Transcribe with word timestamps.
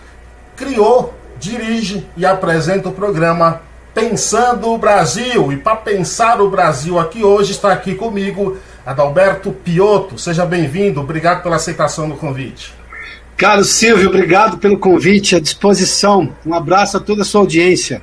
Criou, 0.56 1.14
dirige 1.38 2.06
e 2.16 2.24
apresenta 2.24 2.88
o 2.88 2.92
programa 2.92 3.60
Pensando 3.94 4.70
o 4.70 4.78
Brasil. 4.78 5.52
E 5.52 5.56
para 5.56 5.76
pensar 5.76 6.40
o 6.40 6.48
Brasil 6.48 6.98
aqui 6.98 7.24
hoje 7.24 7.52
está 7.52 7.72
aqui 7.72 7.94
comigo 7.94 8.56
Adalberto 8.86 9.52
Piotto. 9.52 10.18
Seja 10.18 10.46
bem-vindo. 10.46 11.00
Obrigado 11.00 11.42
pela 11.42 11.56
aceitação 11.56 12.08
do 12.08 12.16
convite. 12.16 12.81
Carlos 13.42 13.70
Silvio, 13.70 14.08
obrigado 14.08 14.56
pelo 14.58 14.78
convite, 14.78 15.34
à 15.34 15.40
disposição. 15.40 16.32
Um 16.46 16.54
abraço 16.54 16.96
a 16.96 17.00
toda 17.00 17.22
a 17.22 17.24
sua 17.24 17.40
audiência. 17.40 18.00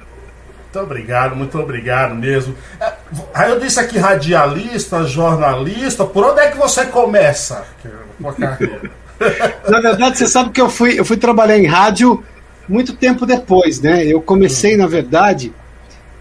Muito 0.64 0.80
obrigado, 0.86 1.34
muito 1.34 1.58
obrigado 1.58 2.14
mesmo. 2.14 2.54
É, 2.78 2.92
aí 3.34 3.50
eu 3.50 3.58
disse 3.58 3.80
aqui 3.80 3.98
radialista, 3.98 5.06
jornalista, 5.06 6.04
por 6.04 6.26
onde 6.26 6.42
é 6.42 6.52
que 6.52 6.58
você 6.58 6.88
começa 6.88 7.64
Na 8.20 9.80
verdade, 9.80 10.18
você 10.18 10.28
sabe 10.28 10.50
que 10.50 10.60
eu 10.60 10.70
fui, 10.70 11.00
eu 11.00 11.06
fui 11.06 11.16
trabalhar 11.16 11.58
em 11.58 11.66
rádio 11.66 12.22
muito 12.68 12.94
tempo 12.94 13.26
depois, 13.26 13.80
né? 13.80 14.06
Eu 14.06 14.22
comecei, 14.22 14.76
na 14.76 14.88
verdade, 14.88 15.54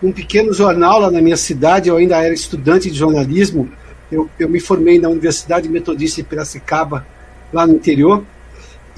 um 0.01 0.13
pequeno 0.13 0.53
jornal 0.53 1.01
lá 1.01 1.11
na 1.11 1.21
minha 1.21 1.37
cidade, 1.37 1.89
eu 1.89 1.97
ainda 1.97 2.25
era 2.25 2.33
estudante 2.33 2.89
de 2.89 2.97
jornalismo, 2.97 3.69
eu, 4.13 4.31
eu 4.39 4.49
me 4.49 4.61
formei 4.61 5.01
na 5.01 5.09
Universidade 5.09 5.69
Metodista 5.69 6.23
de 6.23 6.29
Piracicaba, 6.29 7.05
lá 7.53 7.67
no 7.67 7.75
interior, 7.75 8.23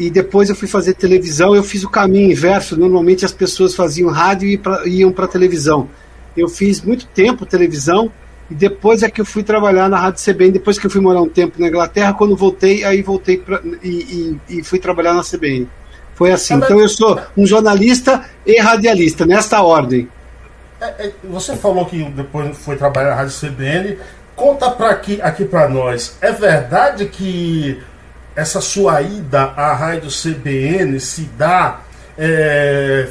e 0.01 0.09
depois 0.09 0.49
eu 0.49 0.57
fui 0.57 0.67
fazer 0.67 0.95
televisão, 0.95 1.55
eu 1.55 1.63
fiz 1.63 1.85
o 1.85 1.91
caminho 1.91 2.33
inverso. 2.33 2.75
Normalmente 2.75 3.27
as 3.27 3.33
pessoas 3.33 3.75
faziam 3.75 4.09
rádio 4.09 4.49
e 4.49 4.57
pra, 4.57 4.89
iam 4.89 5.13
para 5.13 5.29
televisão. 5.29 5.91
Eu 6.35 6.49
fiz 6.49 6.81
muito 6.81 7.07
tempo 7.09 7.45
televisão 7.45 8.11
e 8.51 8.55
depois 8.55 9.03
é 9.03 9.11
que 9.11 9.21
eu 9.21 9.27
fui 9.27 9.43
trabalhar 9.43 9.91
na 9.91 9.99
Rádio 9.99 10.25
CBN. 10.25 10.53
Depois 10.53 10.79
que 10.79 10.87
eu 10.87 10.91
fui 10.91 11.03
morar 11.03 11.21
um 11.21 11.29
tempo 11.29 11.61
na 11.61 11.69
Inglaterra, 11.69 12.15
quando 12.15 12.35
voltei, 12.35 12.83
aí 12.83 13.03
voltei 13.03 13.37
pra, 13.37 13.61
e, 13.83 14.39
e, 14.49 14.59
e 14.59 14.65
fui 14.65 14.79
trabalhar 14.79 15.13
na 15.13 15.23
CBN. 15.23 15.69
Foi 16.15 16.33
assim. 16.33 16.55
Então 16.55 16.81
eu 16.81 16.89
sou 16.89 17.21
um 17.37 17.45
jornalista 17.45 18.25
e 18.47 18.59
radialista, 18.59 19.27
nesta 19.27 19.63
ordem. 19.63 20.09
É, 20.81 21.09
é, 21.09 21.13
você 21.25 21.55
falou 21.57 21.85
que 21.85 22.03
depois 22.05 22.57
foi 22.57 22.75
trabalhar 22.75 23.11
na 23.11 23.17
Rádio 23.17 23.39
CBN. 23.39 23.99
Conta 24.35 24.71
para 24.71 24.89
aqui, 24.89 25.21
aqui 25.21 25.45
para 25.45 25.69
nós. 25.69 26.17
É 26.23 26.33
verdade 26.33 27.05
que 27.05 27.79
essa 28.35 28.61
sua 28.61 29.03
ida 29.03 29.53
à 29.57 29.75
rádio 29.75 30.11
CBN 30.11 30.99
se 31.01 31.23
dá 31.37 31.81
é, 32.17 33.09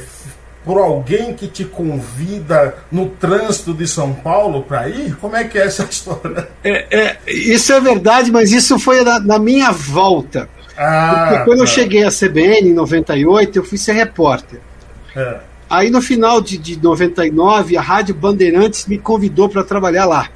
por 0.64 0.78
alguém 0.78 1.34
que 1.34 1.46
te 1.48 1.64
convida 1.64 2.74
no 2.90 3.08
trânsito 3.08 3.72
de 3.74 3.86
São 3.86 4.12
Paulo 4.14 4.62
para 4.62 4.88
ir? 4.88 5.16
Como 5.16 5.34
é 5.36 5.44
que 5.44 5.58
é 5.58 5.66
essa 5.66 5.84
história? 5.88 6.48
É, 6.62 6.86
é, 6.90 7.18
isso 7.26 7.72
é 7.72 7.80
verdade, 7.80 8.30
mas 8.30 8.52
isso 8.52 8.78
foi 8.78 9.02
na, 9.02 9.18
na 9.18 9.38
minha 9.38 9.72
volta. 9.72 10.48
Ah, 10.76 11.26
Porque 11.28 11.44
quando 11.44 11.58
tá. 11.58 11.64
eu 11.64 11.66
cheguei 11.66 12.04
à 12.04 12.10
CBN 12.10 12.70
em 12.70 12.74
98, 12.74 13.58
eu 13.58 13.64
fui 13.64 13.76
ser 13.76 13.92
repórter. 13.92 14.60
É. 15.14 15.38
Aí 15.68 15.90
no 15.90 16.02
final 16.02 16.40
de, 16.40 16.58
de 16.58 16.82
99, 16.82 17.76
a 17.76 17.80
Rádio 17.80 18.14
Bandeirantes 18.14 18.86
me 18.86 18.98
convidou 18.98 19.48
para 19.48 19.62
trabalhar 19.62 20.06
lá. 20.06 20.28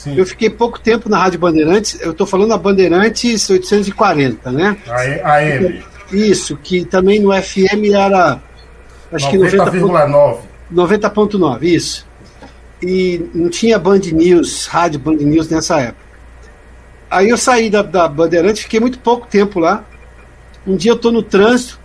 Sim. 0.00 0.16
Eu 0.16 0.24
fiquei 0.24 0.48
pouco 0.48 0.80
tempo 0.80 1.10
na 1.10 1.18
Rádio 1.18 1.38
Bandeirantes, 1.38 2.00
eu 2.00 2.12
estou 2.12 2.26
falando 2.26 2.48
da 2.48 2.56
Bandeirantes 2.56 3.50
840, 3.50 4.50
né? 4.50 4.78
A 4.88 5.34
AM. 5.34 5.82
Isso, 6.10 6.56
que 6.56 6.86
também 6.86 7.20
no 7.20 7.30
FM 7.30 7.92
era. 7.92 8.40
Acho 9.12 9.26
90, 9.36 9.70
que 9.70 9.78
90,9. 9.78 10.38
90,9, 10.72 11.62
isso. 11.64 12.06
E 12.82 13.28
não 13.34 13.50
tinha 13.50 13.78
Band 13.78 14.00
News, 14.10 14.66
Rádio 14.68 15.00
Band 15.00 15.16
News 15.16 15.50
nessa 15.50 15.78
época. 15.78 16.06
Aí 17.10 17.28
eu 17.28 17.36
saí 17.36 17.68
da, 17.68 17.82
da 17.82 18.08
Bandeirantes, 18.08 18.62
fiquei 18.62 18.80
muito 18.80 18.98
pouco 19.00 19.26
tempo 19.26 19.60
lá. 19.60 19.84
Um 20.66 20.76
dia 20.76 20.92
eu 20.92 20.96
estou 20.96 21.12
no 21.12 21.22
trânsito, 21.22 21.78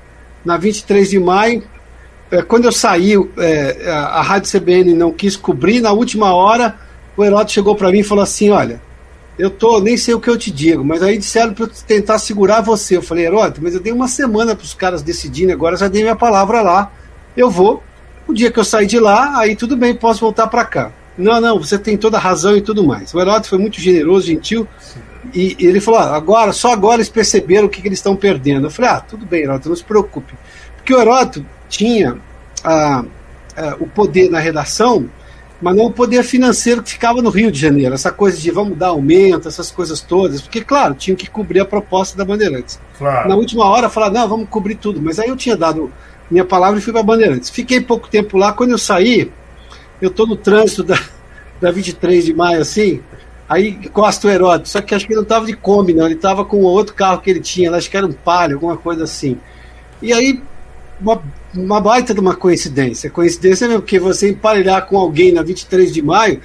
na 0.46 0.56
23 0.56 1.10
de 1.10 1.20
maio. 1.20 1.64
É, 2.32 2.42
quando 2.42 2.64
eu 2.64 2.72
saí, 2.72 3.14
é, 3.38 3.90
a, 3.90 4.20
a 4.20 4.22
Rádio 4.22 4.58
CBN 4.58 4.94
não 4.94 5.12
quis 5.12 5.36
cobrir, 5.36 5.82
na 5.82 5.92
última 5.92 6.34
hora 6.34 6.85
o 7.16 7.24
Heródoto 7.24 7.52
chegou 7.52 7.76
para 7.76 7.92
mim 7.92 8.00
e 8.00 8.04
falou 8.04 8.24
assim: 8.24 8.50
Olha, 8.50 8.82
eu 9.38 9.50
tô, 9.50 9.80
nem 9.80 9.98
sei 9.98 10.14
o 10.14 10.20
que 10.20 10.30
eu 10.30 10.38
te 10.38 10.52
digo, 10.52 10.84
mas 10.84 11.04
aí 11.04 11.18
disseram 11.18 11.54
para 11.54 11.66
eu 11.66 11.70
tentar 11.88 12.20
segurar 12.20 12.62
você. 12.62 12.98
Eu 12.98 13.02
falei, 13.02 13.26
Heródoto, 13.26 13.62
mas 13.62 13.74
eu 13.74 13.80
dei 13.80 13.92
uma 13.92 14.08
semana 14.08 14.56
para 14.56 14.64
os 14.64 14.74
caras 14.74 15.02
decidirem, 15.02 15.54
agora 15.54 15.78
já 15.78 15.88
dei 15.88 16.02
minha 16.02 16.16
palavra 16.16 16.62
lá. 16.62 16.92
Eu 17.36 17.50
vou. 17.50 17.84
O 18.28 18.34
dia 18.34 18.50
que 18.52 18.60
eu 18.60 18.64
sair 18.64 18.88
de 18.88 19.00
lá, 19.00 19.38
aí 19.38 19.56
tudo 19.56 19.78
bem, 19.78 19.94
posso 19.94 20.22
voltar 20.22 20.48
para 20.48 20.66
cá. 20.66 20.92
Não, 21.18 21.40
não, 21.40 21.60
você 21.60 21.78
tem 21.78 21.96
toda 21.96 22.18
a 22.18 22.20
razão 22.20 22.58
e 22.58 22.62
tudo 22.62 22.84
mais. 22.84 23.14
O 23.14 23.20
Heródoto 23.20 23.50
foi 23.50 23.60
muito 23.60 23.80
generoso, 23.80 24.26
gentil, 24.26 24.68
e, 25.34 25.56
ele 25.60 25.80
falou: 25.80 26.00
ah, 26.00 26.16
agora, 26.16 26.52
só 26.52 26.72
agora 26.72 26.98
eles 26.98 27.10
perceberam 27.10 27.68
o 27.68 27.70
que, 27.70 27.82
que 27.82 27.88
eles 27.88 28.00
estão 28.00 28.16
perdendo. 28.16 28.68
Eu 28.68 28.72
falei: 28.72 28.92
ah, 28.92 29.00
tudo 29.00 29.26
bem, 29.26 29.44
Heródoto, 29.44 29.70
não 29.70 29.76
se 29.76 29.84
preocupe. 29.84 30.34
Porque 30.76 30.94
o 30.94 31.00
Heródoto 31.00 31.46
tinha 31.70 32.18
ah, 32.64 33.04
ah, 33.56 33.76
o 33.80 33.88
poder 33.88 34.30
na 34.30 34.40
redação 34.40 35.10
mas 35.62 35.76
não 35.76 35.86
o 35.86 35.92
poder 35.92 36.24
financeiro 36.24 36.84
que 36.84 36.92
ficava 36.92 37.22
no 37.22 37.30
Rio 37.30 37.52
de 37.52 37.60
Janeiro, 37.60 37.94
essa 37.94 38.12
coisa 38.12 38.38
de 38.38 38.52
vamos 38.52 38.78
dar 38.78 38.88
aumento, 38.88 39.48
essas 39.48 39.72
coisas 39.72 40.02
todas, 40.02 40.42
porque, 40.42 40.62
claro, 40.62 40.94
tinham 40.94 41.16
que 41.16 41.30
cobrir 41.30 41.62
a 41.62 41.66
proposta 41.66 42.18
da 42.18 42.26
Bandeirantes. 42.26 42.80
Claro. 42.98 43.30
Na 43.30 43.36
última 43.36 43.66
hora, 43.66 43.90
falaram, 43.90 44.14
não, 44.14 44.28
vamos 44.28 44.50
cobrir 44.50 44.76
tudo, 44.76 45.02
mas 45.02 45.20
aí 45.20 45.30
eu 45.30 45.36
tinha 45.36 45.56
dado 45.56 45.92
minha 46.30 46.44
palavra 46.44 46.80
e 46.80 46.82
fui 46.82 46.92
para 46.92 47.04
Bandeirantes. 47.04 47.50
Fiquei 47.50 47.80
pouco 47.80 48.10
tempo 48.10 48.38
lá, 48.38 48.52
quando 48.52 48.72
eu 48.72 48.78
saí, 48.78 49.32
eu 50.02 50.10
estou 50.10 50.28
no 50.28 50.36
trânsito 50.36 50.84
da, 50.84 51.00
da 51.62 51.72
23 51.72 52.26
de 52.26 52.34
maio, 52.34 52.62
assim, 52.62 53.02
aí 53.48 53.70
encosta 53.70 54.28
o 54.28 54.32
Heródoto, 54.32 54.70
só 54.70 54.82
que 54.82 54.94
acho 54.94 55.06
que 55.06 55.14
ele 55.14 55.18
não 55.18 55.24
estava 55.24 55.46
de 55.46 55.54
Kombi, 55.54 55.94
não, 55.94 56.06
ele 56.06 56.16
estava 56.16 56.44
com 56.44 56.62
outro 56.64 56.94
carro 56.94 57.22
que 57.22 57.30
ele 57.30 57.40
tinha, 57.40 57.72
acho 57.72 57.90
que 57.90 57.96
era 57.96 58.06
um 58.06 58.12
Palio, 58.12 58.58
alguma 58.58 58.76
coisa 58.76 59.06
assim. 59.06 59.38
E 60.02 60.12
aí, 60.12 60.42
uma 61.02 61.22
uma 61.58 61.80
baita 61.80 62.14
de 62.14 62.20
uma 62.20 62.36
coincidência. 62.36 63.10
Coincidência 63.10 63.68
mesmo, 63.68 63.82
porque 63.82 64.00
você 64.00 64.30
emparelhar 64.30 64.86
com 64.86 64.98
alguém 64.98 65.32
na 65.32 65.42
23 65.42 65.92
de 65.94 66.02
maio 66.02 66.42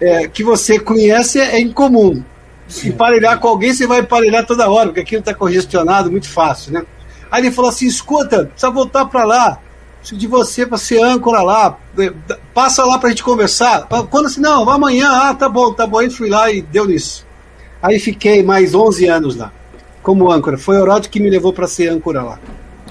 é, 0.00 0.26
que 0.28 0.42
você 0.42 0.78
conhece 0.78 1.40
é 1.40 1.60
incomum. 1.60 2.22
Sim. 2.68 2.88
Emparelhar 2.88 3.38
com 3.38 3.48
alguém, 3.48 3.74
você 3.74 3.86
vai 3.86 4.00
emparelhar 4.00 4.46
toda 4.46 4.70
hora, 4.70 4.86
porque 4.86 5.00
aquilo 5.00 5.20
está 5.20 5.34
congestionado, 5.34 6.10
muito 6.10 6.28
fácil, 6.28 6.72
né? 6.72 6.84
Aí 7.30 7.42
ele 7.42 7.52
falou 7.52 7.70
assim: 7.70 7.86
escuta, 7.86 8.46
precisa 8.46 8.70
voltar 8.70 9.06
para 9.06 9.24
lá. 9.24 9.58
Preciso 9.98 10.20
de 10.20 10.26
você 10.26 10.66
para 10.66 10.78
ser 10.78 11.02
âncora 11.02 11.42
lá. 11.42 11.78
É, 11.98 12.12
passa 12.52 12.84
lá 12.84 12.98
para 12.98 13.08
a 13.08 13.10
gente 13.10 13.22
conversar. 13.22 13.86
Quando 14.10 14.26
assim, 14.26 14.40
não, 14.40 14.64
vai 14.64 14.74
amanhã. 14.74 15.08
Ah, 15.10 15.34
tá 15.34 15.48
bom, 15.48 15.72
tá 15.72 15.86
bom. 15.86 15.98
Aí 15.98 16.10
fui 16.10 16.28
lá 16.28 16.50
e 16.50 16.62
deu 16.62 16.86
nisso. 16.86 17.26
Aí 17.80 17.98
fiquei 17.98 18.42
mais 18.42 18.74
11 18.74 19.06
anos 19.06 19.36
lá, 19.36 19.52
como 20.02 20.30
âncora. 20.30 20.56
Foi 20.56 20.76
o 20.76 20.80
Heródoto 20.80 21.10
que 21.10 21.20
me 21.20 21.30
levou 21.30 21.52
para 21.52 21.66
ser 21.66 21.88
âncora 21.88 22.22
lá. 22.22 22.38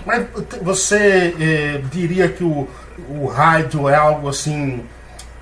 Mas 0.05 0.25
você 0.61 1.33
eh, 1.39 1.81
diria 1.91 2.27
que 2.29 2.43
o, 2.43 2.67
o 3.09 3.25
rádio 3.27 3.87
é 3.87 3.95
algo 3.95 4.29
assim 4.29 4.81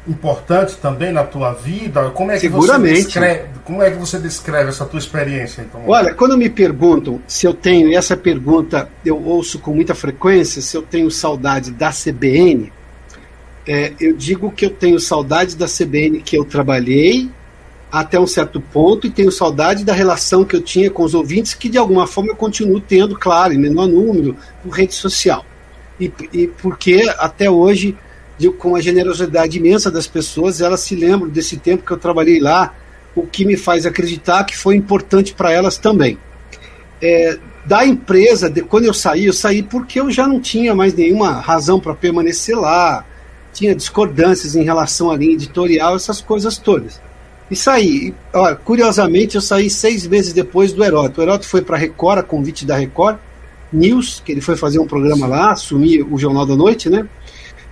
importante 0.08 0.78
também 0.78 1.12
na 1.12 1.24
tua 1.24 1.54
vida? 1.54 2.10
Como 2.12 2.32
é 2.32 2.36
que 2.36 2.42
Seguramente. 2.42 2.96
Você 2.96 3.04
descreve, 3.04 3.44
como 3.64 3.84
é 3.84 3.92
que 3.92 3.98
você 3.98 4.18
descreve 4.20 4.70
essa 4.70 4.86
tua 4.86 5.00
experiência? 5.00 5.62
Então? 5.62 5.84
Olha, 5.88 6.14
quando 6.14 6.38
me 6.38 6.50
perguntam 6.50 7.22
se 7.28 7.46
eu 7.46 7.54
tenho, 7.54 7.96
essa 7.96 8.18
pergunta 8.18 8.90
eu 9.06 9.24
ouço 9.24 9.60
com 9.60 9.74
muita 9.74 9.94
frequência, 9.94 10.62
se 10.62 10.76
eu 10.76 10.82
tenho 10.82 11.10
saudade 11.12 11.72
da 11.72 11.92
CBN, 11.92 12.72
É, 13.68 13.94
eu 14.00 14.14
digo 14.16 14.50
que 14.50 14.66
eu 14.66 14.72
tenho 14.72 15.00
saudade 15.00 15.56
da 15.56 15.68
CBN 15.68 16.22
que 16.22 16.36
eu 16.36 16.44
trabalhei 16.44 17.30
até 17.92 18.20
um 18.20 18.28
certo 18.28 18.62
ponto 18.62 19.08
e 19.08 19.10
tenho 19.10 19.32
saudade 19.32 19.84
da 19.84 19.94
relação 19.94 20.46
que 20.46 20.56
eu 20.56 20.62
tinha 20.62 20.92
com 20.92 21.04
os 21.04 21.16
ouvintes, 21.16 21.54
que 21.54 21.70
de 21.70 21.78
alguma 21.78 22.06
forma 22.06 22.32
eu 22.32 22.36
continuo 22.36 22.80
tendo, 22.80 23.18
claro, 23.18 23.54
em 23.54 23.58
menor 23.58 23.88
número, 23.88 24.36
por 24.62 24.70
rede 24.70 24.94
social. 24.94 25.46
E, 26.00 26.12
e 26.32 26.48
porque 26.48 27.12
até 27.18 27.50
hoje, 27.50 27.98
com 28.58 28.76
a 28.76 28.82
generosidade 28.82 29.58
imensa 29.58 29.90
das 29.90 30.08
pessoas, 30.08 30.62
elas 30.62 30.82
se 30.82 30.96
lembram 30.96 31.30
desse 31.30 31.58
tempo 31.58 31.86
que 31.86 31.92
eu 31.92 31.98
trabalhei 31.98 32.40
lá, 32.40 32.74
o 33.16 33.26
que 33.26 33.44
me 33.44 33.58
faz 33.58 33.86
acreditar 33.86 34.44
que 34.44 34.56
foi 34.56 34.76
importante 34.76 35.34
para 35.34 35.52
elas 35.52 35.78
também. 35.78 36.18
É, 37.02 37.40
da 37.66 37.86
empresa, 37.86 38.50
de, 38.50 38.62
quando 38.62 38.86
eu 38.86 38.94
saí, 38.94 39.26
eu 39.26 39.34
saí 39.34 39.64
porque 39.64 40.00
eu 40.00 40.12
já 40.12 40.28
não 40.28 40.40
tinha 40.40 40.76
mais 40.76 40.94
nenhuma 40.94 41.32
razão 41.32 41.80
para 41.80 41.94
permanecer 41.94 42.58
lá, 42.58 43.04
tinha 43.52 43.76
discordâncias 43.76 44.56
em 44.56 44.64
relação 44.64 45.12
à 45.12 45.18
linha 45.18 45.34
editorial, 45.34 45.96
essas 45.96 46.22
coisas 46.22 46.58
todas. 46.58 47.02
E 47.50 47.56
saí. 47.56 48.14
Curiosamente, 48.64 49.36
eu 49.36 49.42
saí 49.42 49.70
seis 49.70 50.06
meses 50.06 50.34
depois 50.34 50.72
do 50.72 50.84
Heródoto. 50.84 51.20
O 51.20 51.24
Heródoto 51.24 51.48
foi 51.48 51.62
para 51.62 51.76
a 51.76 51.80
Record, 51.80 52.20
a 52.20 52.24
convite 52.24 52.66
da 52.66 52.78
Record 52.78 53.18
News, 53.74 54.22
que 54.24 54.32
ele 54.32 54.42
foi 54.42 54.56
fazer 54.56 54.80
um 54.80 54.88
programa 54.88 55.28
lá, 55.28 55.52
assumir 55.52 56.02
o 56.04 56.18
Jornal 56.18 56.46
da 56.46 56.56
Noite, 56.56 56.90
né? 56.90 57.08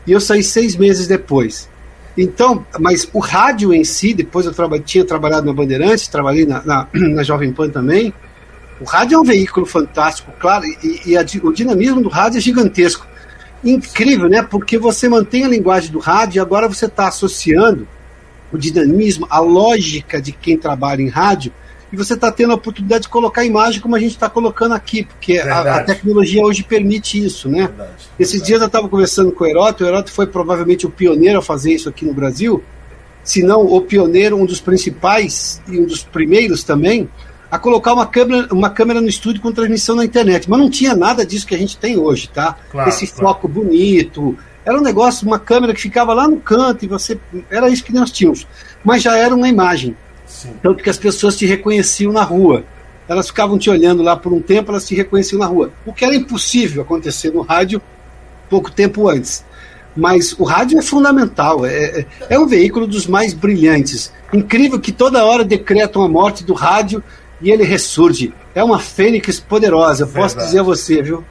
E 0.05 0.11
eu 0.11 0.19
saí 0.19 0.43
seis 0.43 0.75
meses 0.75 1.07
depois. 1.07 1.69
Então, 2.17 2.65
mas 2.79 3.07
o 3.13 3.19
rádio 3.19 3.71
em 3.71 3.83
si, 3.83 4.13
depois 4.13 4.45
eu 4.45 4.53
traba, 4.53 4.79
tinha 4.79 5.05
trabalhado 5.05 5.45
na 5.45 5.53
Bandeirantes, 5.53 6.07
trabalhei 6.07 6.45
na, 6.45 6.63
na, 6.65 6.87
na, 6.93 7.23
Jovem 7.23 7.51
Pan 7.51 7.69
também. 7.69 8.11
O 8.79 8.85
rádio 8.85 9.15
é 9.15 9.19
um 9.19 9.23
veículo 9.23 9.65
fantástico, 9.65 10.31
claro, 10.39 10.65
e, 10.65 11.01
e 11.11 11.17
a, 11.17 11.25
o 11.43 11.53
dinamismo 11.53 12.01
do 12.01 12.09
rádio 12.09 12.37
é 12.37 12.41
gigantesco. 12.41 13.05
Incrível, 13.63 14.29
né? 14.29 14.41
Porque 14.41 14.77
você 14.77 15.07
mantém 15.07 15.45
a 15.45 15.47
linguagem 15.47 15.91
do 15.91 15.99
rádio 15.99 16.37
e 16.37 16.39
agora 16.39 16.67
você 16.67 16.85
está 16.85 17.07
associando 17.07 17.87
o 18.51 18.57
dinamismo, 18.57 19.27
a 19.29 19.39
lógica 19.39 20.21
de 20.21 20.31
quem 20.31 20.57
trabalha 20.57 21.01
em 21.01 21.09
rádio, 21.09 21.51
e 21.91 21.95
você 21.95 22.15
está 22.15 22.31
tendo 22.31 22.51
a 22.51 22.55
oportunidade 22.55 23.03
de 23.03 23.09
colocar 23.09 23.41
a 23.41 23.45
imagem 23.45 23.79
como 23.79 23.95
a 23.95 23.99
gente 23.99 24.11
está 24.11 24.29
colocando 24.29 24.73
aqui, 24.73 25.03
porque 25.03 25.37
a, 25.37 25.77
a, 25.77 25.83
tecnologia 25.83 26.43
hoje 26.43 26.63
permite 26.63 27.23
isso, 27.23 27.47
né? 27.47 27.67
Verdade, 27.67 27.91
Esses 28.19 28.33
verdade. 28.33 28.47
dias 28.47 28.61
eu 28.61 28.67
estava 28.67 28.89
conversando 28.89 29.31
com 29.31 29.43
o 29.43 29.47
Heroto, 29.47 29.83
o 29.83 29.87
Heroto 29.87 30.11
foi 30.11 30.27
provavelmente 30.27 30.85
o 30.85 30.89
pioneiro 30.89 31.39
a 31.39 31.41
fazer 31.41 31.73
isso 31.73 31.87
aqui 31.87 32.05
no 32.05 32.13
Brasil, 32.13 32.61
se 33.23 33.41
não 33.41 33.65
o 33.65 33.81
pioneiro, 33.81 34.37
um 34.37 34.45
dos 34.45 34.59
principais 34.59 35.61
e 35.67 35.79
um 35.79 35.85
dos 35.85 36.03
primeiros 36.03 36.63
também, 36.63 37.09
a 37.49 37.57
colocar 37.57 37.93
uma 37.93 38.05
câmera, 38.05 38.47
uma 38.53 38.69
câmera 38.69 38.99
no 38.99 39.07
estúdio 39.07 39.41
com 39.41 39.51
transmissão 39.51 39.95
na 39.95 40.05
internet. 40.05 40.49
Mas 40.49 40.59
não 40.59 40.69
tinha 40.69 40.95
nada 40.95 41.25
disso 41.25 41.47
que 41.47 41.55
a 41.55 41.57
gente 41.57 41.77
tem 41.77 41.97
hoje, 41.97 42.29
tá? 42.29 42.57
Claro, 42.69 42.89
Esse 42.89 43.07
claro. 43.07 43.33
foco 43.33 43.47
bonito, 43.47 44.37
era 44.67 44.77
um 44.77 44.81
negócio, 44.81 45.25
uma 45.25 45.39
câmera 45.39 45.73
que 45.73 45.79
ficava 45.79 46.13
lá 46.13 46.27
no 46.27 46.41
canto 46.41 46.83
e 46.83 46.89
você. 46.89 47.17
Era 47.49 47.69
isso 47.69 47.85
que 47.85 47.93
nós 47.93 48.11
tínhamos. 48.11 48.45
Mas 48.83 49.01
já 49.01 49.15
era 49.15 49.33
uma 49.33 49.47
imagem. 49.47 49.95
Sim. 50.25 50.55
Tanto 50.61 50.83
que 50.83 50.89
as 50.89 50.97
pessoas 50.97 51.37
te 51.37 51.45
reconheciam 51.45 52.11
na 52.11 52.21
rua. 52.21 52.65
Elas 53.07 53.27
ficavam 53.27 53.57
te 53.57 53.69
olhando 53.69 54.03
lá 54.03 54.17
por 54.17 54.33
um 54.33 54.41
tempo, 54.41 54.69
elas 54.69 54.85
te 54.85 54.93
reconheciam 54.93 55.39
na 55.39 55.45
rua. 55.45 55.71
O 55.85 55.93
que 55.93 56.03
era 56.03 56.13
impossível 56.13 56.81
acontecer 56.81 57.31
no 57.31 57.43
rádio 57.43 57.81
pouco 58.49 58.69
tempo 58.69 59.07
antes. 59.07 59.45
Mas 59.95 60.33
o 60.37 60.43
rádio 60.43 60.77
é 60.77 60.81
fundamental, 60.81 61.65
é, 61.65 62.01
é, 62.01 62.05
é 62.31 62.37
um 62.37 62.45
veículo 62.45 62.85
dos 62.85 63.07
mais 63.07 63.33
brilhantes. 63.33 64.11
Incrível 64.33 64.81
que 64.81 64.91
toda 64.91 65.23
hora 65.23 65.45
decretam 65.45 66.01
a 66.01 66.09
morte 66.09 66.43
do 66.43 66.53
rádio 66.53 67.01
e 67.41 67.49
ele 67.51 67.63
ressurge. 67.63 68.33
É 68.53 68.61
uma 68.61 68.79
fênix 68.79 69.39
poderosa, 69.39 70.03
eu 70.03 70.07
posso 70.09 70.37
dizer 70.37 70.59
a 70.59 70.63
você, 70.63 71.01
viu? 71.01 71.23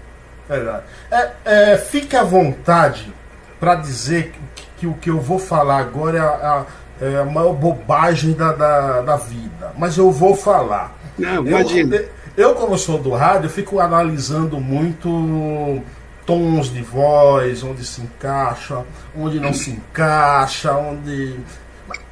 Verdade. 0.49 0.85
É, 1.11 1.31
é, 1.45 1.77
fique 1.77 2.17
à 2.17 2.25
vontade 2.25 3.15
para 3.59 3.75
dizer 3.77 4.33
que, 4.55 4.67
que, 4.79 4.87
o 4.87 4.95
que 4.95 5.11
eu 5.11 5.21
vou 5.21 5.39
falar 5.39 5.79
agora 5.79 6.19
é 6.19 6.21
a, 6.21 6.67
é 7.01 7.21
a 7.21 7.25
maior 7.25 7.53
bobagem 7.53 8.33
da, 8.33 8.53
da, 8.53 9.01
da, 9.03 9.17
vida. 9.17 9.73
Mas 9.77 9.97
eu 9.97 10.11
vou 10.11 10.37
falar. 10.37 10.97
Não, 11.19 11.47
imagina. 11.47 11.97
Eu, 11.97 12.09
eu, 12.37 12.55
como 12.55 12.77
sou 12.77 12.99
do 12.99 13.11
rádio, 13.11 13.49
fico 13.49 13.81
analisando 13.81 14.61
muito 14.61 15.83
tons 16.27 16.73
de 16.73 16.83
voz, 16.83 17.63
onde 17.63 17.85
se 17.85 18.03
encaixa, 18.03 18.83
onde 19.17 19.39
não 19.39 19.55
se 19.55 19.71
encaixa, 19.71 20.73
onde. 20.73 21.39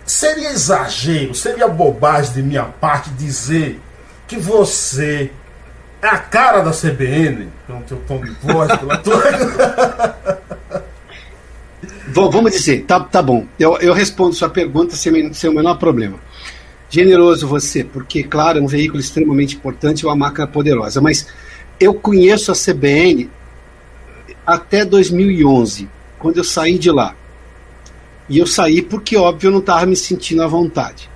Seria 0.06 0.50
exagero, 0.50 1.34
seria 1.34 1.66
bobagem 1.66 2.34
de 2.34 2.42
minha 2.42 2.64
parte 2.64 3.10
dizer 3.10 3.80
que 4.26 4.36
você 4.36 5.32
é 6.02 6.06
a 6.06 6.18
cara 6.18 6.60
da 6.60 6.70
CBN, 6.70 7.50
pelo 7.66 7.80
teu 7.82 7.96
tom 8.06 8.20
de 8.20 8.30
voz, 8.32 8.76
pela 8.76 8.98
tua. 8.98 9.22
vamos 12.14 12.52
dizer, 12.52 12.84
tá, 12.84 13.00
tá 13.00 13.20
bom. 13.20 13.46
Eu, 13.58 13.76
eu 13.78 13.92
respondo 13.92 14.34
sua 14.34 14.48
pergunta 14.48 14.94
sem, 14.96 15.32
sem 15.32 15.50
o 15.50 15.54
menor 15.54 15.76
problema. 15.76 16.18
Generoso 16.88 17.48
você, 17.48 17.82
porque, 17.82 18.22
claro, 18.22 18.58
é 18.58 18.62
um 18.62 18.66
veículo 18.66 19.00
extremamente 19.00 19.56
importante, 19.56 20.06
uma 20.06 20.14
máquina 20.14 20.46
poderosa. 20.46 21.00
Mas 21.00 21.26
eu 21.80 21.94
conheço 21.94 22.52
a 22.52 22.54
CBN 22.54 23.28
até 24.46 24.84
2011, 24.84 25.88
quando 26.18 26.38
eu 26.38 26.44
saí 26.44 26.78
de 26.78 26.90
lá. 26.90 27.16
E 28.28 28.38
eu 28.38 28.46
saí 28.46 28.80
porque, 28.80 29.16
óbvio, 29.16 29.48
eu 29.48 29.52
não 29.52 29.58
estava 29.58 29.86
me 29.86 29.96
sentindo 29.96 30.42
à 30.42 30.46
vontade. 30.46 31.10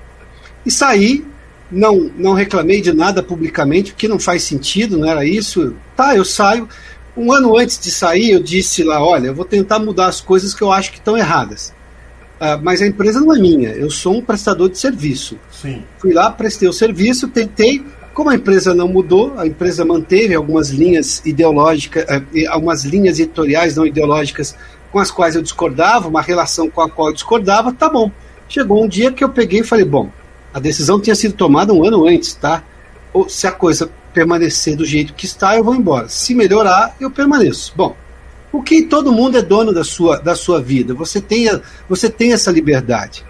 E 0.66 0.70
saí, 0.70 1.24
não, 1.70 2.10
não 2.16 2.32
reclamei 2.32 2.80
de 2.80 2.92
nada 2.92 3.22
publicamente, 3.22 3.92
porque 3.92 4.08
não 4.08 4.18
faz 4.18 4.42
sentido, 4.42 4.98
não 4.98 5.08
era 5.08 5.24
isso. 5.24 5.74
Tá, 5.96 6.16
eu 6.16 6.24
saio. 6.24 6.68
Um 7.18 7.32
ano 7.32 7.58
antes 7.58 7.76
de 7.80 7.90
sair, 7.90 8.30
eu 8.30 8.40
disse 8.40 8.84
lá: 8.84 9.04
olha, 9.04 9.26
eu 9.26 9.34
vou 9.34 9.44
tentar 9.44 9.80
mudar 9.80 10.06
as 10.06 10.20
coisas 10.20 10.54
que 10.54 10.62
eu 10.62 10.70
acho 10.70 10.92
que 10.92 10.98
estão 10.98 11.18
erradas. 11.18 11.74
Uh, 12.40 12.54
mas 12.62 12.80
a 12.80 12.86
empresa 12.86 13.20
não 13.20 13.34
é 13.34 13.40
minha, 13.40 13.70
eu 13.70 13.90
sou 13.90 14.14
um 14.14 14.22
prestador 14.22 14.68
de 14.68 14.78
serviço. 14.78 15.36
Sim. 15.50 15.82
Fui 15.98 16.12
lá, 16.12 16.30
prestei 16.30 16.68
o 16.68 16.72
serviço, 16.72 17.26
tentei. 17.26 17.84
Como 18.14 18.30
a 18.30 18.36
empresa 18.36 18.72
não 18.72 18.86
mudou, 18.86 19.34
a 19.36 19.46
empresa 19.46 19.84
manteve 19.84 20.34
algumas 20.34 20.70
linhas 20.70 21.20
ideológicas, 21.26 22.04
uh, 22.04 22.24
algumas 22.50 22.84
linhas 22.84 23.18
editoriais 23.18 23.74
não 23.74 23.84
ideológicas 23.84 24.54
com 24.92 25.00
as 25.00 25.10
quais 25.10 25.34
eu 25.34 25.42
discordava, 25.42 26.06
uma 26.06 26.22
relação 26.22 26.70
com 26.70 26.80
a 26.80 26.88
qual 26.88 27.08
eu 27.08 27.14
discordava, 27.14 27.72
tá 27.72 27.88
bom. 27.88 28.12
Chegou 28.48 28.84
um 28.84 28.88
dia 28.88 29.10
que 29.10 29.24
eu 29.24 29.28
peguei 29.28 29.60
e 29.60 29.64
falei: 29.64 29.84
bom, 29.84 30.08
a 30.54 30.60
decisão 30.60 31.00
tinha 31.00 31.16
sido 31.16 31.34
tomada 31.34 31.72
um 31.74 31.84
ano 31.84 32.06
antes, 32.06 32.34
tá? 32.34 32.62
Ou 33.12 33.28
se 33.28 33.48
a 33.48 33.52
coisa 33.52 33.90
permanecer 34.12 34.76
do 34.76 34.84
jeito 34.84 35.14
que 35.14 35.26
está, 35.26 35.56
eu 35.56 35.64
vou 35.64 35.74
embora. 35.74 36.08
Se 36.08 36.34
melhorar, 36.34 36.96
eu 37.00 37.10
permaneço. 37.10 37.72
Bom, 37.76 37.96
o 38.52 38.62
que 38.62 38.82
todo 38.82 39.12
mundo 39.12 39.38
é 39.38 39.42
dono 39.42 39.72
da 39.72 39.84
sua, 39.84 40.18
da 40.18 40.34
sua 40.34 40.60
vida. 40.60 40.94
Você 40.94 41.20
tem, 41.20 41.48
você 41.88 42.08
tem 42.08 42.32
essa 42.32 42.50
liberdade. 42.50 43.24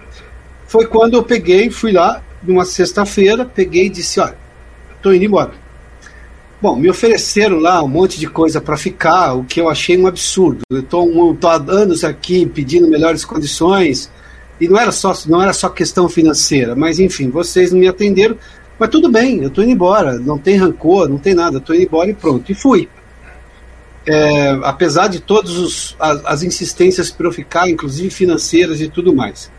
Foi 0.66 0.86
quando 0.86 1.14
eu 1.14 1.22
peguei, 1.22 1.70
fui 1.70 1.92
lá, 1.92 2.22
numa 2.42 2.64
sexta-feira, 2.64 3.44
peguei 3.44 3.86
e 3.86 3.90
disse: 3.90 4.20
Olha, 4.20 4.36
estou 4.96 5.14
indo 5.14 5.24
embora. 5.24 5.52
Bom, 6.60 6.74
me 6.74 6.90
ofereceram 6.90 7.60
lá 7.60 7.82
um 7.82 7.88
monte 7.88 8.18
de 8.18 8.26
coisa 8.26 8.60
para 8.60 8.76
ficar, 8.76 9.34
o 9.34 9.44
que 9.44 9.60
eu 9.60 9.68
achei 9.68 9.96
um 9.96 10.08
absurdo. 10.08 10.62
Eu 10.70 10.80
estou 10.80 11.38
há 11.44 11.54
anos 11.54 12.02
aqui 12.02 12.44
pedindo 12.46 12.88
melhores 12.88 13.24
condições, 13.24 14.10
e 14.60 14.66
não 14.66 14.78
era, 14.78 14.90
só, 14.90 15.16
não 15.26 15.40
era 15.40 15.52
só 15.52 15.68
questão 15.68 16.08
financeira, 16.08 16.74
mas 16.74 16.98
enfim, 16.98 17.30
vocês 17.30 17.70
não 17.70 17.78
me 17.78 17.86
atenderam, 17.86 18.36
mas 18.78 18.88
tudo 18.90 19.10
bem, 19.10 19.42
eu 19.42 19.48
estou 19.48 19.64
indo 19.64 19.72
embora, 19.72 20.18
não 20.18 20.38
tem 20.38 20.56
rancor, 20.56 21.08
não 21.08 21.18
tem 21.18 21.34
nada, 21.34 21.58
estou 21.58 21.74
indo 21.74 21.84
embora 21.84 22.10
e 22.10 22.14
pronto. 22.14 22.50
E 22.50 22.54
fui. 22.54 22.88
É, 24.06 24.58
apesar 24.62 25.08
de 25.08 25.20
todas 25.20 25.94
as, 25.98 26.24
as, 26.24 26.42
insistências 26.42 27.10
para 27.10 27.26
eu 27.26 27.32
ficar, 27.32 27.68
inclusive 27.68 28.08
financeiras 28.08 28.80
e 28.80 28.88
tudo 28.88 29.14
mais. 29.14 29.50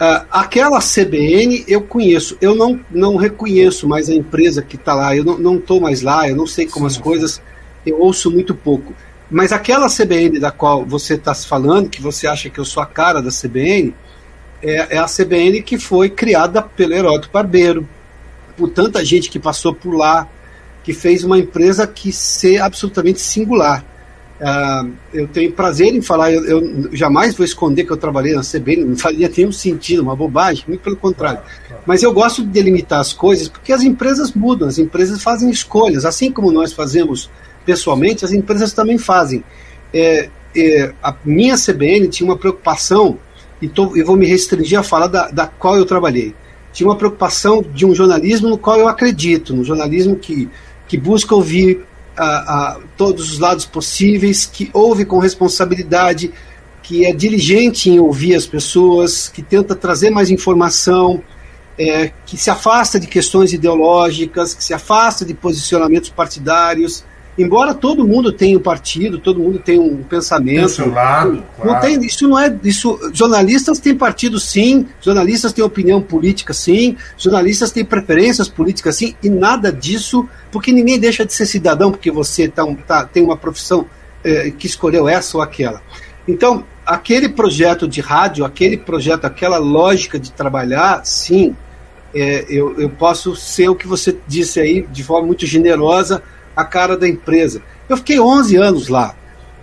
Uh, 0.00 0.26
aquela 0.30 0.78
CBN 0.78 1.64
eu 1.66 1.80
conheço, 1.80 2.36
eu 2.40 2.54
não, 2.54 2.78
não 2.90 3.16
reconheço 3.16 3.88
mais 3.88 4.08
a 4.08 4.14
empresa 4.14 4.62
que 4.62 4.76
está 4.76 4.94
lá, 4.94 5.16
eu 5.16 5.24
não 5.24 5.56
estou 5.56 5.80
mais 5.80 6.02
lá, 6.02 6.28
eu 6.28 6.36
não 6.36 6.46
sei 6.46 6.66
como 6.66 6.88
Sim. 6.88 6.96
as 6.96 7.02
coisas, 7.02 7.42
eu 7.86 8.00
ouço 8.00 8.30
muito 8.30 8.54
pouco. 8.54 8.94
Mas 9.30 9.52
aquela 9.52 9.88
CBN 9.88 10.38
da 10.38 10.50
qual 10.50 10.84
você 10.84 11.14
está 11.14 11.34
falando, 11.34 11.88
que 11.88 12.00
você 12.00 12.26
acha 12.26 12.50
que 12.50 12.58
eu 12.58 12.64
sou 12.64 12.82
a 12.82 12.86
cara 12.86 13.20
da 13.20 13.30
CBN, 13.30 13.94
é, 14.62 14.96
é 14.96 14.98
a 14.98 15.06
CBN 15.06 15.62
que 15.62 15.78
foi 15.78 16.10
criada 16.10 16.62
pelo 16.62 16.94
Heródoto 16.94 17.30
Barbeiro, 17.32 17.88
por 18.58 18.68
tanta 18.68 19.04
gente 19.04 19.30
que 19.30 19.38
passou 19.38 19.72
por 19.72 19.94
lá, 19.94 20.28
que 20.82 20.92
fez 20.92 21.22
uma 21.22 21.38
empresa 21.38 21.86
que 21.86 22.12
ser 22.12 22.58
absolutamente 22.58 23.20
singular. 23.20 23.84
Uh, 24.40 24.92
eu 25.12 25.26
tenho 25.28 25.52
prazer 25.52 25.94
em 25.94 26.00
falar, 26.00 26.32
eu, 26.32 26.44
eu, 26.44 26.96
jamais 26.96 27.34
vou 27.34 27.44
esconder 27.44 27.84
que 27.84 27.92
eu 27.92 27.96
trabalhei 27.96 28.34
na 28.34 28.42
CBN, 28.42 28.84
não 28.84 28.96
faria 28.96 29.28
nenhum 29.28 29.52
sentido, 29.52 30.02
uma 30.02 30.14
bobagem, 30.14 30.64
muito 30.66 30.80
pelo 30.80 30.96
contrário. 30.96 31.40
Mas 31.86 32.02
eu 32.02 32.12
gosto 32.12 32.42
de 32.42 32.48
delimitar 32.48 33.00
as 33.00 33.12
coisas 33.12 33.48
porque 33.48 33.72
as 33.72 33.82
empresas 33.82 34.32
mudam, 34.32 34.68
as 34.68 34.78
empresas 34.78 35.22
fazem 35.22 35.50
escolhas, 35.50 36.04
assim 36.04 36.32
como 36.32 36.52
nós 36.52 36.72
fazemos 36.72 37.30
pessoalmente, 37.64 38.24
as 38.24 38.32
empresas 38.32 38.72
também 38.72 38.96
fazem. 38.96 39.42
É, 39.92 40.28
é, 40.56 40.92
a 41.02 41.14
minha 41.24 41.56
CBN 41.56 42.08
tinha 42.08 42.28
uma 42.28 42.36
preocupação, 42.36 43.18
e, 43.60 43.68
tô, 43.68 43.96
e 43.96 44.02
vou 44.02 44.16
me 44.16 44.26
restringir 44.26 44.78
a 44.78 44.82
falar 44.82 45.08
da, 45.08 45.28
da 45.28 45.46
qual 45.46 45.76
eu 45.76 45.84
trabalhei 45.84 46.34
tinha 46.78 46.88
uma 46.88 46.96
preocupação 46.96 47.60
de 47.60 47.84
um 47.84 47.92
jornalismo 47.92 48.48
no 48.48 48.56
qual 48.56 48.78
eu 48.78 48.86
acredito, 48.86 49.52
no 49.52 49.64
jornalismo 49.64 50.14
que, 50.14 50.48
que 50.86 50.96
busca 50.96 51.34
ouvir 51.34 51.84
a, 52.16 52.24
a, 52.24 52.80
todos 52.96 53.32
os 53.32 53.40
lados 53.40 53.64
possíveis, 53.64 54.46
que 54.46 54.70
ouve 54.72 55.04
com 55.04 55.18
responsabilidade, 55.18 56.32
que 56.80 57.04
é 57.04 57.12
diligente 57.12 57.90
em 57.90 57.98
ouvir 57.98 58.36
as 58.36 58.46
pessoas, 58.46 59.28
que 59.28 59.42
tenta 59.42 59.74
trazer 59.74 60.10
mais 60.10 60.30
informação, 60.30 61.20
é, 61.76 62.12
que 62.24 62.36
se 62.36 62.48
afasta 62.48 63.00
de 63.00 63.08
questões 63.08 63.52
ideológicas, 63.52 64.54
que 64.54 64.62
se 64.62 64.72
afasta 64.72 65.24
de 65.24 65.34
posicionamentos 65.34 66.10
partidários. 66.10 67.04
Embora 67.38 67.72
todo 67.72 68.06
mundo 68.06 68.32
tenha 68.32 68.58
um 68.58 68.60
partido, 68.60 69.18
todo 69.18 69.38
mundo 69.38 69.60
tenha 69.60 69.80
um 69.80 70.02
pensamento. 70.02 70.58
Tem 70.58 70.68
seu 70.68 70.90
lado, 70.90 71.44
não 71.58 71.66
claro. 71.66 71.80
tem, 71.80 72.04
isso 72.04 72.28
não 72.28 72.38
é 72.38 72.54
isso. 72.64 72.98
Jornalistas 73.12 73.78
têm 73.78 73.94
partido 73.94 74.40
sim, 74.40 74.88
jornalistas 75.00 75.52
têm 75.52 75.64
opinião 75.64 76.02
política 76.02 76.52
sim, 76.52 76.96
jornalistas 77.16 77.70
têm 77.70 77.84
preferências 77.84 78.48
políticas 78.48 78.96
sim, 78.96 79.14
e 79.22 79.30
nada 79.30 79.72
disso, 79.72 80.28
porque 80.50 80.72
ninguém 80.72 80.98
deixa 80.98 81.24
de 81.24 81.32
ser 81.32 81.46
cidadão 81.46 81.92
porque 81.92 82.10
você 82.10 82.48
tá, 82.48 82.66
tá 82.86 83.04
tem 83.04 83.22
uma 83.22 83.36
profissão 83.36 83.86
é, 84.24 84.50
que 84.50 84.66
escolheu 84.66 85.08
essa 85.08 85.36
ou 85.36 85.42
aquela. 85.42 85.80
Então, 86.26 86.64
aquele 86.84 87.28
projeto 87.28 87.86
de 87.86 88.00
rádio, 88.00 88.44
aquele 88.44 88.76
projeto, 88.76 89.26
aquela 89.26 89.58
lógica 89.58 90.18
de 90.18 90.32
trabalhar, 90.32 91.04
sim, 91.04 91.54
é, 92.14 92.44
eu, 92.48 92.78
eu 92.80 92.90
posso 92.90 93.36
ser 93.36 93.68
o 93.68 93.76
que 93.76 93.86
você 93.86 94.16
disse 94.26 94.58
aí, 94.58 94.82
de 94.90 95.04
forma 95.04 95.26
muito 95.26 95.46
generosa, 95.46 96.22
a 96.58 96.64
cara 96.64 96.96
da 96.96 97.08
empresa. 97.08 97.62
Eu 97.88 97.96
fiquei 97.96 98.18
11 98.18 98.56
anos 98.56 98.88
lá. 98.88 99.14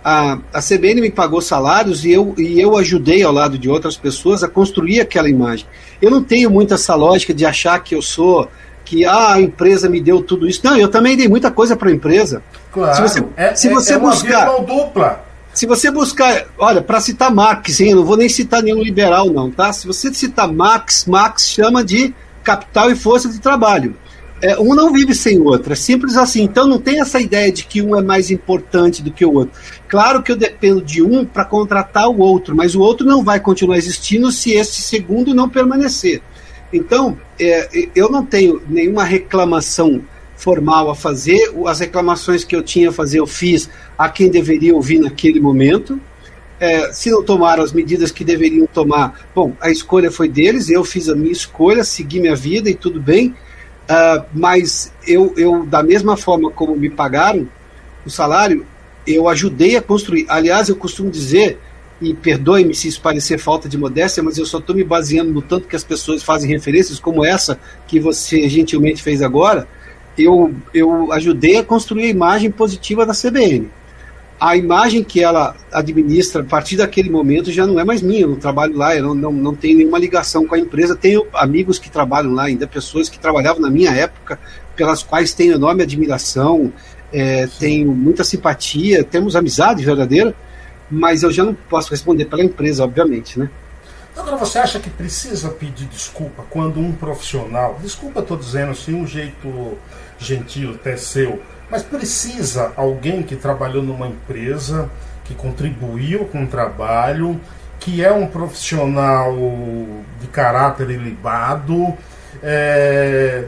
A, 0.02 0.38
a 0.50 0.62
CBN 0.62 1.02
me 1.02 1.10
pagou 1.10 1.42
salários 1.42 2.06
e 2.06 2.12
eu, 2.12 2.34
e 2.38 2.58
eu 2.58 2.74
ajudei 2.78 3.22
ao 3.22 3.32
lado 3.32 3.58
de 3.58 3.68
outras 3.68 3.98
pessoas 3.98 4.42
a 4.42 4.48
construir 4.48 5.00
aquela 5.00 5.28
imagem. 5.28 5.66
Eu 6.00 6.10
não 6.10 6.22
tenho 6.22 6.50
muito 6.50 6.72
essa 6.72 6.94
lógica 6.94 7.34
de 7.34 7.44
achar 7.44 7.78
que 7.80 7.94
eu 7.94 8.00
sou 8.00 8.48
que 8.82 9.04
ah, 9.04 9.34
a 9.34 9.42
empresa 9.42 9.90
me 9.90 10.00
deu 10.00 10.22
tudo 10.22 10.48
isso. 10.48 10.62
Não, 10.64 10.74
eu 10.78 10.88
também 10.88 11.18
dei 11.18 11.28
muita 11.28 11.50
coisa 11.50 11.76
para 11.76 11.90
a 11.90 11.92
empresa. 11.92 12.42
Claro. 12.72 12.94
Se 12.94 13.02
você, 13.02 13.24
é, 13.36 13.54
se 13.54 13.68
você 13.68 13.92
é, 13.92 13.96
é 13.96 13.98
buscar, 13.98 14.48
uma 14.48 14.64
dupla. 14.64 15.26
Se 15.52 15.66
você 15.66 15.90
buscar, 15.90 16.46
olha, 16.56 16.80
para 16.80 17.00
citar 17.00 17.34
Marx, 17.34 17.78
hein, 17.80 17.90
eu 17.90 17.96
não 17.96 18.04
vou 18.04 18.16
nem 18.16 18.28
citar 18.28 18.62
nenhum 18.62 18.82
liberal 18.82 19.26
não, 19.26 19.50
tá? 19.50 19.70
Se 19.70 19.86
você 19.86 20.14
citar 20.14 20.50
Marx, 20.50 21.04
Marx 21.04 21.48
chama 21.48 21.84
de 21.84 22.14
capital 22.42 22.90
e 22.90 22.96
força 22.96 23.28
de 23.28 23.38
trabalho. 23.38 23.96
É, 24.42 24.58
um 24.58 24.74
não 24.74 24.92
vive 24.92 25.14
sem 25.14 25.38
o 25.38 25.44
outro, 25.44 25.72
é 25.72 25.76
simples 25.76 26.16
assim. 26.16 26.42
Então 26.42 26.66
não 26.66 26.78
tem 26.78 27.00
essa 27.00 27.20
ideia 27.20 27.50
de 27.50 27.64
que 27.64 27.80
um 27.80 27.96
é 27.96 28.02
mais 28.02 28.30
importante 28.30 29.02
do 29.02 29.10
que 29.10 29.24
o 29.24 29.32
outro. 29.32 29.58
Claro 29.88 30.22
que 30.22 30.30
eu 30.30 30.36
dependo 30.36 30.82
de 30.82 31.02
um 31.02 31.24
para 31.24 31.44
contratar 31.44 32.08
o 32.08 32.18
outro, 32.18 32.54
mas 32.54 32.74
o 32.74 32.80
outro 32.80 33.06
não 33.06 33.24
vai 33.24 33.40
continuar 33.40 33.78
existindo 33.78 34.30
se 34.30 34.52
esse 34.52 34.82
segundo 34.82 35.34
não 35.34 35.48
permanecer. 35.48 36.20
Então, 36.72 37.16
é, 37.40 37.88
eu 37.94 38.10
não 38.10 38.24
tenho 38.24 38.60
nenhuma 38.68 39.04
reclamação 39.04 40.02
formal 40.36 40.90
a 40.90 40.94
fazer. 40.94 41.52
As 41.66 41.80
reclamações 41.80 42.44
que 42.44 42.54
eu 42.54 42.62
tinha 42.62 42.90
a 42.90 42.92
fazer, 42.92 43.18
eu 43.18 43.26
fiz 43.26 43.70
a 43.96 44.08
quem 44.08 44.28
deveria 44.28 44.74
ouvir 44.74 44.98
naquele 44.98 45.40
momento. 45.40 45.98
É, 46.58 46.92
se 46.92 47.10
não 47.10 47.22
tomaram 47.22 47.62
as 47.62 47.72
medidas 47.72 48.10
que 48.10 48.24
deveriam 48.24 48.66
tomar, 48.66 49.28
bom, 49.34 49.54
a 49.60 49.70
escolha 49.70 50.10
foi 50.10 50.28
deles, 50.28 50.70
eu 50.70 50.84
fiz 50.84 51.08
a 51.08 51.14
minha 51.14 51.32
escolha, 51.32 51.84
segui 51.84 52.18
minha 52.18 52.36
vida 52.36 52.70
e 52.70 52.74
tudo 52.74 52.98
bem, 52.98 53.34
uh, 53.90 54.24
mas 54.32 54.92
eu, 55.06 55.34
eu, 55.36 55.64
da 55.64 55.82
mesma 55.82 56.16
forma 56.16 56.50
como 56.50 56.76
me 56.76 56.90
pagaram 56.90 57.48
o 58.04 58.10
salário, 58.10 58.66
eu 59.06 59.28
ajudei 59.28 59.76
a 59.76 59.82
construir. 59.82 60.26
Aliás, 60.28 60.68
eu 60.68 60.76
costumo 60.76 61.10
dizer, 61.10 61.58
e 62.00 62.12
perdoe-me 62.12 62.74
se 62.74 62.88
isso 62.88 63.00
parecer 63.00 63.38
falta 63.38 63.68
de 63.68 63.78
modéstia, 63.78 64.22
mas 64.22 64.38
eu 64.38 64.46
só 64.46 64.58
estou 64.58 64.74
me 64.74 64.84
baseando 64.84 65.32
no 65.32 65.42
tanto 65.42 65.68
que 65.68 65.76
as 65.76 65.84
pessoas 65.84 66.22
fazem 66.22 66.50
referências, 66.50 66.98
como 66.98 67.24
essa 67.24 67.58
que 67.86 67.98
você 67.98 68.48
gentilmente 68.48 69.02
fez 69.02 69.22
agora, 69.22 69.66
eu, 70.18 70.54
eu 70.72 71.12
ajudei 71.12 71.58
a 71.58 71.64
construir 71.64 72.04
a 72.04 72.08
imagem 72.08 72.50
positiva 72.50 73.04
da 73.04 73.12
CBN 73.12 73.70
a 74.38 74.56
imagem 74.56 75.02
que 75.02 75.22
ela 75.22 75.56
administra 75.72 76.42
a 76.42 76.44
partir 76.44 76.76
daquele 76.76 77.08
momento 77.08 77.50
já 77.50 77.66
não 77.66 77.80
é 77.80 77.84
mais 77.84 78.02
minha, 78.02 78.22
eu 78.22 78.28
não 78.28 78.36
trabalho 78.36 78.76
lá, 78.76 78.94
eu 78.94 79.02
não, 79.02 79.14
não, 79.14 79.32
não 79.32 79.54
tenho 79.54 79.78
nenhuma 79.78 79.98
ligação 79.98 80.46
com 80.46 80.54
a 80.54 80.58
empresa. 80.58 80.94
Tenho 80.94 81.26
amigos 81.32 81.78
que 81.78 81.90
trabalham 81.90 82.32
lá, 82.32 82.44
ainda 82.44 82.66
pessoas 82.66 83.08
que 83.08 83.18
trabalhavam 83.18 83.62
na 83.62 83.70
minha 83.70 83.90
época, 83.92 84.38
pelas 84.74 85.02
quais 85.02 85.32
tenho 85.32 85.54
enorme 85.54 85.82
admiração, 85.82 86.72
é, 87.12 87.46
tenho 87.58 87.92
muita 87.92 88.22
simpatia, 88.24 89.02
temos 89.02 89.34
amizade 89.34 89.84
verdadeira, 89.84 90.34
mas 90.90 91.22
eu 91.22 91.30
já 91.32 91.42
não 91.42 91.54
posso 91.54 91.90
responder 91.90 92.26
pela 92.26 92.44
empresa, 92.44 92.84
obviamente, 92.84 93.38
né? 93.38 93.48
Agora, 94.16 94.36
você 94.36 94.58
acha 94.58 94.80
que 94.80 94.88
precisa 94.88 95.50
pedir 95.50 95.86
desculpa 95.86 96.42
quando 96.48 96.80
um 96.80 96.92
profissional, 96.92 97.78
desculpa 97.82 98.20
estou 98.20 98.36
dizendo 98.36 98.70
assim, 98.70 98.94
um 98.94 99.06
jeito 99.06 99.76
gentil, 100.18 100.70
até 100.70 100.96
seu, 100.96 101.40
mas 101.70 101.82
precisa 101.82 102.72
alguém 102.76 103.22
que 103.22 103.36
trabalhou 103.36 103.82
numa 103.82 104.06
empresa, 104.06 104.90
que 105.24 105.34
contribuiu 105.34 106.26
com 106.26 106.44
o 106.44 106.46
trabalho, 106.46 107.40
que 107.80 108.04
é 108.04 108.12
um 108.12 108.26
profissional 108.26 109.34
de 110.20 110.26
caráter 110.28 110.90
ilibado. 110.90 111.94
É... 112.42 113.46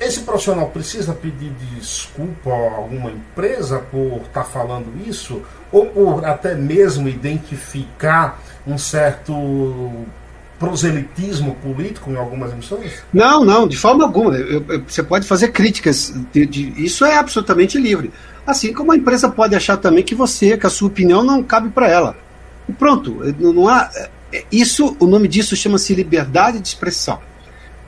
Esse 0.00 0.20
profissional 0.20 0.68
precisa 0.68 1.12
pedir 1.12 1.50
desculpa 1.50 2.50
a 2.50 2.76
alguma 2.76 3.10
empresa 3.10 3.80
por 3.90 4.22
estar 4.26 4.42
tá 4.42 4.44
falando 4.44 5.06
isso? 5.06 5.42
Ou 5.70 5.86
por 5.86 6.24
até 6.24 6.54
mesmo 6.54 7.08
identificar 7.08 8.40
um 8.66 8.78
certo 8.78 9.32
proselitismo 10.60 11.56
político 11.56 12.10
em 12.10 12.16
algumas 12.16 12.52
emissoras? 12.52 12.92
Não, 13.10 13.42
não, 13.42 13.66
de 13.66 13.78
forma 13.78 14.04
alguma. 14.04 14.36
Eu, 14.36 14.62
eu, 14.68 14.82
você 14.86 15.02
pode 15.02 15.26
fazer 15.26 15.48
críticas, 15.48 16.14
de, 16.30 16.44
de, 16.44 16.84
isso 16.84 17.02
é 17.06 17.16
absolutamente 17.16 17.78
livre. 17.78 18.12
Assim 18.46 18.72
como 18.72 18.92
a 18.92 18.96
empresa 18.96 19.30
pode 19.30 19.56
achar 19.56 19.78
também 19.78 20.04
que 20.04 20.14
você, 20.14 20.58
que 20.58 20.66
a 20.66 20.70
sua 20.70 20.88
opinião 20.88 21.24
não 21.24 21.42
cabe 21.42 21.70
para 21.70 21.88
ela. 21.88 22.16
E 22.68 22.72
pronto, 22.72 23.20
não 23.38 23.68
há. 23.68 23.90
É, 24.30 24.44
isso, 24.52 24.94
o 25.00 25.06
nome 25.06 25.26
disso 25.26 25.56
chama-se 25.56 25.94
liberdade 25.94 26.60
de 26.60 26.68
expressão. 26.68 27.18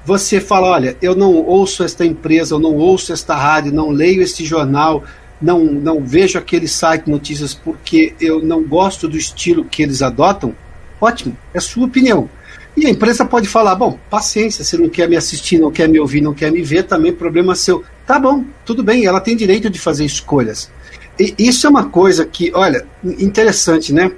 Você 0.05 0.41
fala, 0.41 0.69
olha, 0.69 0.97
eu 1.03 1.15
não 1.15 1.35
ouço 1.35 1.85
esta 1.85 2.07
empresa, 2.07 2.55
eu 2.55 2.59
não 2.59 2.75
ouço 2.75 3.13
esta 3.13 3.37
rádio, 3.37 3.73
não 3.73 3.91
leio 3.91 4.23
este 4.23 4.45
jornal, 4.45 5.05
não, 5.41 5.63
não 5.63 6.03
vejo 6.03 6.39
aquele 6.39 6.67
site 6.67 7.09
notícias 7.09 7.53
porque 7.53 8.15
eu 8.19 8.43
não 8.43 8.65
gosto 8.65 9.07
do 9.07 9.17
estilo 9.17 9.65
que 9.65 9.83
eles 9.83 10.01
adotam. 10.01 10.55
Ótimo, 11.01 11.37
é 11.53 11.61
sua 11.61 11.85
opinião. 11.85 12.29
E 12.77 12.87
a 12.87 12.91
imprensa 12.91 13.25
pode 13.25 13.49
falar: 13.49 13.75
bom, 13.75 13.99
paciência, 14.11 14.65
se 14.65 14.77
não 14.77 14.89
quer 14.89 15.09
me 15.09 15.17
assistir, 15.17 15.59
não 15.59 15.71
quer 15.71 15.89
me 15.89 16.01
ouvir, 16.01 16.21
não 16.21 16.35
quer 16.35 16.51
me 16.51 16.63
ver, 16.63 16.85
também 16.85 17.13
problema 17.13 17.55
seu. 17.55 17.85
Tá 18.07 18.19
bom, 18.19 18.45
tudo 18.65 18.83
bem, 18.83 19.05
ela 19.05 19.21
tem 19.21 19.37
direito 19.37 19.69
de 19.69 19.79
fazer 19.79 20.05
escolhas. 20.05 20.71
E 21.19 21.35
isso 21.39 21.67
é 21.67 21.71
uma 21.71 21.85
coisa 21.85 22.25
que, 22.25 22.51
olha, 22.55 22.87
interessante, 23.05 23.93
né? 23.93 24.11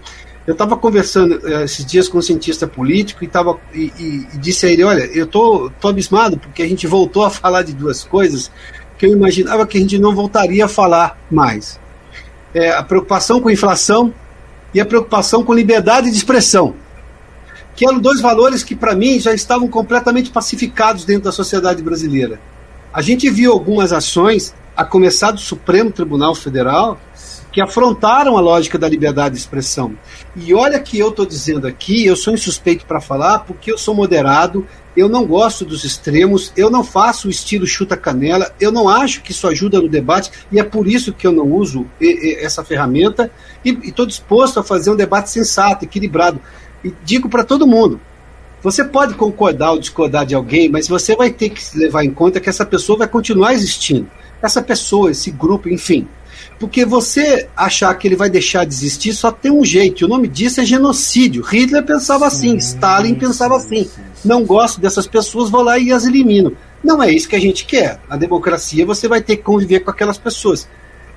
Eu 0.47 0.53
estava 0.53 0.77
conversando 0.77 1.37
uh, 1.39 1.63
esses 1.65 1.85
dias 1.85 2.09
com 2.09 2.19
um 2.19 2.23
cientista 2.23 2.67
político 2.67 3.25
e, 3.25 3.29
tava, 3.29 3.59
e, 3.73 3.93
e, 3.99 4.27
e 4.35 4.39
disse 4.39 4.67
a 4.67 4.71
ele: 4.71 4.85
Olha, 4.85 5.05
eu 5.13 5.27
tô, 5.27 5.71
tô 5.81 5.89
abismado 5.89 6.39
porque 6.39 6.63
a 6.63 6.69
gente 6.69 6.87
voltou 6.87 7.25
a 7.25 7.31
falar 7.31 7.63
de 7.63 7.73
duas 7.73 8.05
coisas 8.05 8.51
que 8.97 9.07
eu 9.07 9.11
imaginava 9.11 9.67
que 9.67 9.77
a 9.77 9.81
gente 9.81 9.99
não 9.99 10.15
voltaria 10.15 10.67
a 10.67 10.69
falar 10.69 11.19
mais. 11.31 11.81
É, 12.55 12.71
a 12.71 12.85
preocupação 12.85 13.41
com 13.41 13.51
inflação 13.51 14.15
e 14.73 14.81
a 14.81 14.87
preocupação 14.87 15.43
com 15.43 15.53
liberdade 15.53 16.09
de 16.09 16.17
expressão 16.17 16.77
que 17.75 17.87
eram 17.87 17.99
dois 17.99 18.21
valores 18.21 18.63
que, 18.63 18.75
para 18.75 18.95
mim, 18.95 19.19
já 19.19 19.35
estavam 19.35 19.69
completamente 19.69 20.31
pacificados 20.31 21.05
dentro 21.05 21.25
da 21.25 21.33
sociedade 21.33 21.83
brasileira. 21.83 22.41
A 22.93 23.03
gente 23.03 23.29
viu 23.29 23.53
algumas 23.53 23.93
ações, 23.93 24.55
a 24.77 24.85
começar 24.85 25.31
do 25.31 25.41
Supremo 25.41 25.91
Tribunal 25.91 26.35
Federal, 26.35 26.99
que 27.53 27.61
afrontaram 27.61 28.37
a 28.37 28.41
lógica 28.41 28.77
da 28.77 28.89
liberdade 28.89 29.37
de 29.37 29.41
expressão. 29.41 29.97
E 30.35 30.53
olha 30.53 30.81
que 30.81 30.99
eu 30.99 31.11
estou 31.11 31.25
dizendo 31.25 31.69
aqui, 31.69 32.05
eu 32.05 32.17
sou 32.17 32.35
insuspeito 32.35 32.85
para 32.85 33.01
falar, 33.01 33.41
porque 33.41 33.71
eu 33.71 33.79
sou 33.79 33.95
moderado, 33.95 34.67
eu 34.97 35.09
não 35.09 35.25
gosto 35.25 35.65
dos 35.65 35.85
extremos, 35.85 36.53
eu 36.57 36.69
não 36.69 36.83
faço 36.83 37.29
o 37.29 37.31
estilo 37.31 37.65
chuta-canela, 37.65 38.53
eu 38.61 38.73
não 38.73 38.89
acho 38.89 39.23
que 39.23 39.31
isso 39.31 39.47
ajuda 39.47 39.81
no 39.81 39.89
debate, 39.89 40.33
e 40.51 40.59
é 40.59 40.65
por 40.65 40.89
isso 40.89 41.13
que 41.13 41.27
eu 41.29 41.33
não 41.33 41.53
uso 41.53 41.87
essa 42.41 42.65
ferramenta, 42.65 43.31
e 43.65 43.71
estou 43.85 44.05
disposto 44.05 44.59
a 44.59 44.65
fazer 44.65 44.91
um 44.91 44.97
debate 44.97 45.31
sensato, 45.31 45.85
equilibrado. 45.85 46.41
E 46.85 46.93
digo 47.05 47.29
para 47.29 47.43
todo 47.43 47.67
mundo: 47.67 48.01
você 48.63 48.85
pode 48.85 49.15
concordar 49.15 49.73
ou 49.73 49.79
discordar 49.79 50.25
de 50.25 50.35
alguém, 50.35 50.69
mas 50.69 50.89
você 50.89 51.17
vai 51.17 51.31
ter 51.31 51.51
que 51.51 51.63
levar 51.77 52.05
em 52.05 52.11
conta 52.11 52.41
que 52.41 52.49
essa 52.49 52.65
pessoa 52.65 52.99
vai 52.99 53.09
continuar 53.09 53.53
existindo. 53.53 54.09
Essa 54.41 54.63
pessoa, 54.63 55.11
esse 55.11 55.31
grupo, 55.31 55.69
enfim. 55.69 56.07
Porque 56.59 56.85
você 56.85 57.49
achar 57.57 57.93
que 57.95 58.07
ele 58.07 58.17
vai 58.17 58.31
deixar 58.31 58.65
de 58.65 58.73
existir 58.73 59.13
só 59.13 59.31
tem 59.31 59.51
um 59.51 59.65
jeito. 59.65 60.03
E 60.03 60.05
o 60.05 60.09
nome 60.09 60.29
disso 60.29 60.61
é 60.61 60.65
genocídio. 60.65 61.43
Hitler 61.43 61.83
pensava 61.83 62.27
assim, 62.27 62.53
sim, 62.53 62.57
assim, 62.57 62.75
Stalin 62.75 63.15
pensava 63.15 63.59
sim, 63.59 63.83
assim. 63.83 63.85
Sim, 63.85 64.29
Não 64.29 64.45
gosto 64.45 64.81
dessas 64.81 65.07
pessoas, 65.07 65.51
vou 65.51 65.63
lá 65.63 65.79
e 65.79 65.93
as 65.93 66.07
elimino. 66.07 66.57
Não 66.83 67.03
é 67.03 67.11
isso 67.11 67.29
que 67.29 67.37
a 67.37 67.41
gente 67.41 67.65
quer. 67.65 67.99
A 68.09 68.17
democracia 68.17 68.87
você 68.87 69.09
vai 69.09 69.21
ter 69.21 69.37
que 69.37 69.43
conviver 69.43 69.81
com 69.81 69.91
aquelas 69.91 70.19
pessoas. 70.19 70.69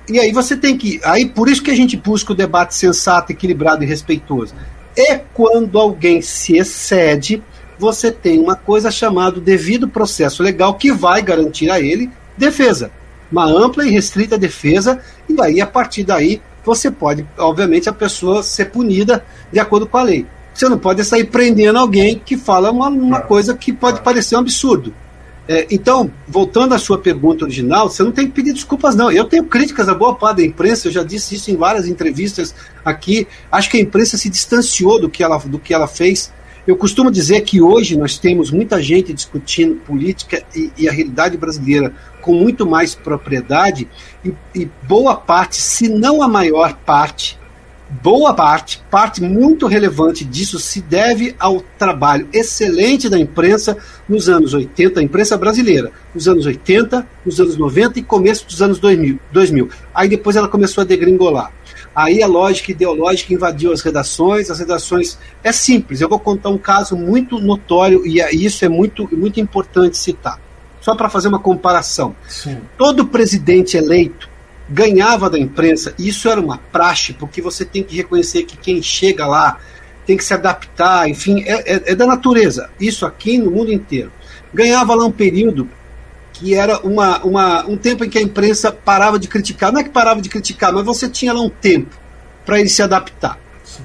E 0.08 0.18
aí 0.18 0.32
você 0.32 0.56
tem 0.56 0.76
que. 0.76 1.00
Aí 1.04 1.26
por 1.26 1.48
isso 1.48 1.62
que 1.62 1.70
a 1.70 1.76
gente 1.76 1.96
busca 1.96 2.32
o 2.32 2.36
debate 2.36 2.74
sensato, 2.74 3.30
equilibrado 3.30 3.84
e 3.84 3.86
respeitoso. 3.86 4.54
E 4.98 5.16
quando 5.32 5.78
alguém 5.78 6.20
se 6.20 6.56
excede, 6.56 7.40
você 7.78 8.10
tem 8.10 8.40
uma 8.40 8.56
coisa 8.56 8.90
chamada 8.90 9.40
devido 9.40 9.86
processo 9.86 10.42
legal 10.42 10.74
que 10.74 10.90
vai 10.90 11.22
garantir 11.22 11.70
a 11.70 11.80
ele 11.80 12.10
defesa. 12.36 12.90
Uma 13.30 13.44
ampla 13.44 13.86
e 13.86 13.90
restrita 13.92 14.36
defesa, 14.36 15.00
e 15.28 15.40
aí, 15.40 15.60
a 15.60 15.66
partir 15.68 16.02
daí, 16.02 16.42
você 16.64 16.90
pode, 16.90 17.24
obviamente, 17.38 17.88
a 17.88 17.92
pessoa 17.92 18.42
ser 18.42 18.72
punida 18.72 19.24
de 19.52 19.60
acordo 19.60 19.86
com 19.86 19.98
a 19.98 20.02
lei. 20.02 20.26
Você 20.52 20.68
não 20.68 20.78
pode 20.78 21.04
sair 21.04 21.26
prendendo 21.26 21.78
alguém 21.78 22.18
que 22.18 22.36
fala 22.36 22.72
uma, 22.72 22.88
uma 22.88 23.20
coisa 23.20 23.54
que 23.56 23.72
pode 23.72 24.00
parecer 24.00 24.34
um 24.34 24.40
absurdo. 24.40 24.92
É, 25.48 25.66
então, 25.70 26.10
voltando 26.26 26.74
à 26.74 26.78
sua 26.78 26.98
pergunta 26.98 27.44
original, 27.44 27.88
você 27.88 28.02
não 28.02 28.12
tem 28.12 28.26
que 28.26 28.32
pedir 28.32 28.52
desculpas, 28.52 28.94
não. 28.94 29.10
Eu 29.10 29.24
tenho 29.24 29.44
críticas 29.44 29.88
a 29.88 29.94
boa 29.94 30.14
parte 30.14 30.36
da 30.36 30.44
imprensa, 30.44 30.88
eu 30.88 30.92
já 30.92 31.02
disse 31.02 31.34
isso 31.34 31.50
em 31.50 31.56
várias 31.56 31.88
entrevistas 31.88 32.54
aqui. 32.84 33.26
Acho 33.50 33.70
que 33.70 33.78
a 33.78 33.80
imprensa 33.80 34.18
se 34.18 34.28
distanciou 34.28 35.00
do 35.00 35.08
que 35.08 35.22
ela, 35.22 35.38
do 35.38 35.58
que 35.58 35.72
ela 35.72 35.88
fez. 35.88 36.30
Eu 36.66 36.76
costumo 36.76 37.10
dizer 37.10 37.40
que 37.40 37.62
hoje 37.62 37.96
nós 37.96 38.18
temos 38.18 38.50
muita 38.50 38.82
gente 38.82 39.14
discutindo 39.14 39.76
política 39.76 40.44
e, 40.54 40.70
e 40.76 40.86
a 40.86 40.92
realidade 40.92 41.34
brasileira 41.38 41.94
com 42.20 42.34
muito 42.34 42.66
mais 42.66 42.94
propriedade, 42.94 43.88
e, 44.22 44.34
e 44.54 44.70
boa 44.86 45.16
parte, 45.16 45.56
se 45.56 45.88
não 45.88 46.22
a 46.22 46.28
maior 46.28 46.74
parte, 46.74 47.38
boa 47.88 48.34
parte, 48.34 48.82
parte 48.90 49.22
muito 49.22 49.66
relevante 49.66 50.24
disso 50.24 50.58
se 50.58 50.80
deve 50.80 51.34
ao 51.38 51.60
trabalho 51.78 52.28
excelente 52.32 53.08
da 53.08 53.18
imprensa 53.18 53.76
nos 54.08 54.28
anos 54.28 54.52
80, 54.52 55.00
a 55.00 55.02
imprensa 55.02 55.36
brasileira, 55.36 55.90
nos 56.14 56.28
anos 56.28 56.44
80, 56.44 57.06
nos 57.24 57.40
anos 57.40 57.56
90 57.56 57.98
e 57.98 58.02
começo 58.02 58.46
dos 58.46 58.60
anos 58.60 58.78
2000. 58.78 59.18
2000. 59.32 59.68
Aí 59.94 60.08
depois 60.08 60.36
ela 60.36 60.48
começou 60.48 60.82
a 60.82 60.84
degringolar. 60.84 61.52
Aí 61.94 62.22
a 62.22 62.26
lógica 62.26 62.70
ideológica 62.70 63.32
invadiu 63.32 63.72
as 63.72 63.80
redações, 63.80 64.50
as 64.50 64.58
redações. 64.58 65.18
É 65.42 65.50
simples, 65.50 66.00
eu 66.00 66.08
vou 66.08 66.18
contar 66.18 66.50
um 66.50 66.58
caso 66.58 66.96
muito 66.96 67.40
notório 67.40 68.06
e 68.06 68.20
isso 68.44 68.64
é 68.64 68.68
muito, 68.68 69.08
muito 69.12 69.40
importante 69.40 69.96
citar. 69.96 70.38
Só 70.80 70.94
para 70.94 71.08
fazer 71.08 71.28
uma 71.28 71.40
comparação. 71.40 72.14
Sim. 72.28 72.58
Todo 72.76 73.06
presidente 73.06 73.76
eleito 73.76 74.27
ganhava 74.68 75.30
da 75.30 75.38
imprensa, 75.38 75.94
isso 75.98 76.28
era 76.28 76.40
uma 76.40 76.58
praxe, 76.58 77.12
porque 77.12 77.40
você 77.40 77.64
tem 77.64 77.82
que 77.82 77.96
reconhecer 77.96 78.44
que 78.44 78.56
quem 78.56 78.82
chega 78.82 79.26
lá 79.26 79.58
tem 80.06 80.16
que 80.16 80.24
se 80.24 80.32
adaptar, 80.32 81.08
enfim, 81.08 81.42
é, 81.46 81.74
é, 81.74 81.82
é 81.92 81.94
da 81.94 82.06
natureza. 82.06 82.70
Isso 82.80 83.04
aqui 83.04 83.38
no 83.38 83.50
mundo 83.50 83.72
inteiro. 83.72 84.10
Ganhava 84.52 84.94
lá 84.94 85.04
um 85.04 85.12
período 85.12 85.68
que 86.32 86.54
era 86.54 86.78
uma, 86.80 87.18
uma, 87.24 87.66
um 87.66 87.76
tempo 87.76 88.04
em 88.04 88.08
que 88.08 88.16
a 88.16 88.22
imprensa 88.22 88.70
parava 88.70 89.18
de 89.18 89.28
criticar. 89.28 89.72
Não 89.72 89.80
é 89.80 89.84
que 89.84 89.90
parava 89.90 90.22
de 90.22 90.28
criticar, 90.28 90.72
mas 90.72 90.84
você 90.84 91.08
tinha 91.08 91.32
lá 91.32 91.40
um 91.40 91.50
tempo 91.50 91.94
para 92.46 92.60
ele 92.60 92.68
se 92.68 92.80
adaptar. 92.80 93.38
Sim. 93.64 93.82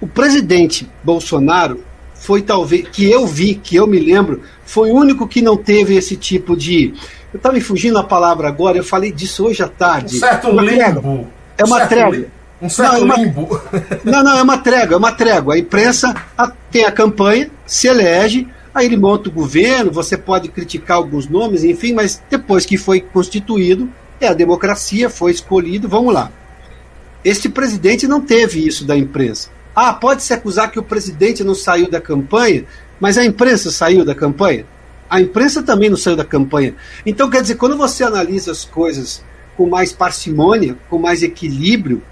O 0.00 0.06
presidente 0.06 0.88
Bolsonaro 1.02 1.84
foi 2.14 2.40
talvez, 2.40 2.88
que 2.88 3.10
eu 3.10 3.26
vi, 3.26 3.54
que 3.54 3.76
eu 3.76 3.86
me 3.86 3.98
lembro, 3.98 4.42
foi 4.64 4.90
o 4.90 4.94
único 4.94 5.26
que 5.26 5.42
não 5.42 5.56
teve 5.56 5.96
esse 5.96 6.16
tipo 6.16 6.56
de 6.56 6.94
eu 7.32 7.36
estava 7.36 7.54
me 7.54 7.60
fugindo 7.60 7.98
a 7.98 8.04
palavra 8.04 8.48
agora, 8.48 8.78
eu 8.78 8.84
falei 8.84 9.12
disso 9.12 9.46
hoje 9.46 9.62
à 9.62 9.68
tarde. 9.68 10.16
Um 10.16 10.20
certo 10.20 10.48
uma 10.48 10.62
limbo. 10.62 11.28
É 11.56 11.64
uma 11.64 11.78
certo 11.78 11.88
trégua. 11.90 12.26
Um 12.60 12.68
certo 12.68 12.92
não, 12.92 12.98
é 12.98 13.04
uma, 13.04 13.16
limbo. 13.16 13.62
Não, 14.04 14.22
não, 14.24 14.38
é 14.38 14.42
uma 14.42 14.58
trégua, 14.58 14.94
é 14.94 14.96
uma 14.98 15.12
trégua. 15.12 15.54
A 15.54 15.58
imprensa 15.58 16.14
tem 16.70 16.84
a 16.84 16.90
campanha, 16.90 17.50
se 17.66 17.86
elege, 17.86 18.48
aí 18.74 18.86
ele 18.86 18.96
monta 18.96 19.28
o 19.28 19.32
governo, 19.32 19.92
você 19.92 20.16
pode 20.16 20.48
criticar 20.48 20.96
alguns 20.96 21.28
nomes, 21.28 21.62
enfim, 21.62 21.92
mas 21.92 22.20
depois 22.28 22.66
que 22.66 22.76
foi 22.76 23.00
constituído, 23.00 23.88
é 24.20 24.26
a 24.26 24.34
democracia, 24.34 25.08
foi 25.08 25.30
escolhido, 25.30 25.88
vamos 25.88 26.12
lá. 26.12 26.32
Este 27.24 27.48
presidente 27.48 28.08
não 28.08 28.20
teve 28.20 28.66
isso 28.66 28.84
da 28.84 28.96
imprensa. 28.96 29.50
Ah, 29.74 29.92
pode 29.92 30.22
se 30.22 30.32
acusar 30.32 30.70
que 30.70 30.78
o 30.78 30.82
presidente 30.82 31.44
não 31.44 31.54
saiu 31.54 31.88
da 31.88 32.00
campanha, 32.00 32.64
mas 32.98 33.16
a 33.16 33.24
imprensa 33.24 33.70
saiu 33.70 34.04
da 34.04 34.14
campanha? 34.14 34.66
A 35.08 35.20
imprensa 35.20 35.62
também 35.62 35.88
não 35.88 35.96
saiu 35.96 36.16
da 36.16 36.24
campanha. 36.24 36.74
Então, 37.04 37.30
quer 37.30 37.42
dizer, 37.42 37.54
quando 37.54 37.76
você 37.76 38.04
analisa 38.04 38.52
as 38.52 38.64
coisas 38.64 39.24
com 39.56 39.66
mais 39.66 39.92
parcimônia, 39.92 40.76
com 40.88 40.98
mais 40.98 41.22
equilíbrio, 41.22 42.02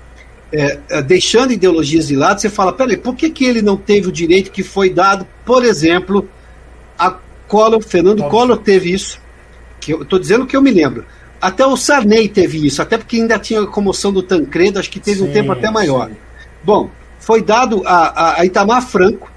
é, 0.52 0.78
é, 0.88 1.02
deixando 1.02 1.52
ideologias 1.52 2.08
de 2.08 2.16
lado, 2.16 2.40
você 2.40 2.48
fala: 2.48 2.72
peraí, 2.72 2.96
por 2.96 3.14
que, 3.14 3.30
que 3.30 3.44
ele 3.44 3.60
não 3.60 3.76
teve 3.76 4.08
o 4.08 4.12
direito 4.12 4.50
que 4.50 4.62
foi 4.62 4.90
dado, 4.90 5.26
por 5.44 5.64
exemplo, 5.64 6.28
a 6.98 7.16
Collor, 7.48 7.82
Fernando 7.82 8.20
Nossa. 8.20 8.30
Collor 8.30 8.58
teve 8.58 8.92
isso, 8.92 9.20
que 9.80 9.92
eu 9.92 10.02
estou 10.02 10.18
dizendo 10.18 10.46
que 10.46 10.56
eu 10.56 10.62
me 10.62 10.70
lembro. 10.70 11.04
Até 11.40 11.66
o 11.66 11.76
Sarney 11.76 12.28
teve 12.28 12.64
isso, 12.66 12.80
até 12.80 12.96
porque 12.96 13.16
ainda 13.16 13.38
tinha 13.38 13.62
a 13.62 13.66
comoção 13.66 14.12
do 14.12 14.22
Tancredo, 14.22 14.78
acho 14.78 14.90
que 14.90 14.98
teve 14.98 15.18
sim, 15.18 15.28
um 15.28 15.32
tempo 15.32 15.52
até 15.52 15.70
maior. 15.70 16.08
Sim. 16.08 16.16
Bom, 16.64 16.90
foi 17.20 17.42
dado 17.42 17.82
a, 17.84 18.06
a, 18.06 18.40
a 18.40 18.44
Itamar 18.46 18.82
Franco, 18.82 19.30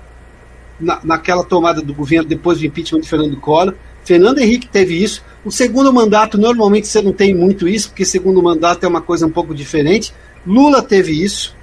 na, 0.80 1.00
naquela 1.04 1.44
tomada 1.44 1.82
do 1.82 1.94
governo 1.94 2.28
depois 2.28 2.60
do 2.60 2.65
impeachment 2.65 3.02
de 3.02 3.10
Fernando 3.10 3.38
Collor. 3.38 3.74
Fernando 4.04 4.39
Henrique 4.39 4.68
teve 4.68 5.02
isso. 5.02 5.24
O 5.44 5.52
segundo 5.52 5.92
mandato, 5.94 6.38
normalmente 6.38 6.88
você 6.88 7.02
não 7.02 7.13
tem 7.13 7.34
muito 7.34 7.68
isso, 7.68 7.89
porque 7.89 8.06
segundo 8.06 8.42
mandato 8.42 8.84
é 8.84 8.88
uma 8.88 9.02
coisa 9.02 9.26
um 9.26 9.30
pouco 9.30 9.54
diferente. 9.54 10.13
Lula 10.46 10.82
teve 10.82 11.24
isso. 11.24 11.56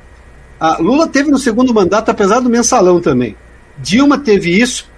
Ah, 0.58 0.78
Lula 0.80 1.06
teve 1.06 1.30
no 1.30 1.38
segundo 1.38 1.72
mandato, 1.74 2.10
apesar 2.10 2.40
do 2.40 2.48
mensalão 2.48 3.00
também. 3.00 3.36
Dilma 3.78 4.18
teve 4.18 4.58
isso. 4.58 4.88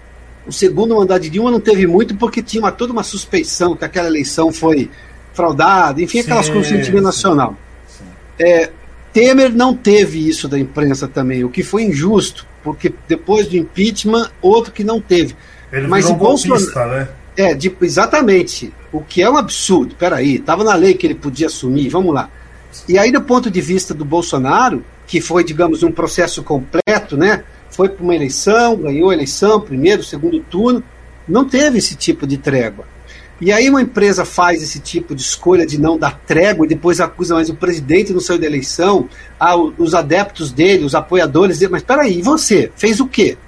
O 0.46 0.52
segundo 0.52 0.96
mandato 0.96 1.22
de 1.22 1.30
Dilma 1.30 1.50
não 1.50 1.60
teve 1.60 1.86
muito, 1.86 2.14
porque 2.16 2.42
tinha 2.42 2.62
uma, 2.62 2.72
toda 2.72 2.92
uma 2.92 3.02
suspeição 3.02 3.76
que 3.76 3.84
aquela 3.84 4.08
eleição 4.08 4.52
foi 4.52 4.90
fraudada, 5.34 6.02
enfim, 6.02 6.20
aquelas 6.20 6.46
sim, 6.46 6.52
coisas 6.52 6.72
do 6.72 6.78
sentimento 6.78 7.04
nacional. 7.04 7.56
É, 8.38 8.70
Temer 9.12 9.52
não 9.52 9.74
teve 9.74 10.28
isso 10.28 10.48
da 10.48 10.58
imprensa 10.58 11.08
também, 11.08 11.44
o 11.44 11.48
que 11.48 11.62
foi 11.62 11.84
injusto, 11.84 12.46
porque 12.62 12.92
depois 13.06 13.46
do 13.46 13.56
impeachment, 13.56 14.30
outro 14.40 14.72
que 14.72 14.84
não 14.84 15.00
teve. 15.00 15.34
Ele 15.72 15.86
Mas 15.86 16.04
virou 16.04 16.18
Bolsonaro, 16.18 16.90
né? 16.90 17.08
É, 17.36 17.54
de, 17.54 17.74
exatamente. 17.82 18.72
O 18.90 19.00
que 19.00 19.22
é 19.22 19.30
um 19.30 19.36
absurdo. 19.36 19.94
Peraí, 19.94 20.36
estava 20.36 20.64
na 20.64 20.74
lei 20.74 20.94
que 20.94 21.06
ele 21.06 21.14
podia 21.14 21.46
assumir, 21.46 21.88
vamos 21.88 22.12
lá. 22.12 22.28
E 22.88 22.98
aí, 22.98 23.12
do 23.12 23.22
ponto 23.22 23.50
de 23.50 23.60
vista 23.60 23.94
do 23.94 24.04
Bolsonaro, 24.04 24.84
que 25.06 25.20
foi, 25.20 25.44
digamos, 25.44 25.82
um 25.82 25.92
processo 25.92 26.42
completo, 26.42 27.16
né? 27.16 27.44
Foi 27.70 27.88
para 27.88 28.02
uma 28.02 28.14
eleição, 28.14 28.76
ganhou 28.76 29.10
a 29.10 29.14
eleição, 29.14 29.60
primeiro, 29.60 30.02
segundo 30.02 30.40
turno, 30.40 30.82
não 31.28 31.44
teve 31.44 31.78
esse 31.78 31.94
tipo 31.94 32.26
de 32.26 32.38
trégua. 32.38 32.86
E 33.40 33.52
aí 33.52 33.70
uma 33.70 33.80
empresa 33.80 34.24
faz 34.24 34.62
esse 34.62 34.80
tipo 34.80 35.14
de 35.14 35.22
escolha 35.22 35.64
de 35.64 35.80
não 35.80 35.96
dar 35.96 36.18
trégua 36.26 36.66
e 36.66 36.68
depois 36.68 37.00
acusa, 37.00 37.34
mas 37.34 37.48
o 37.48 37.54
presidente 37.54 38.12
não 38.12 38.20
saiu 38.20 38.38
da 38.38 38.46
eleição, 38.46 39.08
ah, 39.38 39.56
os 39.56 39.94
adeptos 39.94 40.50
dele, 40.50 40.84
os 40.84 40.94
apoiadores 40.94 41.58
dele, 41.58 41.72
mas 41.72 41.82
peraí, 41.82 42.18
e 42.18 42.22
você? 42.22 42.72
Fez 42.76 42.98
o 42.98 43.06
quê? 43.06 43.38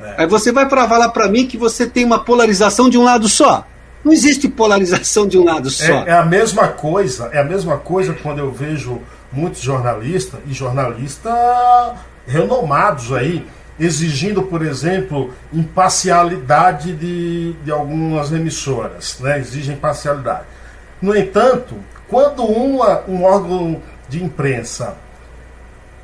É. 0.00 0.22
Aí 0.22 0.26
você 0.26 0.52
vai 0.52 0.66
provar 0.66 0.98
lá 0.98 1.08
para 1.08 1.28
mim 1.28 1.46
que 1.46 1.58
você 1.58 1.86
tem 1.86 2.04
uma 2.04 2.18
polarização 2.18 2.88
de 2.88 2.96
um 2.96 3.02
lado 3.02 3.28
só. 3.28 3.66
Não 4.02 4.12
existe 4.12 4.48
polarização 4.48 5.26
de 5.26 5.36
um 5.36 5.44
lado 5.44 5.68
só. 5.68 6.04
É, 6.04 6.10
é, 6.10 6.12
a 6.12 6.24
mesma 6.24 6.68
coisa, 6.68 7.28
é 7.32 7.40
a 7.40 7.44
mesma 7.44 7.76
coisa 7.76 8.14
quando 8.14 8.38
eu 8.38 8.50
vejo 8.52 9.00
muitos 9.32 9.60
jornalistas 9.60 10.40
e 10.46 10.52
jornalistas 10.52 11.34
renomados 12.26 13.12
aí 13.12 13.46
exigindo, 13.78 14.42
por 14.42 14.64
exemplo, 14.64 15.32
imparcialidade 15.52 16.94
de, 16.94 17.52
de 17.64 17.70
algumas 17.70 18.32
emissoras, 18.32 19.18
né? 19.20 19.38
exigem 19.38 19.74
imparcialidade. 19.76 20.44
No 21.00 21.14
entanto, 21.16 21.74
quando 22.08 22.44
uma, 22.44 23.02
um 23.06 23.22
órgão 23.22 23.82
de 24.08 24.22
imprensa 24.22 24.96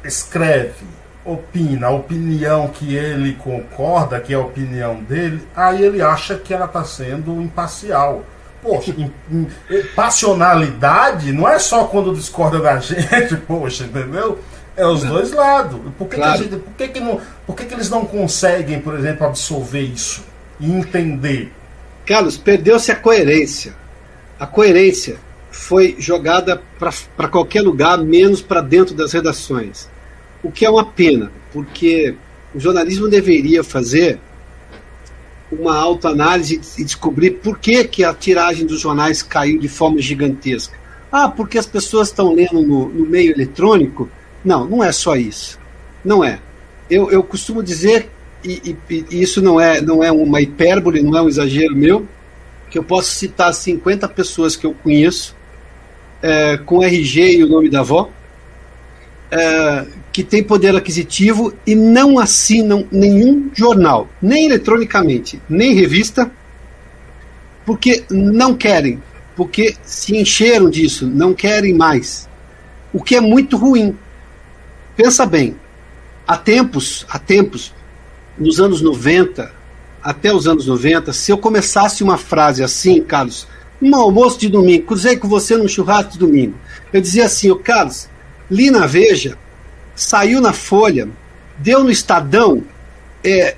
escreve, 0.04 0.86
opina, 1.24 1.86
a 1.86 1.90
opinião 1.90 2.68
que 2.68 2.94
ele 2.94 3.34
concorda, 3.34 4.20
que 4.20 4.32
é 4.32 4.36
a 4.36 4.40
opinião 4.40 4.96
dele, 4.96 5.46
aí 5.54 5.82
ele 5.82 6.02
acha 6.02 6.36
que 6.36 6.52
ela 6.52 6.66
está 6.66 6.84
sendo 6.84 7.40
imparcial. 7.40 8.24
Poxa, 8.60 8.94
passionalidade 9.96 11.32
não 11.32 11.48
é 11.48 11.58
só 11.58 11.84
quando 11.84 12.14
discorda 12.14 12.60
da 12.60 12.78
gente, 12.80 13.36
poxa, 13.36 13.84
entendeu? 13.84 14.38
É 14.76 14.86
os 14.86 15.04
dois 15.04 15.32
lados. 15.32 15.80
Por 15.98 16.08
que, 16.08 16.16
claro. 16.16 16.38
que, 16.38 16.44
gente, 16.44 16.56
por 16.60 16.74
que, 16.74 16.88
que, 16.88 17.00
não, 17.00 17.20
por 17.46 17.56
que, 17.56 17.64
que 17.64 17.74
eles 17.74 17.90
não 17.90 18.04
conseguem, 18.04 18.80
por 18.80 18.94
exemplo, 18.98 19.26
absorver 19.26 19.82
isso 19.82 20.24
e 20.58 20.70
entender? 20.70 21.52
Carlos, 22.06 22.36
perdeu-se 22.36 22.90
a 22.90 22.96
coerência. 22.96 23.74
A 24.38 24.46
coerência 24.46 25.16
foi 25.50 25.94
jogada 25.98 26.60
para 27.16 27.28
qualquer 27.28 27.60
lugar, 27.60 27.98
menos 27.98 28.40
para 28.40 28.60
dentro 28.60 28.94
das 28.94 29.12
redações. 29.12 29.88
O 30.42 30.50
que 30.50 30.64
é 30.64 30.70
uma 30.70 30.86
pena, 30.86 31.30
porque 31.52 32.14
o 32.54 32.58
jornalismo 32.58 33.08
deveria 33.08 33.62
fazer 33.62 34.18
uma 35.50 35.76
autoanálise 35.76 36.60
e 36.78 36.84
descobrir 36.84 37.32
por 37.32 37.58
que, 37.58 37.84
que 37.84 38.02
a 38.02 38.14
tiragem 38.14 38.66
dos 38.66 38.80
jornais 38.80 39.22
caiu 39.22 39.58
de 39.58 39.68
forma 39.68 40.00
gigantesca. 40.00 40.76
Ah, 41.10 41.28
porque 41.28 41.58
as 41.58 41.66
pessoas 41.66 42.08
estão 42.08 42.34
lendo 42.34 42.62
no, 42.62 42.88
no 42.88 43.06
meio 43.06 43.32
eletrônico 43.32 44.08
não, 44.44 44.66
não 44.66 44.82
é 44.82 44.92
só 44.92 45.16
isso. 45.16 45.58
Não 46.04 46.24
é. 46.24 46.40
Eu, 46.90 47.10
eu 47.10 47.22
costumo 47.22 47.62
dizer, 47.62 48.10
e, 48.44 48.76
e, 48.90 49.04
e, 49.10 49.22
isso 49.22 49.40
não 49.40 49.60
é, 49.60 49.80
não 49.80 50.02
é 50.02 50.10
uma 50.10 50.40
hipérbole, 50.40 51.02
não 51.02 51.16
é 51.16 51.22
um 51.22 51.28
exagero 51.28 51.74
meu, 51.74 52.06
que 52.70 52.78
eu 52.78 52.82
posso 52.82 53.10
citar 53.10 53.52
50 53.52 54.08
pessoas 54.08 54.56
que 54.56 54.66
eu 54.66 54.74
conheço, 54.74 55.36
é, 56.22 56.56
com 56.56 56.82
RG 56.82 57.38
e 57.38 57.44
o 57.44 57.48
nome 57.48 57.68
da 57.68 57.80
avó, 57.80 58.10
é, 59.30 59.86
que 60.12 60.22
tem 60.22 60.42
poder 60.42 60.74
aquisitivo 60.76 61.54
e 61.66 61.74
não 61.74 62.18
assinam 62.18 62.86
nenhum 62.92 63.50
jornal, 63.54 64.08
nem 64.20 64.46
eletronicamente, 64.46 65.40
nem 65.48 65.74
revista, 65.74 66.30
porque 67.64 68.04
não 68.10 68.54
querem, 68.54 69.02
porque 69.34 69.74
se 69.82 70.16
encheram 70.16 70.68
disso, 70.68 71.06
não 71.06 71.32
querem 71.32 71.74
mais. 71.74 72.28
o 72.92 73.02
que 73.02 73.16
é 73.16 73.20
muito 73.20 73.56
ruim. 73.56 73.96
Pensa 74.96 75.24
bem, 75.26 75.56
há 76.26 76.36
tempos, 76.36 77.06
há 77.08 77.18
tempos, 77.18 77.72
nos 78.38 78.60
anos 78.60 78.80
90, 78.80 79.52
até 80.02 80.32
os 80.32 80.46
anos 80.46 80.66
90, 80.66 81.12
se 81.12 81.30
eu 81.30 81.38
começasse 81.38 82.02
uma 82.02 82.18
frase 82.18 82.62
assim, 82.62 83.02
Carlos, 83.02 83.46
um 83.80 83.94
almoço 83.94 84.38
de 84.38 84.48
domingo, 84.48 84.86
cruzei 84.86 85.16
com 85.16 85.28
você 85.28 85.56
num 85.56 85.68
churrasco 85.68 86.12
de 86.12 86.18
domingo, 86.18 86.54
eu 86.92 87.00
dizia 87.00 87.26
assim, 87.26 87.50
o 87.50 87.56
Carlos, 87.56 88.08
li 88.50 88.70
na 88.70 88.86
Veja, 88.86 89.38
saiu 89.94 90.40
na 90.40 90.52
Folha, 90.52 91.08
deu 91.58 91.82
no 91.84 91.90
Estadão, 91.90 92.62
é, 93.24 93.56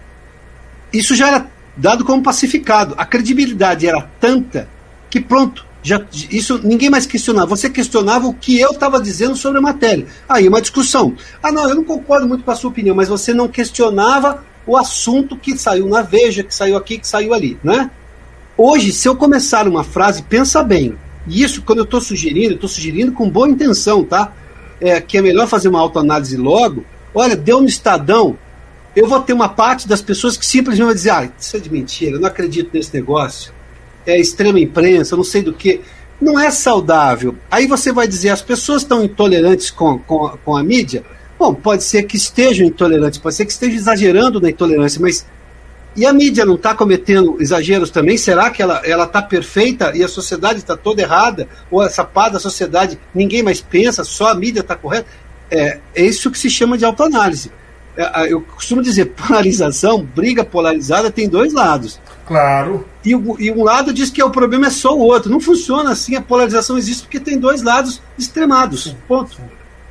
isso 0.92 1.14
já 1.14 1.28
era 1.28 1.46
dado 1.76 2.04
como 2.04 2.22
pacificado. 2.22 2.94
A 2.96 3.04
credibilidade 3.04 3.86
era 3.86 4.00
tanta 4.20 4.68
que 5.10 5.20
pronto, 5.20 5.66
já, 5.84 6.02
isso 6.30 6.58
ninguém 6.64 6.88
mais 6.88 7.04
questionava. 7.04 7.46
Você 7.48 7.68
questionava 7.68 8.26
o 8.26 8.32
que 8.32 8.58
eu 8.58 8.70
estava 8.70 8.98
dizendo 8.98 9.36
sobre 9.36 9.58
a 9.58 9.60
matéria. 9.60 10.06
Aí 10.26 10.48
uma 10.48 10.62
discussão. 10.62 11.14
Ah, 11.42 11.52
não, 11.52 11.68
eu 11.68 11.74
não 11.74 11.84
concordo 11.84 12.26
muito 12.26 12.42
com 12.42 12.50
a 12.50 12.56
sua 12.56 12.70
opinião, 12.70 12.96
mas 12.96 13.08
você 13.08 13.34
não 13.34 13.46
questionava 13.46 14.42
o 14.66 14.78
assunto 14.78 15.36
que 15.36 15.58
saiu 15.58 15.86
na 15.86 16.00
Veja, 16.00 16.42
que 16.42 16.54
saiu 16.54 16.74
aqui, 16.74 16.96
que 16.96 17.06
saiu 17.06 17.34
ali, 17.34 17.58
né? 17.62 17.90
Hoje, 18.56 18.92
se 18.92 19.06
eu 19.06 19.14
começar 19.14 19.68
uma 19.68 19.84
frase, 19.84 20.22
pensa 20.22 20.62
bem. 20.62 20.96
E 21.28 21.42
isso, 21.42 21.60
quando 21.60 21.80
eu 21.80 21.84
estou 21.84 22.00
sugerindo, 22.00 22.54
estou 22.54 22.68
sugerindo 22.68 23.12
com 23.12 23.28
boa 23.28 23.48
intenção, 23.48 24.02
tá? 24.02 24.32
É, 24.80 25.02
que 25.02 25.18
é 25.18 25.22
melhor 25.22 25.46
fazer 25.46 25.68
uma 25.68 25.80
autoanálise 25.80 26.38
logo. 26.38 26.82
Olha, 27.14 27.36
deu 27.36 27.60
no 27.60 27.68
Estadão, 27.68 28.38
eu 28.96 29.06
vou 29.06 29.20
ter 29.20 29.34
uma 29.34 29.50
parte 29.50 29.86
das 29.86 30.00
pessoas 30.00 30.36
que 30.36 30.46
simplesmente 30.46 30.86
vai 30.86 30.94
dizer: 30.94 31.10
ah, 31.10 31.28
isso 31.38 31.56
é 31.58 31.60
de 31.60 31.70
mentira, 31.70 32.12
eu 32.16 32.20
não 32.20 32.28
acredito 32.28 32.70
nesse 32.72 32.94
negócio. 32.94 33.52
É 34.06 34.18
extrema 34.18 34.60
imprensa, 34.60 35.16
não 35.16 35.24
sei 35.24 35.42
do 35.42 35.52
que. 35.52 35.80
Não 36.20 36.38
é 36.38 36.50
saudável. 36.50 37.34
Aí 37.50 37.66
você 37.66 37.92
vai 37.92 38.06
dizer: 38.06 38.30
as 38.30 38.42
pessoas 38.42 38.82
estão 38.82 39.04
intolerantes 39.04 39.70
com, 39.70 39.98
com, 39.98 40.28
com 40.44 40.56
a 40.56 40.62
mídia? 40.62 41.04
Bom, 41.38 41.54
pode 41.54 41.84
ser 41.84 42.04
que 42.04 42.16
estejam 42.16 42.66
intolerantes, 42.66 43.18
pode 43.18 43.34
ser 43.34 43.44
que 43.44 43.52
estejam 43.52 43.76
exagerando 43.76 44.40
na 44.40 44.50
intolerância, 44.50 45.00
mas 45.00 45.26
e 45.96 46.04
a 46.04 46.12
mídia 46.12 46.44
não 46.44 46.56
está 46.56 46.74
cometendo 46.74 47.36
exageros 47.40 47.88
também? 47.88 48.16
Será 48.16 48.50
que 48.50 48.60
ela 48.60 49.04
está 49.04 49.22
perfeita 49.22 49.92
e 49.94 50.02
a 50.02 50.08
sociedade 50.08 50.58
está 50.58 50.76
toda 50.76 51.02
errada? 51.02 51.48
Ou 51.70 51.82
essa 51.82 52.04
parte 52.04 52.32
da 52.32 52.40
sociedade 52.40 52.98
ninguém 53.14 53.42
mais 53.42 53.60
pensa, 53.60 54.02
só 54.02 54.28
a 54.28 54.34
mídia 54.34 54.60
está 54.60 54.74
correta? 54.74 55.06
É, 55.50 55.78
é 55.94 56.04
isso 56.04 56.30
que 56.30 56.38
se 56.38 56.50
chama 56.50 56.76
de 56.76 56.84
autoanálise. 56.84 57.52
É, 57.96 58.32
eu 58.32 58.40
costumo 58.40 58.82
dizer, 58.82 59.06
polarização, 59.16 60.02
briga 60.02 60.44
polarizada 60.44 61.10
tem 61.10 61.28
dois 61.28 61.52
lados. 61.52 62.00
Claro. 62.26 62.86
E, 63.04 63.10
e, 63.10 63.52
um 63.52 63.62
lado 63.62 63.92
diz 63.92 64.10
que 64.10 64.22
o 64.22 64.30
problema 64.30 64.66
é 64.66 64.70
só 64.70 64.96
o 64.96 65.00
outro. 65.00 65.30
Não 65.30 65.40
funciona 65.40 65.92
assim, 65.92 66.16
a 66.16 66.22
polarização 66.22 66.78
existe 66.78 67.02
porque 67.02 67.20
tem 67.20 67.38
dois 67.38 67.62
lados 67.62 68.00
extremados. 68.18 68.96
Ponto. 69.06 69.36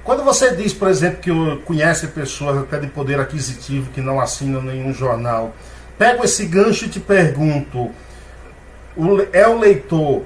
Quando 0.03 0.23
você 0.23 0.53
diz, 0.55 0.73
por 0.73 0.89
exemplo, 0.89 1.21
que 1.21 1.31
conhece 1.63 2.07
pessoas 2.07 2.57
até 2.57 2.77
de 2.77 2.87
poder 2.87 3.19
aquisitivo 3.19 3.89
que 3.91 4.01
não 4.01 4.19
assinam 4.19 4.61
nenhum 4.61 4.93
jornal, 4.93 5.55
pego 5.97 6.25
esse 6.25 6.45
gancho 6.45 6.85
e 6.85 6.89
te 6.89 6.99
pergunto: 6.99 7.89
é 9.31 9.47
o 9.47 9.57
leitor 9.57 10.23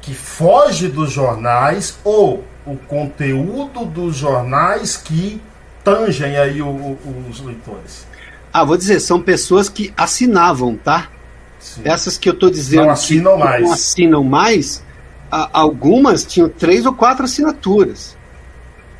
que 0.00 0.14
foge 0.14 0.88
dos 0.88 1.12
jornais 1.12 1.98
ou 2.02 2.44
o 2.64 2.76
conteúdo 2.76 3.84
dos 3.84 4.16
jornais 4.16 4.96
que 4.96 5.40
tangem 5.84 6.36
aí 6.36 6.60
o, 6.62 6.68
o, 6.68 7.26
os 7.28 7.40
leitores? 7.40 8.06
Ah, 8.52 8.64
vou 8.64 8.76
dizer, 8.76 9.00
são 9.00 9.20
pessoas 9.20 9.68
que 9.68 9.92
assinavam, 9.96 10.76
tá? 10.76 11.08
Sim. 11.58 11.82
Essas 11.84 12.16
que 12.16 12.28
eu 12.28 12.32
estou 12.32 12.50
dizendo 12.50 12.84
não 12.84 12.90
assinam 12.90 13.32
que 13.32 13.38
mais. 13.38 13.62
não 13.62 13.72
assinam 13.72 14.24
mais, 14.24 14.84
algumas 15.30 16.24
tinham 16.24 16.48
três 16.48 16.86
ou 16.86 16.94
quatro 16.94 17.24
assinaturas. 17.24 18.16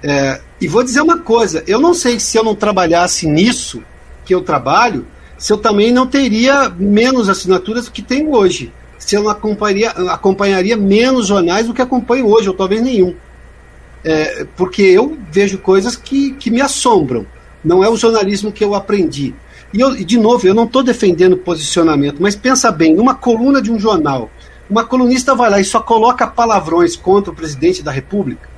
É, 0.03 0.41
e 0.61 0.69
vou 0.69 0.83
dizer 0.83 1.01
uma 1.01 1.19
coisa, 1.19 1.65
eu 1.67 1.81
não 1.81 1.93
sei 1.93 2.21
se 2.21 2.37
eu 2.39 2.45
não 2.45 2.55
trabalhasse 2.55 3.27
nisso 3.27 3.83
que 4.25 4.35
eu 4.35 4.41
trabalho, 4.41 5.07
se 5.37 5.53
eu 5.53 5.59
também 5.59 5.93
não 5.93 6.07
teria 6.07 6.69
menos 6.69 7.29
assinaturas 7.29 7.87
do 7.87 7.91
que 7.91 8.03
tenho 8.03 8.33
hoje. 8.33 8.73
Se 8.99 9.17
eu 9.17 9.23
não 9.23 9.31
acompanharia, 9.31 9.91
acompanharia 9.91 10.77
menos 10.77 11.27
jornais 11.27 11.67
do 11.67 11.75
que 11.75 11.83
acompanho 11.83 12.27
hoje, 12.27 12.49
ou 12.49 12.55
talvez 12.55 12.83
nenhum 12.83 13.15
é, 14.05 14.47
porque 14.57 14.83
eu 14.83 15.17
vejo 15.31 15.59
coisas 15.59 15.97
que, 15.97 16.33
que 16.33 16.51
me 16.51 16.61
assombram. 16.61 17.27
Não 17.65 17.85
é 17.85 17.89
o 17.89 17.97
jornalismo 17.97 18.51
que 18.51 18.65
eu 18.65 18.75
aprendi. 18.75 19.35
E, 19.73 19.81
eu, 19.81 19.95
de 19.95 20.19
novo, 20.19 20.47
eu 20.47 20.55
não 20.55 20.65
estou 20.65 20.83
defendendo 20.83 21.37
posicionamento, 21.37 22.21
mas 22.21 22.35
pensa 22.35 22.73
bem, 22.73 22.95
numa 22.95 23.15
coluna 23.15 23.61
de 23.61 23.71
um 23.71 23.79
jornal, 23.79 24.31
uma 24.69 24.85
colunista 24.85 25.35
vai 25.35 25.51
lá 25.51 25.61
e 25.61 25.65
só 25.65 25.81
coloca 25.81 26.27
palavrões 26.27 26.97
contra 26.97 27.33
o 27.33 27.35
presidente 27.35 27.83
da 27.83 27.91
República. 27.91 28.49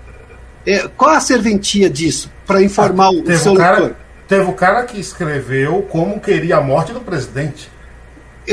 É, 0.65 0.87
qual 0.97 1.11
a 1.11 1.21
serventia 1.21 1.91
disso 1.91 2.31
para 2.47 2.63
informar 2.63 3.07
ah, 3.07 3.11
o 3.11 3.37
seu 3.37 3.55
cara, 3.55 3.79
leitor? 3.79 3.97
Teve 4.29 4.45
o 4.45 4.53
cara 4.53 4.85
que 4.85 5.01
escreveu 5.01 5.83
como 5.91 6.21
queria 6.21 6.59
a 6.59 6.61
morte 6.61 6.93
do 6.93 7.01
presidente. 7.01 7.69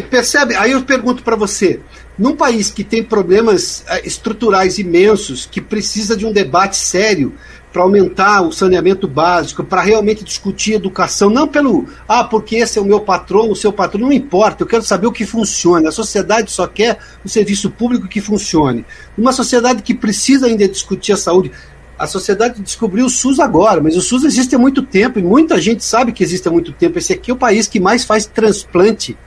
Percebe? 0.09 0.55
Aí 0.55 0.71
eu 0.71 0.83
pergunto 0.83 1.21
para 1.21 1.35
você: 1.35 1.79
num 2.19 2.35
país 2.35 2.69
que 2.69 2.83
tem 2.83 3.01
problemas 3.01 3.85
eh, 3.87 4.05
estruturais 4.05 4.77
imensos, 4.77 5.45
que 5.45 5.61
precisa 5.61 6.17
de 6.17 6.25
um 6.25 6.33
debate 6.33 6.75
sério 6.75 7.33
para 7.71 7.81
aumentar 7.81 8.41
o 8.41 8.51
saneamento 8.51 9.07
básico, 9.07 9.63
para 9.63 9.81
realmente 9.81 10.23
discutir 10.23 10.73
educação, 10.73 11.29
não 11.29 11.47
pelo, 11.47 11.87
ah, 12.07 12.25
porque 12.25 12.57
esse 12.57 12.77
é 12.77 12.81
o 12.81 12.85
meu 12.85 12.99
patrão, 12.99 13.49
o 13.49 13.55
seu 13.55 13.71
patrão, 13.71 14.01
não 14.01 14.11
importa, 14.11 14.63
eu 14.63 14.67
quero 14.67 14.83
saber 14.83 15.07
o 15.07 15.13
que 15.13 15.25
funciona. 15.25 15.87
A 15.87 15.91
sociedade 15.93 16.51
só 16.51 16.67
quer 16.67 16.99
o 17.23 17.29
serviço 17.29 17.69
público 17.69 18.07
que 18.07 18.19
funcione. 18.19 18.85
Uma 19.17 19.31
sociedade 19.31 19.81
que 19.81 19.93
precisa 19.93 20.47
ainda 20.47 20.67
discutir 20.67 21.13
a 21.13 21.17
saúde. 21.17 21.51
A 21.97 22.05
sociedade 22.07 22.61
descobriu 22.61 23.05
o 23.05 23.09
SUS 23.09 23.39
agora, 23.39 23.81
mas 23.81 23.95
o 23.95 24.01
SUS 24.01 24.25
existe 24.25 24.55
há 24.55 24.59
muito 24.59 24.81
tempo 24.81 25.19
e 25.19 25.23
muita 25.23 25.61
gente 25.61 25.85
sabe 25.85 26.11
que 26.11 26.23
existe 26.23 26.47
há 26.49 26.51
muito 26.51 26.73
tempo. 26.73 26.97
Esse 26.97 27.13
aqui 27.13 27.31
é 27.31 27.33
o 27.33 27.37
país 27.37 27.67
que 27.67 27.79
mais 27.79 28.03
faz 28.03 28.25
transplante 28.25 29.17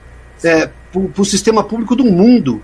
é, 0.45 0.69
para 0.91 1.23
o 1.23 1.25
sistema 1.25 1.65
público 1.65 1.97
do 1.97 2.05
mundo. 2.05 2.61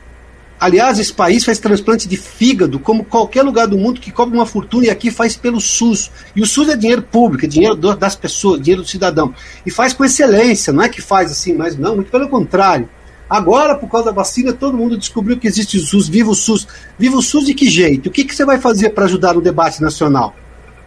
Aliás, 0.61 0.99
esse 0.99 1.13
país 1.13 1.45
faz 1.45 1.59
transplante 1.59 2.09
de 2.09 2.17
fígado, 2.17 2.81
como 2.81 3.05
qualquer 3.05 3.43
lugar 3.43 3.69
do 3.69 3.79
mundo 3.79 4.01
que 4.01 4.11
cobra 4.11 4.35
uma 4.35 4.47
fortuna, 4.47 4.87
e 4.87 4.91
aqui 4.91 5.11
faz 5.11 5.37
pelo 5.37 5.61
SUS. 5.61 6.11
E 6.35 6.43
o 6.43 6.47
SUS 6.47 6.69
é 6.69 6.77
dinheiro 6.77 7.03
público, 7.03 7.45
é 7.45 7.49
dinheiro 7.49 7.77
das 7.77 8.17
pessoas, 8.17 8.61
dinheiro 8.61 8.83
do 8.83 8.89
cidadão. 8.89 9.33
E 9.65 9.71
faz 9.71 9.93
com 9.93 10.05
excelência, 10.05 10.73
não 10.73 10.83
é 10.83 10.89
que 10.89 11.01
faz 11.01 11.31
assim, 11.31 11.55
mas 11.55 11.77
não, 11.77 11.95
muito 11.95 12.11
pelo 12.11 12.29
contrário. 12.29 12.89
Agora, 13.31 13.77
por 13.77 13.89
causa 13.91 14.07
da 14.07 14.13
vacina, 14.13 14.53
todo 14.53 14.77
mundo 14.77 14.97
descobriu 14.97 15.39
que 15.39 15.47
existe 15.47 15.77
o 15.77 15.81
SUS, 15.81 16.09
viva 16.09 16.31
o 16.31 16.35
SUS. 16.35 16.67
Viva 16.99 17.17
o 17.17 17.23
SUS 17.23 17.45
de 17.47 17.55
que 17.55 17.69
jeito? 17.69 18.09
O 18.09 18.11
que, 18.11 18.25
que 18.25 18.35
você 18.35 18.45
vai 18.45 18.59
fazer 18.59 18.91
para 18.91 19.05
ajudar 19.05 19.35
no 19.35 19.41
debate 19.41 19.83
nacional? 19.83 20.35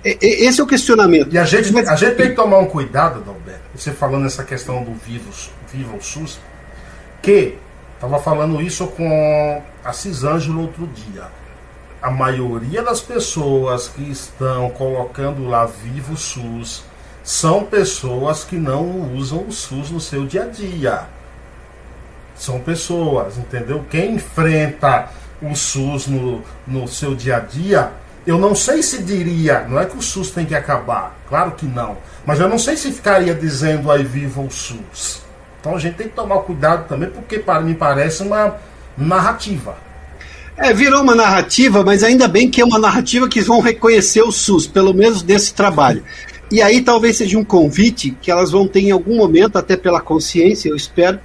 Esse 0.03 0.59
é 0.59 0.63
o 0.63 0.67
questionamento. 0.67 1.31
E 1.31 1.37
a 1.37 1.45
gente, 1.45 1.77
a 1.87 1.95
gente 1.95 2.15
tem 2.15 2.29
que 2.29 2.35
tomar 2.35 2.57
um 2.57 2.65
cuidado, 2.65 3.21
Dalberto, 3.21 3.61
você 3.75 3.91
falando 3.91 4.25
essa 4.25 4.43
questão 4.43 4.83
do 4.83 4.93
viva, 5.05 5.29
viva 5.71 5.95
o 5.95 6.01
SUS, 6.01 6.39
que 7.21 7.55
estava 8.01 8.17
falando 8.17 8.59
isso 8.59 8.87
com 8.87 9.61
a 9.85 9.93
Cisângelo 9.93 10.63
outro 10.63 10.87
dia. 10.87 11.25
A 12.01 12.09
maioria 12.09 12.81
das 12.81 12.99
pessoas 12.99 13.89
que 13.89 14.01
estão 14.01 14.71
colocando 14.71 15.47
lá 15.47 15.67
vivo 15.67 16.17
SUS 16.17 16.83
são 17.23 17.63
pessoas 17.63 18.43
que 18.43 18.55
não 18.55 19.13
usam 19.13 19.45
o 19.47 19.51
SUS 19.51 19.91
no 19.91 20.01
seu 20.01 20.25
dia 20.25 20.45
a 20.45 20.47
dia. 20.47 21.03
São 22.35 22.59
pessoas, 22.59 23.37
entendeu? 23.37 23.85
Quem 23.87 24.15
enfrenta 24.15 25.09
o 25.39 25.53
SUS 25.55 26.07
no, 26.07 26.41
no 26.65 26.87
seu 26.87 27.13
dia 27.13 27.37
a 27.37 27.39
dia, 27.39 27.91
eu 28.25 28.39
não 28.39 28.55
sei 28.55 28.81
se 28.81 29.03
diria, 29.03 29.67
não 29.69 29.79
é 29.79 29.85
que 29.85 29.95
o 29.95 30.01
SUS 30.01 30.31
tem 30.31 30.43
que 30.43 30.55
acabar, 30.55 31.15
claro 31.29 31.51
que 31.51 31.67
não, 31.67 31.97
mas 32.25 32.39
eu 32.39 32.49
não 32.49 32.57
sei 32.57 32.75
se 32.75 32.91
ficaria 32.91 33.35
dizendo 33.35 33.91
aí 33.91 34.03
viva 34.03 34.41
o 34.41 34.49
SUS. 34.49 35.21
Então 35.61 35.75
a 35.75 35.79
gente 35.79 35.95
tem 35.95 36.09
que 36.09 36.15
tomar 36.15 36.39
cuidado 36.39 36.87
também, 36.89 37.09
porque 37.09 37.37
para 37.37 37.61
mim 37.61 37.75
parece 37.75 38.23
uma 38.23 38.55
narrativa. 38.97 39.77
É, 40.57 40.73
virou 40.73 41.01
uma 41.01 41.15
narrativa, 41.15 41.83
mas 41.83 42.03
ainda 42.03 42.27
bem 42.27 42.49
que 42.49 42.59
é 42.59 42.65
uma 42.65 42.79
narrativa 42.79 43.29
que 43.29 43.39
vão 43.41 43.61
reconhecer 43.61 44.21
o 44.23 44.31
SUS, 44.31 44.67
pelo 44.67 44.93
menos 44.93 45.21
desse 45.21 45.53
trabalho. 45.53 46.03
E 46.51 46.61
aí 46.61 46.81
talvez 46.81 47.17
seja 47.17 47.37
um 47.37 47.45
convite 47.45 48.11
que 48.21 48.29
elas 48.29 48.51
vão 48.51 48.67
ter 48.67 48.81
em 48.81 48.91
algum 48.91 49.15
momento, 49.15 49.57
até 49.57 49.77
pela 49.77 50.01
consciência, 50.01 50.67
eu 50.67 50.75
espero, 50.75 51.19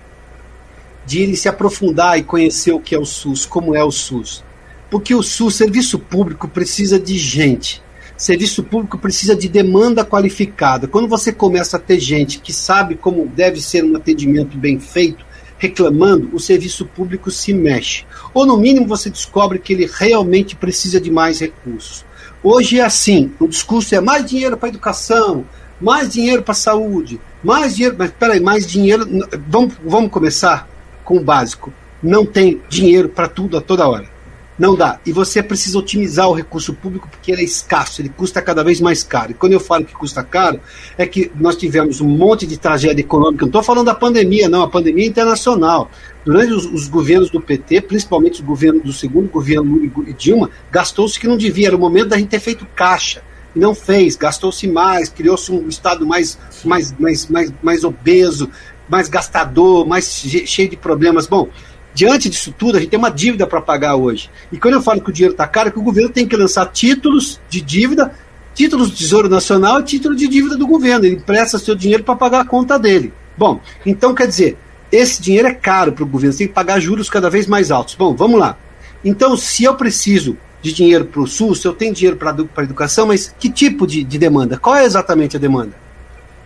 de 1.05 1.35
se 1.35 1.49
aprofundar 1.49 2.19
e 2.19 2.23
conhecer 2.23 2.73
o 2.73 2.81
que 2.81 2.95
é 2.95 2.99
o 2.99 3.05
SUS, 3.05 3.47
como 3.47 3.75
é 3.75 3.83
o 3.83 3.91
SUS. 3.91 4.45
Porque 4.91 5.15
o 5.15 5.23
SUS, 5.23 5.57
serviço 5.57 5.99
público, 5.99 6.47
precisa 6.47 6.99
de 6.99 7.19
gente. 7.19 7.83
Serviço 8.17 8.63
público 8.63 8.99
precisa 8.99 9.37
de 9.37 9.47
demanda 9.49 10.05
qualificada. 10.05 10.89
Quando 10.89 11.07
você 11.07 11.33
começa 11.33 11.77
a 11.77 11.81
ter 11.81 12.01
gente 12.01 12.39
que 12.39 12.53
sabe 12.53 12.95
como 12.95 13.27
deve 13.27 13.61
ser 13.61 13.85
um 13.85 13.95
atendimento 13.95 14.57
bem 14.57 14.81
feito, 14.81 15.25
reclamando, 15.59 16.31
o 16.33 16.41
serviço 16.41 16.87
público 16.87 17.31
se 17.31 17.53
mexe. 17.53 18.05
Ou, 18.33 18.47
no 18.47 18.57
mínimo, 18.57 18.87
você 18.87 19.11
descobre 19.11 19.59
que 19.59 19.73
ele 19.73 19.91
realmente 19.93 20.57
precisa 20.57 21.01
de 21.01 21.11
mais 21.11 21.41
recursos. 21.41 22.05
Hoje 22.43 22.81
é 22.81 22.85
assim: 22.85 23.33
o 23.39 23.47
discurso 23.47 23.95
é 23.95 24.01
mais 24.01 24.25
dinheiro 24.25 24.57
para 24.57 24.69
a 24.69 24.71
educação, 24.71 25.45
mais 25.81 26.09
dinheiro 26.09 26.43
para 26.43 26.53
a 26.53 26.57
saúde, 26.57 27.21
mais 27.43 27.77
dinheiro. 27.77 27.97
Mas 27.99 28.11
peraí, 28.13 28.41
mais 28.41 28.67
dinheiro. 28.67 29.07
Vamos, 29.47 29.75
vamos 29.85 30.11
começar 30.11 30.69
com 31.05 31.19
o 31.19 31.25
básico. 31.25 31.73
Não 32.03 32.25
tem 32.25 32.63
dinheiro 32.69 33.09
para 33.09 33.29
tudo 33.29 33.57
a 33.59 33.61
toda 33.61 33.89
hora. 33.89 34.16
Não 34.59 34.75
dá. 34.75 34.99
E 35.05 35.13
você 35.13 35.43
precisa 35.43 35.79
otimizar 35.79 36.29
o 36.29 36.33
recurso 36.33 36.73
público 36.73 37.09
porque 37.11 37.31
ele 37.31 37.43
é 37.43 37.45
escasso, 37.45 38.01
ele 38.01 38.09
custa 38.09 38.41
cada 38.41 38.65
vez 38.65 38.81
mais 38.81 39.03
caro. 39.03 39.33
E 39.33 39.35
quando 39.35 39.53
eu 39.53 39.61
falo 39.61 39.85
que 39.85 39.95
custa 39.95 40.25
caro, 40.25 40.61
é 40.97 41.07
que 41.07 41.31
nós 41.37 41.57
tivemos 41.57 42.01
um 42.01 42.09
monte 42.09 42.47
de 42.47 42.57
tragédia 42.57 43.03
econômica. 43.03 43.43
Não 43.43 43.51
estou 43.51 43.63
falando 43.63 43.87
da 43.87 43.95
pandemia, 43.95 44.49
não, 44.49 44.63
a 44.63 44.69
pandemia 44.69 45.05
é 45.05 45.09
internacional. 45.09 45.91
Durante 46.25 46.55
os, 46.55 46.65
os, 46.65 46.89
governos 46.89 47.31
do 47.31 47.41
PT, 47.41 47.83
principalmente 47.83 48.41
o 48.41 48.45
governo 48.45 48.81
do 48.81 48.93
segundo 48.93 49.29
governo 49.29 49.77
Lula 49.77 50.09
e 50.09 50.13
Dilma, 50.15 50.51
gastou-se 50.73 51.21
que 51.21 51.29
não 51.29 51.37
devia. 51.37 51.69
Era 51.69 51.77
o 51.77 51.81
momento 51.81 52.09
da 52.09 52.19
gente 52.19 52.29
ter 52.29 52.41
feito 52.41 52.67
caixa. 52.75 53.23
E 53.55 53.59
não 53.59 53.75
fez, 53.75 54.17
gastou-se 54.17 54.67
mais, 54.67 55.09
criou-se 55.09 55.53
um 55.53 55.69
Estado 55.69 56.07
mais, 56.07 56.39
mais, 56.65 56.93
mais, 56.99 57.29
mais, 57.29 57.53
mais 57.63 57.85
obeso, 57.85 58.51
mais 58.89 59.09
gastador, 59.09 59.87
mais 59.87 60.07
cheio 60.47 60.69
de 60.69 60.77
problemas. 60.77 61.27
Bom, 61.27 61.49
diante 61.97 62.29
disso 62.29 62.55
tudo, 62.57 62.77
a 62.77 62.81
gente 62.81 62.91
tem 62.91 62.99
uma 62.99 63.11
dívida 63.11 63.47
para 63.47 63.59
pagar 63.59 63.97
hoje. 63.97 64.31
E 64.53 64.59
quando 64.59 64.75
eu 64.75 64.83
falo 64.83 65.01
que 65.01 65.09
o 65.09 65.13
dinheiro 65.13 65.33
está 65.33 65.47
caro, 65.49 65.71
é 65.71 65.73
que 65.73 65.79
o 65.79 65.83
governo 65.83 66.11
tem 66.11 66.29
que 66.29 66.37
lançar 66.37 66.67
títulos 66.67 67.41
de 67.49 67.59
dívida, 67.63 68.15
títulos 68.55 68.91
do 68.91 68.97
Tesouro 68.97 69.31
Nacional 69.31 69.81
e 69.81 69.85
título 69.85 70.15
de 70.15 70.29
dívida 70.29 70.59
do 70.59 70.67
governo. 70.67 71.07
Ele 71.07 71.17
empresta 71.17 71.59
seu 71.59 71.75
dinheiro 71.75 72.05
para 72.05 72.15
pagar 72.15 72.41
a 72.41 72.45
conta 72.45 72.79
dele. 72.79 73.15
Bom, 73.37 73.61
então 73.87 74.15
quer 74.15 74.29
dizer, 74.29 74.59
esse 74.93 75.23
dinheiro 75.23 75.49
é 75.49 75.55
caro 75.55 75.93
para 75.93 76.05
o 76.05 76.07
governo, 76.07 76.35
você 76.35 76.41
tem 76.41 76.49
que 76.49 76.53
pagar 76.53 76.79
juros 76.81 77.09
cada 77.09 77.31
vez 77.31 77.47
mais 77.47 77.71
altos. 77.71 77.95
Bom, 77.95 78.15
vamos 78.15 78.39
lá. 78.39 78.59
Então, 79.03 79.35
se 79.35 79.65
eu 79.65 79.75
preciso 79.75 80.37
de 80.61 80.75
dinheiro 80.75 81.07
para 81.07 81.23
o 81.23 81.27
SUS, 81.27 81.65
eu 81.65 81.73
tenho 81.73 81.95
dinheiro 81.95 82.19
para 82.19 82.37
a 82.57 82.63
educação, 82.63 83.07
mas 83.07 83.35
que 83.39 83.49
tipo 83.49 83.87
de, 83.87 84.05
de 84.05 84.19
demanda? 84.19 84.59
Qual 84.59 84.77
é 84.77 84.85
exatamente 84.85 85.37
a 85.37 85.41
demanda? 85.41 85.73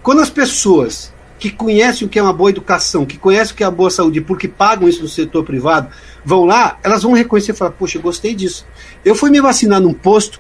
Quando 0.00 0.20
as 0.20 0.30
pessoas 0.30 1.12
que 1.40 1.50
conhecem 1.50 2.06
o 2.06 2.10
que 2.10 2.18
é 2.18 2.22
uma 2.22 2.34
boa 2.34 2.50
educação, 2.50 3.06
que 3.06 3.16
conhecem 3.16 3.54
o 3.54 3.56
que 3.56 3.64
é 3.64 3.66
uma 3.66 3.74
boa 3.74 3.90
saúde, 3.90 4.20
porque 4.20 4.46
pagam 4.46 4.86
isso 4.86 5.00
no 5.00 5.08
setor 5.08 5.42
privado, 5.42 5.88
vão 6.22 6.44
lá, 6.44 6.78
elas 6.84 7.02
vão 7.02 7.14
reconhecer 7.14 7.52
e 7.52 7.54
falar, 7.54 7.70
poxa, 7.70 7.96
eu 7.96 8.02
gostei 8.02 8.34
disso. 8.34 8.66
Eu 9.02 9.14
fui 9.14 9.30
me 9.30 9.40
vacinar 9.40 9.80
num 9.80 9.94
posto, 9.94 10.38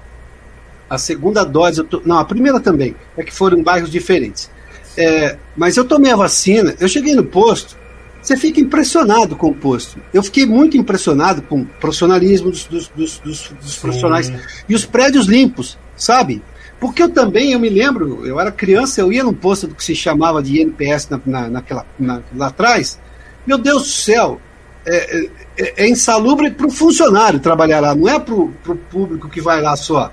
a 0.90 0.98
segunda 0.98 1.42
dose, 1.42 1.82
tô, 1.84 2.02
não, 2.04 2.18
a 2.18 2.24
primeira 2.24 2.60
também, 2.60 2.94
é 3.16 3.24
que 3.24 3.32
foram 3.32 3.58
em 3.58 3.62
bairros 3.62 3.90
diferentes. 3.90 4.50
É, 4.94 5.38
mas 5.56 5.78
eu 5.78 5.86
tomei 5.86 6.12
a 6.12 6.16
vacina, 6.16 6.76
eu 6.78 6.86
cheguei 6.86 7.14
no 7.14 7.24
posto, 7.24 7.78
você 8.20 8.36
fica 8.36 8.60
impressionado 8.60 9.34
com 9.34 9.48
o 9.48 9.54
posto. 9.54 9.98
Eu 10.12 10.22
fiquei 10.22 10.44
muito 10.44 10.76
impressionado 10.76 11.40
com 11.40 11.62
o 11.62 11.64
profissionalismo 11.64 12.50
dos, 12.50 12.64
dos, 12.66 12.88
dos, 12.88 13.18
dos, 13.18 13.48
dos 13.48 13.76
profissionais 13.76 14.30
e 14.68 14.74
os 14.74 14.84
prédios 14.84 15.26
limpos, 15.26 15.78
sabe? 15.96 16.42
Porque 16.80 17.02
eu 17.02 17.10
também, 17.10 17.52
eu 17.52 17.60
me 17.60 17.68
lembro, 17.68 18.26
eu 18.26 18.40
era 18.40 18.50
criança, 18.50 19.02
eu 19.02 19.12
ia 19.12 19.22
num 19.22 19.34
posto 19.34 19.66
do 19.66 19.74
que 19.74 19.84
se 19.84 19.94
chamava 19.94 20.42
de 20.42 20.62
INPS 20.62 21.10
na, 21.10 21.20
na, 21.26 21.50
naquela, 21.50 21.86
na, 21.98 22.22
lá 22.34 22.46
atrás. 22.46 22.98
Meu 23.46 23.58
Deus 23.58 23.82
do 23.82 23.88
céu, 23.88 24.40
é, 24.86 25.26
é, 25.58 25.84
é 25.84 25.88
insalubre 25.88 26.50
para 26.50 26.66
o 26.66 26.70
funcionário 26.70 27.38
trabalhar 27.38 27.80
lá, 27.80 27.94
não 27.94 28.08
é 28.08 28.18
para 28.18 28.34
o 28.34 28.76
público 28.90 29.28
que 29.28 29.42
vai 29.42 29.60
lá 29.60 29.76
só. 29.76 30.10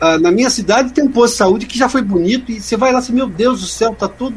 Ah, 0.00 0.18
na 0.18 0.32
minha 0.32 0.50
cidade 0.50 0.92
tem 0.92 1.04
um 1.04 1.12
posto 1.12 1.34
de 1.34 1.38
saúde 1.38 1.66
que 1.66 1.78
já 1.78 1.88
foi 1.88 2.02
bonito 2.02 2.50
e 2.50 2.60
você 2.60 2.76
vai 2.76 2.92
lá 2.92 2.98
assim, 2.98 3.12
meu 3.12 3.28
Deus 3.28 3.60
do 3.60 3.66
céu, 3.66 3.94
tá 3.94 4.08
tudo. 4.08 4.36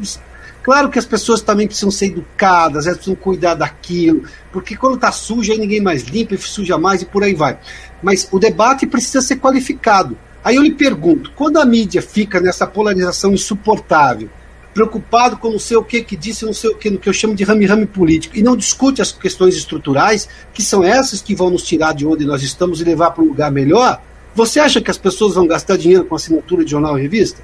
Claro 0.62 0.90
que 0.90 0.98
as 0.98 1.04
pessoas 1.04 1.42
também 1.42 1.66
precisam 1.66 1.90
ser 1.90 2.06
educadas, 2.06 2.86
elas 2.86 2.98
precisam 2.98 3.20
cuidar 3.20 3.54
daquilo, 3.54 4.24
porque 4.52 4.76
quando 4.76 4.94
está 4.94 5.10
sujo 5.10 5.52
aí 5.52 5.58
ninguém 5.58 5.80
mais 5.80 6.04
limpa 6.04 6.34
e 6.34 6.38
suja 6.38 6.78
mais 6.78 7.02
e 7.02 7.06
por 7.06 7.24
aí 7.24 7.34
vai. 7.34 7.58
Mas 8.02 8.28
o 8.30 8.38
debate 8.38 8.86
precisa 8.86 9.20
ser 9.20 9.36
qualificado. 9.36 10.16
Aí 10.44 10.56
eu 10.56 10.62
lhe 10.62 10.72
pergunto, 10.72 11.32
quando 11.34 11.56
a 11.56 11.64
mídia 11.64 12.02
fica 12.02 12.38
nessa 12.38 12.66
polarização 12.66 13.32
insuportável, 13.32 14.28
preocupado 14.74 15.38
com 15.38 15.50
não 15.50 15.58
sei 15.58 15.76
o 15.76 15.82
que 15.82 16.02
que 16.02 16.16
disse, 16.16 16.44
não 16.44 16.52
sei 16.52 16.70
o 16.70 16.76
que, 16.76 16.90
no 16.90 16.98
que 16.98 17.08
eu 17.08 17.12
chamo 17.14 17.34
de 17.34 17.44
rame-rame 17.44 17.86
político, 17.86 18.36
e 18.36 18.42
não 18.42 18.54
discute 18.54 19.00
as 19.00 19.10
questões 19.10 19.56
estruturais, 19.56 20.28
que 20.52 20.62
são 20.62 20.84
essas 20.84 21.22
que 21.22 21.34
vão 21.34 21.48
nos 21.48 21.62
tirar 21.62 21.94
de 21.94 22.06
onde 22.06 22.26
nós 22.26 22.42
estamos 22.42 22.80
e 22.80 22.84
levar 22.84 23.12
para 23.12 23.24
um 23.24 23.28
lugar 23.28 23.50
melhor, 23.50 24.02
você 24.34 24.60
acha 24.60 24.80
que 24.82 24.90
as 24.90 24.98
pessoas 24.98 25.34
vão 25.34 25.46
gastar 25.46 25.78
dinheiro 25.78 26.04
com 26.04 26.14
assinatura 26.14 26.64
de 26.64 26.72
jornal 26.72 26.98
e 26.98 27.02
revista? 27.02 27.40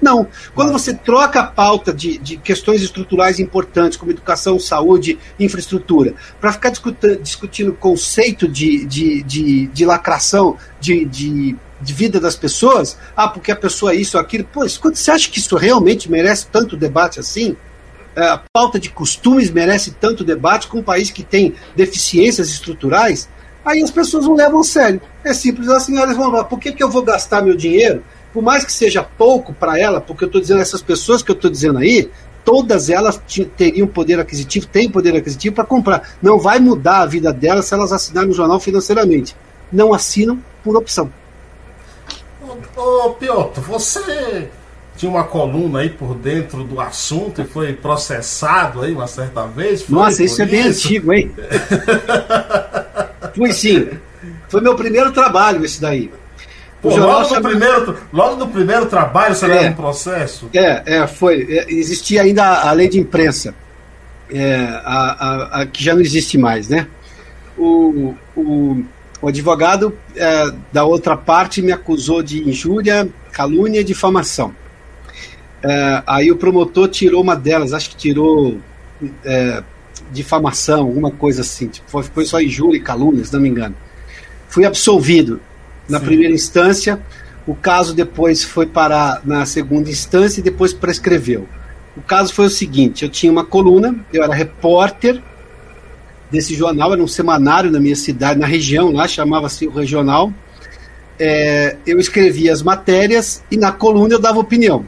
Não. 0.00 0.28
Quando 0.54 0.72
você 0.72 0.94
troca 0.94 1.40
a 1.40 1.44
pauta 1.44 1.92
de, 1.92 2.16
de 2.18 2.36
questões 2.36 2.80
estruturais 2.80 3.40
importantes, 3.40 3.98
como 3.98 4.12
educação, 4.12 4.58
saúde, 4.58 5.18
infraestrutura, 5.38 6.14
para 6.40 6.52
ficar 6.52 6.72
discutindo 7.20 7.72
conceito 7.72 8.46
de, 8.46 8.86
de, 8.86 9.22
de, 9.24 9.66
de 9.66 9.84
lacração, 9.84 10.56
de, 10.80 11.04
de 11.04 11.56
de 11.80 11.92
vida 11.92 12.18
das 12.18 12.34
pessoas, 12.36 12.98
ah, 13.16 13.28
porque 13.28 13.52
a 13.52 13.56
pessoa 13.56 13.92
é 13.92 13.96
isso 13.96 14.16
ou 14.16 14.22
aquilo. 14.22 14.44
Pô, 14.44 14.66
você 14.68 15.10
acha 15.10 15.30
que 15.30 15.38
isso 15.38 15.56
realmente 15.56 16.10
merece 16.10 16.46
tanto 16.46 16.76
debate 16.76 17.20
assim? 17.20 17.56
É, 18.16 18.26
a 18.26 18.42
pauta 18.52 18.80
de 18.80 18.90
costumes 18.90 19.50
merece 19.50 19.92
tanto 19.92 20.24
debate 20.24 20.66
com 20.66 20.78
um 20.78 20.82
país 20.82 21.10
que 21.10 21.22
tem 21.22 21.54
deficiências 21.76 22.48
estruturais? 22.48 23.28
Aí 23.64 23.82
as 23.82 23.90
pessoas 23.90 24.24
não 24.24 24.34
levam 24.34 24.60
a 24.60 24.64
sério. 24.64 25.00
É 25.22 25.32
simples 25.32 25.68
assim, 25.68 25.98
elas 25.98 26.16
vão 26.16 26.30
falar, 26.30 26.44
por 26.44 26.58
que, 26.58 26.72
que 26.72 26.82
eu 26.82 26.90
vou 26.90 27.02
gastar 27.02 27.42
meu 27.42 27.56
dinheiro? 27.56 28.02
Por 28.32 28.42
mais 28.42 28.64
que 28.64 28.72
seja 28.72 29.02
pouco 29.02 29.52
para 29.52 29.78
ela, 29.78 30.00
porque 30.00 30.24
eu 30.24 30.26
estou 30.26 30.40
dizendo, 30.40 30.60
essas 30.60 30.82
pessoas 30.82 31.22
que 31.22 31.30
eu 31.30 31.34
estou 31.34 31.50
dizendo 31.50 31.78
aí, 31.78 32.10
todas 32.44 32.88
elas 32.88 33.20
teriam 33.56 33.86
poder 33.86 34.18
aquisitivo, 34.18 34.66
têm 34.66 34.88
poder 34.88 35.14
aquisitivo 35.14 35.54
para 35.54 35.64
comprar. 35.64 36.16
Não 36.22 36.38
vai 36.38 36.58
mudar 36.58 37.02
a 37.02 37.06
vida 37.06 37.32
delas 37.32 37.66
se 37.66 37.74
elas 37.74 37.92
assinarem 37.92 38.30
o 38.30 38.34
jornal 38.34 38.58
financeiramente. 38.58 39.36
Não 39.70 39.92
assinam 39.92 40.42
por 40.64 40.76
opção. 40.76 41.12
Ô, 42.78 43.10
Piotr, 43.10 43.60
você 43.60 44.48
tinha 44.96 45.10
uma 45.10 45.24
coluna 45.24 45.80
aí 45.80 45.90
por 45.90 46.14
dentro 46.14 46.62
do 46.62 46.80
assunto 46.80 47.42
e 47.42 47.44
foi 47.44 47.72
processado 47.72 48.82
aí 48.82 48.92
uma 48.92 49.08
certa 49.08 49.46
vez? 49.46 49.82
Foi 49.82 49.96
Nossa, 49.96 50.22
isso 50.22 50.40
é 50.40 50.46
bem 50.46 50.62
antigo, 50.62 51.12
hein? 51.12 51.32
Fui 53.34 53.52
sim. 53.52 53.88
Foi 54.48 54.60
meu 54.60 54.76
primeiro 54.76 55.10
trabalho 55.12 55.64
esse 55.64 55.80
daí. 55.80 56.10
Pô, 56.80 56.96
logo, 56.96 57.24
chama... 57.24 57.40
no 57.40 57.48
primeiro, 57.48 57.98
logo 58.12 58.36
no 58.36 58.48
primeiro 58.48 58.86
trabalho 58.86 59.34
você 59.34 59.46
é, 59.46 59.48
leva 59.48 59.70
um 59.70 59.74
processo? 59.74 60.48
É, 60.54 60.82
é 60.86 61.06
foi. 61.08 61.46
É, 61.50 61.72
existia 61.72 62.22
ainda 62.22 62.62
a 62.62 62.70
lei 62.70 62.88
de 62.88 63.00
imprensa, 63.00 63.52
é, 64.30 64.54
a, 64.84 65.16
a, 65.18 65.62
a, 65.62 65.66
que 65.66 65.82
já 65.82 65.94
não 65.94 66.00
existe 66.00 66.38
mais, 66.38 66.68
né? 66.68 66.86
O, 67.56 68.14
o, 68.36 68.84
o 69.20 69.28
advogado 69.28 69.96
é, 70.14 70.52
da 70.72 70.84
outra 70.84 71.16
parte 71.16 71.60
me 71.60 71.72
acusou 71.72 72.22
de 72.22 72.48
injúria, 72.48 73.08
calúnia 73.32 73.80
e 73.80 73.84
difamação. 73.84 74.54
É, 75.62 76.02
aí 76.06 76.30
o 76.30 76.36
promotor 76.36 76.88
tirou 76.88 77.22
uma 77.22 77.34
delas, 77.34 77.72
acho 77.72 77.90
que 77.90 77.96
tirou 77.96 78.58
é, 79.24 79.62
difamação, 80.12 80.80
alguma 80.80 81.10
coisa 81.10 81.40
assim. 81.40 81.68
Tipo, 81.68 82.02
foi, 82.02 82.24
só 82.24 82.40
injúria 82.40 82.78
e 82.78 82.80
calúnia, 82.80 83.24
se 83.24 83.32
não 83.32 83.40
me 83.40 83.48
engano. 83.48 83.74
Fui 84.48 84.64
absolvido 84.64 85.40
na 85.88 85.98
Sim. 85.98 86.06
primeira 86.06 86.34
instância. 86.34 87.00
O 87.46 87.54
caso 87.54 87.94
depois 87.94 88.44
foi 88.44 88.66
parar 88.66 89.22
na 89.24 89.44
segunda 89.46 89.90
instância 89.90 90.40
e 90.40 90.44
depois 90.44 90.72
prescreveu. 90.72 91.48
O 91.96 92.02
caso 92.02 92.32
foi 92.32 92.46
o 92.46 92.50
seguinte: 92.50 93.04
eu 93.04 93.08
tinha 93.08 93.32
uma 93.32 93.44
coluna, 93.44 93.98
eu 94.12 94.22
era 94.22 94.34
repórter 94.34 95.20
desse 96.30 96.54
jornal, 96.54 96.92
era 96.92 97.02
um 97.02 97.08
semanário 97.08 97.70
na 97.70 97.80
minha 97.80 97.96
cidade, 97.96 98.38
na 98.38 98.46
região 98.46 98.92
lá, 98.92 99.08
chamava-se 99.08 99.66
o 99.66 99.70
Regional. 99.70 100.32
É, 101.18 101.76
eu 101.86 101.98
escrevia 101.98 102.52
as 102.52 102.62
matérias 102.62 103.42
e 103.50 103.56
na 103.56 103.72
coluna 103.72 104.14
eu 104.14 104.18
dava 104.18 104.38
opinião. 104.38 104.84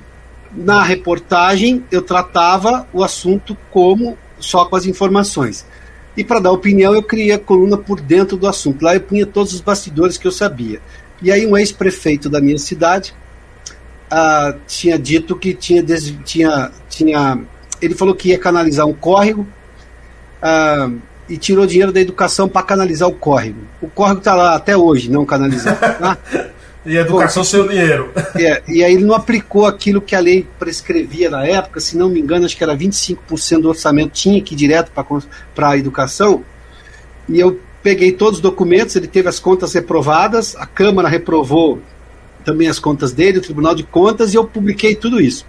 Na 0.52 0.82
reportagem 0.82 1.84
eu 1.90 2.02
tratava 2.02 2.86
o 2.92 3.02
assunto 3.02 3.56
como 3.70 4.16
só 4.38 4.64
com 4.64 4.76
as 4.76 4.86
informações. 4.86 5.66
E 6.16 6.22
para 6.22 6.40
dar 6.40 6.52
opinião 6.52 6.94
eu 6.94 7.02
criei 7.02 7.32
a 7.32 7.38
coluna 7.38 7.76
por 7.76 8.00
dentro 8.00 8.36
do 8.36 8.46
assunto. 8.46 8.84
Lá 8.84 8.94
eu 8.94 9.00
punha 9.00 9.26
todos 9.26 9.52
os 9.52 9.60
bastidores 9.60 10.16
que 10.16 10.26
eu 10.26 10.32
sabia. 10.32 10.80
E 11.22 11.32
aí 11.32 11.46
um 11.46 11.56
ex-prefeito 11.56 12.28
da 12.28 12.40
minha 12.40 12.58
cidade 12.58 13.14
ah, 14.10 14.54
tinha 14.66 14.98
dito 14.98 15.36
que 15.36 15.54
tinha, 15.54 15.84
tinha, 16.24 16.72
tinha. 16.88 17.40
Ele 17.80 17.94
falou 17.94 18.14
que 18.14 18.30
ia 18.30 18.38
canalizar 18.38 18.86
um 18.86 18.92
córrego. 18.92 19.46
Ah, 20.42 20.90
e 21.30 21.38
tirou 21.38 21.64
dinheiro 21.64 21.92
da 21.92 22.00
educação 22.00 22.48
para 22.48 22.62
canalizar 22.62 23.08
o 23.08 23.14
córrego. 23.14 23.60
O 23.80 23.88
córrego 23.88 24.18
está 24.18 24.34
lá 24.34 24.56
até 24.56 24.76
hoje, 24.76 25.08
não 25.08 25.24
canalizado. 25.24 25.78
Tá? 25.78 26.18
e 26.84 26.98
a 26.98 27.02
educação 27.02 27.44
seu 27.44 27.68
dinheiro. 27.68 28.10
É, 28.34 28.60
e 28.66 28.82
aí 28.82 28.94
ele 28.94 29.04
não 29.04 29.14
aplicou 29.14 29.64
aquilo 29.64 30.00
que 30.00 30.16
a 30.16 30.20
lei 30.20 30.44
prescrevia 30.58 31.30
na 31.30 31.46
época, 31.46 31.78
se 31.78 31.96
não 31.96 32.08
me 32.08 32.20
engano, 32.20 32.44
acho 32.44 32.56
que 32.56 32.64
era 32.64 32.76
25% 32.76 33.60
do 33.60 33.68
orçamento 33.68 34.10
tinha 34.10 34.42
que 34.42 34.54
ir 34.54 34.56
direto 34.56 34.90
para 35.54 35.68
a 35.70 35.78
educação. 35.78 36.42
E 37.28 37.38
eu 37.38 37.60
peguei 37.80 38.10
todos 38.10 38.38
os 38.38 38.42
documentos, 38.42 38.96
ele 38.96 39.06
teve 39.06 39.28
as 39.28 39.38
contas 39.38 39.72
reprovadas, 39.72 40.56
a 40.56 40.66
Câmara 40.66 41.08
reprovou 41.08 41.80
também 42.44 42.66
as 42.66 42.80
contas 42.80 43.12
dele, 43.12 43.38
o 43.38 43.42
Tribunal 43.42 43.74
de 43.74 43.84
Contas, 43.84 44.34
e 44.34 44.36
eu 44.36 44.44
publiquei 44.44 44.96
tudo 44.96 45.20
isso. 45.20 45.46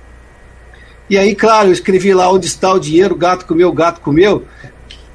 E 1.09 1.17
aí, 1.17 1.35
claro, 1.35 1.69
eu 1.69 1.73
escrevi 1.73 2.13
lá 2.13 2.31
onde 2.31 2.45
está 2.45 2.71
o 2.71 2.79
dinheiro, 2.79 3.15
gato 3.15 3.45
comeu, 3.45 3.71
gato 3.73 3.99
comeu 3.99 4.45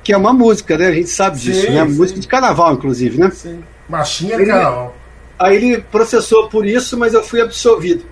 que 0.07 0.13
é 0.13 0.17
uma 0.17 0.33
música, 0.33 0.79
né? 0.79 0.87
A 0.87 0.93
gente 0.93 1.11
sabe 1.11 1.37
disso, 1.37 1.63
sim, 1.63 1.71
né? 1.71 1.85
Sim. 1.85 1.95
Música 1.95 2.21
de 2.21 2.29
carnaval, 2.29 2.75
inclusive, 2.75 3.19
né? 3.19 3.29
Sim. 3.35 3.59
Machinha 3.89 4.37
de 4.37 4.47
carnaval. 4.47 4.97
Aí 5.37 5.57
ele 5.57 5.79
processou 5.81 6.49
por 6.49 6.65
isso, 6.65 6.97
mas 6.97 7.13
eu 7.13 7.25
fui 7.25 7.41
absolvido. 7.41 8.05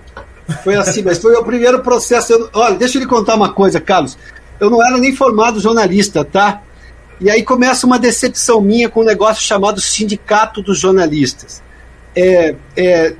Foi 0.61 0.75
assim, 0.75 1.01
mas 1.01 1.19
foi 1.19 1.33
o 1.35 1.43
primeiro 1.45 1.81
processo. 1.81 2.33
Eu, 2.33 2.49
olha, 2.51 2.75
deixa 2.75 2.97
eu 2.97 3.01
lhe 3.01 3.07
contar 3.07 3.35
uma 3.35 3.53
coisa, 3.53 3.79
Carlos. 3.79 4.17
Eu 4.59 4.69
não 4.69 4.85
era 4.85 4.97
nem 4.97 5.15
formado 5.15 5.61
jornalista, 5.61 6.25
tá? 6.25 6.63
E 7.21 7.29
aí 7.29 7.43
começa 7.43 7.87
uma 7.87 7.97
decepção 7.97 8.59
minha 8.59 8.89
com 8.89 8.99
um 8.99 9.05
negócio 9.05 9.41
chamado 9.41 9.79
Sindicato 9.79 10.61
dos 10.61 10.77
Jornalistas. 10.77 11.63
É, 12.13 12.55
é 12.75 13.15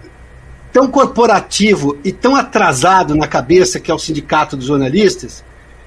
tão 0.73 0.89
corporativo 0.89 1.97
e 2.03 2.11
tão 2.11 2.35
atrasado 2.35 3.15
na 3.15 3.25
cabeça 3.25 3.79
que 3.79 3.89
é 3.89 3.93
o 3.93 3.99
Sindicato 3.99 4.57
dos 4.57 4.65
Jornalistas. 4.65 5.45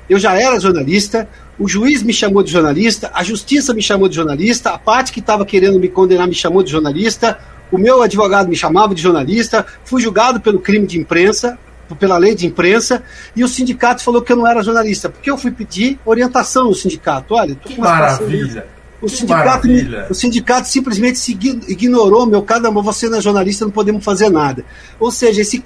Eu 0.09 0.19
já 0.19 0.35
era 0.35 0.59
jornalista, 0.59 1.29
o 1.59 1.69
juiz 1.69 2.03
me 2.03 2.13
chamou 2.13 2.43
de 2.43 2.51
jornalista, 2.51 3.11
a 3.13 3.23
justiça 3.23 3.75
me 3.75 3.83
chamou 3.83 4.09
de 4.09 4.15
jornalista, 4.15 4.71
a 4.71 4.79
parte 4.79 5.13
que 5.13 5.21
estava 5.21 5.45
querendo 5.45 5.79
me 5.79 5.89
condenar 5.89 6.27
me 6.27 6.35
chamou 6.35 6.63
de 6.63 6.71
jornalista, 6.71 7.39
o 7.71 7.77
meu 7.77 8.03
advogado 8.03 8.49
me 8.49 8.57
chamava 8.57 8.95
de 8.95 9.03
jornalista, 9.03 9.67
fui 9.85 10.01
julgado 10.01 10.41
pelo 10.41 10.61
crime 10.61 10.87
de 10.87 10.99
imprensa, 10.99 11.59
pela 11.99 12.19
lei 12.19 12.35
de 12.35 12.47
imprensa, 12.47 13.03
e 13.35 13.43
o 13.43 13.49
sindicato 13.49 14.03
falou 14.03 14.23
que 14.23 14.33
eu 14.33 14.37
não 14.37 14.47
era 14.47 14.63
jornalista, 14.63 15.09
porque 15.09 15.31
eu 15.31 15.39
fui 15.39 15.51
pedir 15.51 15.99
orientação 16.05 16.69
no 16.69 16.75
sindicato. 16.75 17.35
Olha, 17.35 17.55
que 17.55 17.79
maravilha! 17.79 18.67
O 19.01 19.07
que 19.07 19.17
sindicato, 19.17 19.69
o 20.11 20.15
sindicato 20.15 20.69
simplesmente 20.69 21.19
se 21.21 21.33
ignorou, 21.33 22.27
meu 22.27 22.43
caramba, 22.43 22.83
você 22.83 23.09
não 23.09 23.19
é 23.19 23.21
jornalista, 23.21 23.65
não 23.65 23.71
podemos 23.71 24.05
fazer 24.05 24.29
nada. 24.29 24.65
Ou 24.99 25.13
seja, 25.13 25.41
esse 25.41 25.61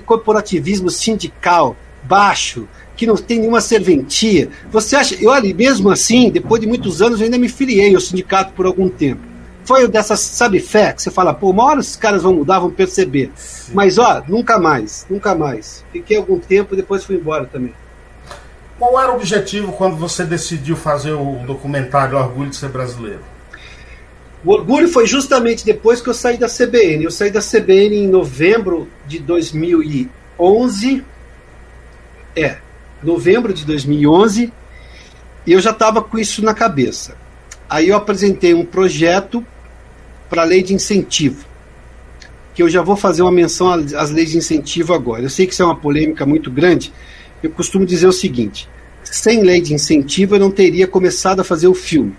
corporativismo 0.00 0.90
sindical 0.90 1.76
baixo, 2.04 2.66
que 2.98 3.06
não 3.06 3.16
tem 3.16 3.38
nenhuma 3.38 3.60
serventia. 3.60 4.50
Você 4.70 4.96
acha, 4.96 5.14
eu 5.14 5.30
olha, 5.30 5.54
mesmo 5.54 5.88
assim, 5.88 6.30
depois 6.30 6.60
de 6.60 6.66
muitos 6.66 7.00
anos, 7.00 7.20
eu 7.20 7.24
ainda 7.24 7.38
me 7.38 7.48
filiei 7.48 7.94
ao 7.94 8.00
sindicato 8.00 8.52
por 8.52 8.66
algum 8.66 8.88
tempo 8.88 9.28
foi 9.64 9.86
dessas, 9.86 10.20
sabe, 10.20 10.60
fé, 10.60 10.94
que 10.94 11.02
você 11.02 11.10
fala, 11.10 11.34
pô, 11.34 11.50
uma 11.50 11.62
hora 11.62 11.80
esses 11.80 11.94
caras 11.94 12.22
vão 12.22 12.32
mudar, 12.32 12.58
vão 12.58 12.70
perceber. 12.70 13.30
Sim. 13.36 13.72
Mas, 13.74 13.98
ó, 13.98 14.22
nunca 14.26 14.58
mais, 14.58 15.06
nunca 15.10 15.34
mais. 15.34 15.84
Fiquei 15.92 16.16
algum 16.16 16.38
tempo 16.38 16.72
e 16.72 16.78
depois 16.78 17.04
fui 17.04 17.16
embora 17.16 17.44
também. 17.44 17.74
Qual 18.78 18.98
era 18.98 19.12
o 19.12 19.16
objetivo 19.16 19.72
quando 19.72 19.94
você 19.96 20.24
decidiu 20.24 20.74
fazer 20.74 21.12
o 21.12 21.44
documentário 21.46 22.16
Orgulho 22.16 22.48
de 22.48 22.56
Ser 22.56 22.70
Brasileiro? 22.70 23.20
O 24.42 24.52
orgulho 24.52 24.88
foi 24.88 25.06
justamente 25.06 25.66
depois 25.66 26.00
que 26.00 26.08
eu 26.08 26.14
saí 26.14 26.38
da 26.38 26.48
CBN. 26.48 27.04
Eu 27.04 27.10
saí 27.10 27.30
da 27.30 27.40
CBN 27.40 27.94
em 27.94 28.08
novembro 28.08 28.88
de 29.06 29.18
2011. 29.18 31.04
É, 32.34 32.56
novembro 33.02 33.52
de 33.52 33.64
2011. 33.64 34.52
E 35.46 35.52
eu 35.52 35.60
já 35.60 35.70
estava 35.70 36.02
com 36.02 36.18
isso 36.18 36.42
na 36.42 36.52
cabeça. 36.52 37.16
Aí 37.68 37.88
eu 37.88 37.96
apresentei 37.96 38.54
um 38.54 38.64
projeto 38.64 39.44
para 40.28 40.42
a 40.42 40.44
lei 40.44 40.62
de 40.62 40.74
incentivo, 40.74 41.44
que 42.54 42.62
eu 42.62 42.68
já 42.68 42.82
vou 42.82 42.96
fazer 42.96 43.22
uma 43.22 43.32
menção 43.32 43.70
às 43.70 44.10
leis 44.10 44.30
de 44.30 44.38
incentivo 44.38 44.94
agora. 44.94 45.22
Eu 45.22 45.30
sei 45.30 45.46
que 45.46 45.52
isso 45.52 45.62
é 45.62 45.64
uma 45.64 45.76
polêmica 45.76 46.26
muito 46.26 46.50
grande. 46.50 46.92
Eu 47.42 47.50
costumo 47.50 47.86
dizer 47.86 48.06
o 48.06 48.12
seguinte: 48.12 48.68
sem 49.02 49.42
lei 49.42 49.60
de 49.60 49.74
incentivo 49.74 50.34
eu 50.34 50.40
não 50.40 50.50
teria 50.50 50.86
começado 50.86 51.40
a 51.40 51.44
fazer 51.44 51.68
o 51.68 51.74
filme. 51.74 52.14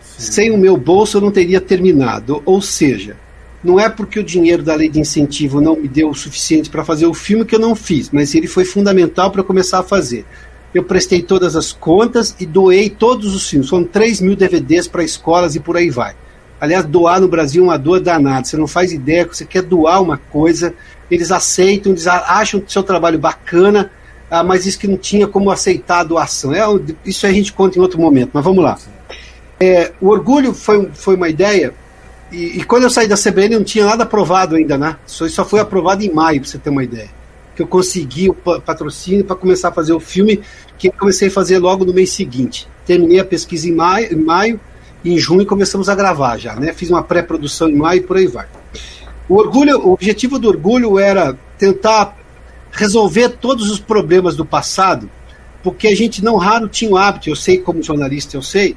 Sim. 0.00 0.32
Sem 0.32 0.50
o 0.50 0.58
meu 0.58 0.76
bolso 0.76 1.18
eu 1.18 1.20
não 1.20 1.30
teria 1.30 1.60
terminado. 1.60 2.42
Ou 2.44 2.60
seja, 2.60 3.16
não 3.62 3.80
é 3.80 3.88
porque 3.88 4.20
o 4.20 4.24
dinheiro 4.24 4.62
da 4.62 4.74
lei 4.74 4.88
de 4.88 5.00
incentivo 5.00 5.60
não 5.60 5.76
me 5.76 5.88
deu 5.88 6.10
o 6.10 6.14
suficiente 6.14 6.70
para 6.70 6.84
fazer 6.84 7.06
o 7.06 7.14
filme 7.14 7.44
que 7.44 7.54
eu 7.54 7.58
não 7.58 7.74
fiz, 7.74 8.10
mas 8.10 8.34
ele 8.34 8.46
foi 8.46 8.64
fundamental 8.64 9.30
para 9.30 9.42
começar 9.42 9.80
a 9.80 9.82
fazer. 9.82 10.24
Eu 10.74 10.84
prestei 10.84 11.22
todas 11.22 11.56
as 11.56 11.72
contas 11.72 12.36
e 12.38 12.44
doei 12.44 12.90
todos 12.90 13.34
os 13.34 13.48
filmes. 13.48 13.68
Foram 13.68 13.84
3 13.84 14.20
mil 14.20 14.36
DVDs 14.36 14.86
para 14.86 15.02
escolas 15.02 15.54
e 15.54 15.60
por 15.60 15.76
aí 15.76 15.88
vai. 15.90 16.14
Aliás, 16.60 16.84
doar 16.84 17.20
no 17.20 17.28
Brasil 17.28 17.62
é 17.62 17.66
uma 17.66 17.78
dor 17.78 18.00
danada. 18.00 18.44
Você 18.44 18.56
não 18.56 18.66
faz 18.66 18.92
ideia 18.92 19.24
que 19.24 19.36
você 19.36 19.44
quer 19.44 19.62
doar 19.62 20.02
uma 20.02 20.16
coisa, 20.16 20.74
eles 21.10 21.30
aceitam, 21.30 21.92
eles 21.92 22.06
acham 22.06 22.60
o 22.60 22.70
seu 22.70 22.82
trabalho 22.82 23.18
bacana, 23.18 23.90
ah, 24.30 24.42
mas 24.42 24.66
isso 24.66 24.78
que 24.78 24.88
não 24.88 24.96
tinha 24.96 25.26
como 25.26 25.50
aceitar 25.50 26.00
a 26.00 26.04
doação. 26.04 26.52
É, 26.52 26.62
isso 27.04 27.26
a 27.26 27.32
gente 27.32 27.52
conta 27.52 27.78
em 27.78 27.82
outro 27.82 28.00
momento, 28.00 28.30
mas 28.32 28.44
vamos 28.44 28.62
lá. 28.62 28.78
É, 29.60 29.92
o 30.00 30.08
orgulho 30.08 30.52
foi, 30.52 30.90
foi 30.92 31.14
uma 31.14 31.28
ideia, 31.28 31.74
e, 32.36 32.58
e, 32.58 32.64
quando 32.64 32.84
eu 32.84 32.90
saí 32.90 33.08
da 33.08 33.16
CBN 33.16 33.56
não 33.56 33.64
tinha 33.64 33.86
nada 33.86 34.04
aprovado 34.04 34.56
ainda, 34.56 34.76
né? 34.76 34.96
Só, 35.06 35.28
só 35.28 35.44
foi 35.44 35.60
aprovado 35.60 36.04
em 36.04 36.12
maio, 36.12 36.40
para 36.40 36.50
você 36.50 36.58
ter 36.58 36.70
uma 36.70 36.84
ideia. 36.84 37.08
Que 37.54 37.62
eu 37.62 37.66
consegui 37.66 38.28
o 38.28 38.34
patrocínio 38.34 39.24
para 39.24 39.36
começar 39.36 39.68
a 39.68 39.72
fazer 39.72 39.92
o 39.92 40.00
filme, 40.00 40.40
que 40.76 40.88
eu 40.88 40.92
comecei 40.92 41.28
a 41.28 41.30
fazer 41.30 41.58
logo 41.58 41.84
no 41.84 41.94
mês 41.94 42.10
seguinte. 42.10 42.68
Terminei 42.84 43.18
a 43.20 43.24
pesquisa 43.24 43.68
em 43.68 43.72
maio, 43.72 44.12
em 44.12 44.22
maio 44.22 44.60
em 45.06 45.18
junho 45.18 45.46
começamos 45.46 45.88
a 45.88 45.94
gravar 45.94 46.36
já, 46.36 46.56
né? 46.56 46.72
Fiz 46.72 46.90
uma 46.90 47.02
pré-produção 47.02 47.68
em 47.68 47.76
maio 47.76 47.98
e 47.98 48.02
por 48.02 48.16
aí 48.16 48.26
vai. 48.26 48.46
O 49.28 49.36
orgulho, 49.36 49.78
o 49.80 49.92
objetivo 49.92 50.38
do 50.38 50.48
orgulho 50.48 50.98
era 50.98 51.36
tentar 51.58 52.16
resolver 52.72 53.30
todos 53.30 53.70
os 53.70 53.78
problemas 53.78 54.36
do 54.36 54.44
passado, 54.44 55.10
porque 55.62 55.88
a 55.88 55.96
gente 55.96 56.22
não 56.24 56.36
raro 56.36 56.68
tinha 56.68 56.90
o 56.90 56.96
hábito, 56.96 57.28
eu 57.28 57.36
sei 57.36 57.58
como 57.58 57.82
jornalista, 57.82 58.36
eu 58.36 58.42
sei, 58.42 58.76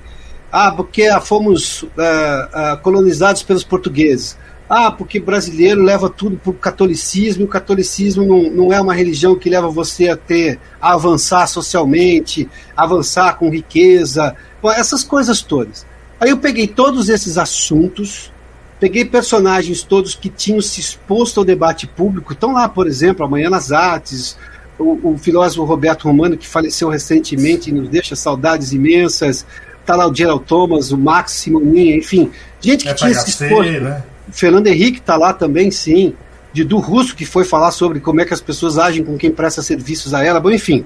ah, 0.52 0.72
porque 0.72 1.08
fomos 1.22 1.86
ah, 1.98 2.50
ah, 2.54 2.78
colonizados 2.78 3.44
pelos 3.44 3.64
portugueses. 3.64 4.38
Ah, 4.70 4.92
porque 4.92 5.20
brasileiro 5.20 5.82
leva 5.82 6.10
tudo 6.10 6.38
para 6.38 6.52
o 6.52 6.54
catolicismo, 6.54 7.42
e 7.42 7.46
o 7.46 7.48
catolicismo 7.48 8.24
não, 8.24 8.52
não 8.52 8.74
é 8.74 8.80
uma 8.80 8.94
religião 8.94 9.36
que 9.36 9.50
leva 9.50 9.68
você 9.68 10.10
a 10.10 10.16
ter, 10.16 10.60
a 10.80 10.94
avançar 10.94 11.48
socialmente, 11.48 12.48
avançar 12.78 13.36
com 13.38 13.50
riqueza, 13.50 14.36
essas 14.76 15.04
coisas 15.04 15.42
todas. 15.42 15.88
Aí 16.20 16.30
eu 16.30 16.38
peguei 16.38 16.68
todos 16.68 17.10
esses 17.10 17.38
assuntos, 17.38 18.32
peguei 18.80 19.06
personagens 19.06 19.82
todos 19.82 20.14
que 20.14 20.30
tinham 20.30 20.62
se 20.62 20.80
exposto 20.80 21.40
ao 21.40 21.46
debate 21.46 21.88
público, 21.88 22.34
estão 22.34 22.54
lá, 22.54 22.70
por 22.70 22.86
exemplo, 22.86 23.26
amanhã 23.26 23.50
nas 23.50 23.72
artes, 23.72 24.38
o, 24.78 25.14
o, 25.14 25.18
filósofo 25.18 25.64
Roberto 25.64 26.04
Romano, 26.04 26.38
que 26.38 26.48
faleceu 26.48 26.90
recentemente 26.90 27.70
e 27.70 27.74
nos 27.74 27.90
deixa 27.90 28.16
saudades 28.16 28.72
imensas, 28.72 29.46
está 29.90 29.96
lá 29.96 30.08
o 30.08 30.14
Gerald 30.14 30.46
Thomas, 30.46 30.92
o 30.92 30.98
Max 30.98 31.32
Simoninha, 31.32 31.98
enfim, 31.98 32.32
gente 32.62 32.84
que 32.84 32.90
é 32.90 32.94
tinha 32.94 33.14
se 33.16 33.30
exposto. 33.32 33.72
Né? 33.72 34.04
O 34.28 34.32
Fernando 34.32 34.68
Henrique 34.68 35.00
está 35.00 35.18
lá 35.18 35.34
também, 35.34 35.72
sim. 35.72 36.14
Didu 36.54 36.78
Russo, 36.78 37.16
que 37.16 37.26
foi 37.26 37.44
falar 37.44 37.72
sobre 37.72 38.00
como 38.00 38.22
é 38.22 38.26
que 38.26 38.34
as 38.34 38.42
pessoas 38.42 38.78
agem 38.78 39.04
com 39.04 39.18
quem 39.18 39.32
presta 39.32 39.62
serviços 39.62 40.14
a 40.14 40.24
ela. 40.24 40.40
Bom, 40.40 40.52
enfim, 40.52 40.86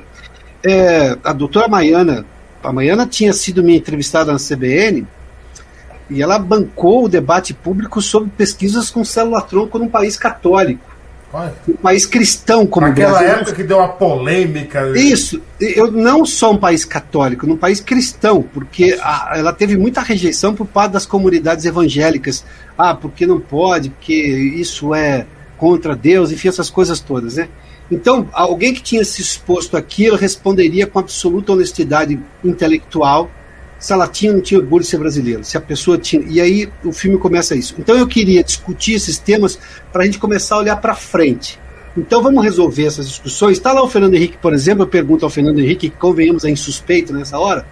é, 0.63 1.17
a 1.23 1.33
doutora 1.33 1.67
Maiana, 1.67 2.25
a 2.63 2.71
Maiana 2.71 3.05
tinha 3.05 3.33
sido 3.33 3.61
minha 3.61 3.77
entrevistada 3.77 4.31
na 4.31 4.39
CBN, 4.39 5.05
e 6.09 6.21
ela 6.21 6.37
bancou 6.39 7.05
o 7.05 7.09
debate 7.09 7.53
público 7.53 8.01
sobre 8.01 8.29
pesquisas 8.29 8.89
com 8.89 9.03
célula-tronco 9.03 9.79
num 9.79 9.89
país 9.89 10.15
católico. 10.17 10.92
Olha. 11.33 11.53
Um 11.67 11.73
país 11.73 12.05
cristão 12.05 12.67
como 12.67 12.87
Naquela 12.87 13.09
o 13.09 13.11
Brasil. 13.13 13.35
época 13.35 13.53
que 13.53 13.63
deu 13.63 13.79
uma 13.79 13.89
polêmica. 13.89 14.91
Isso. 14.95 15.41
Eu 15.59 15.91
não 15.91 16.25
só 16.25 16.51
um 16.51 16.57
país 16.57 16.85
católico, 16.85 17.47
num 17.47 17.57
país 17.57 17.81
cristão, 17.81 18.43
porque 18.43 18.97
a, 19.01 19.33
ela 19.35 19.51
teve 19.51 19.75
muita 19.75 20.01
rejeição 20.01 20.53
por 20.53 20.67
parte 20.67 20.91
das 20.91 21.07
comunidades 21.07 21.65
evangélicas. 21.65 22.45
Ah, 22.77 22.93
porque 22.93 23.25
não 23.25 23.39
pode, 23.39 23.89
porque 23.89 24.13
isso 24.13 24.93
é 24.93 25.25
contra 25.57 25.95
Deus, 25.95 26.31
enfim, 26.31 26.49
essas 26.49 26.69
coisas 26.69 26.99
todas, 26.99 27.35
né? 27.37 27.49
Então, 27.89 28.27
alguém 28.31 28.73
que 28.73 28.81
tinha 28.81 29.03
se 29.03 29.21
exposto 29.21 29.75
aquilo 29.75 30.15
responderia 30.15 30.85
com 30.85 30.99
absoluta 30.99 31.51
honestidade 31.53 32.19
intelectual 32.43 33.29
se 33.83 33.91
ela 33.91 34.07
tinha 34.07 34.31
ou 34.31 34.37
não 34.37 34.41
tinha 34.41 34.61
orgulho 34.61 34.81
de 34.81 34.89
ser 34.89 34.97
brasileira, 34.97 35.43
se 35.43 35.57
a 35.57 35.61
pessoa 35.61 35.97
tinha. 35.97 36.23
E 36.25 36.39
aí 36.39 36.69
o 36.85 36.93
filme 36.93 37.17
começa 37.17 37.53
isso. 37.53 37.75
Então 37.77 37.97
eu 37.97 38.07
queria 38.07 38.41
discutir 38.41 38.93
esses 38.93 39.17
temas 39.17 39.59
para 39.91 40.03
a 40.03 40.05
gente 40.05 40.17
começar 40.17 40.55
a 40.55 40.59
olhar 40.59 40.77
para 40.77 40.95
frente. 40.95 41.59
Então 41.97 42.23
vamos 42.23 42.41
resolver 42.41 42.85
essas 42.85 43.09
discussões. 43.09 43.57
Está 43.57 43.73
lá 43.73 43.83
o 43.83 43.89
Fernando 43.89 44.13
Henrique, 44.13 44.37
por 44.37 44.53
exemplo, 44.53 44.83
eu 44.83 44.87
pergunto 44.87 45.25
ao 45.25 45.29
Fernando 45.29 45.59
Henrique, 45.59 45.89
que 45.89 45.97
convenhamos 45.97 46.45
é 46.45 46.49
insuspeito 46.49 47.11
nessa 47.11 47.37
hora, 47.37 47.65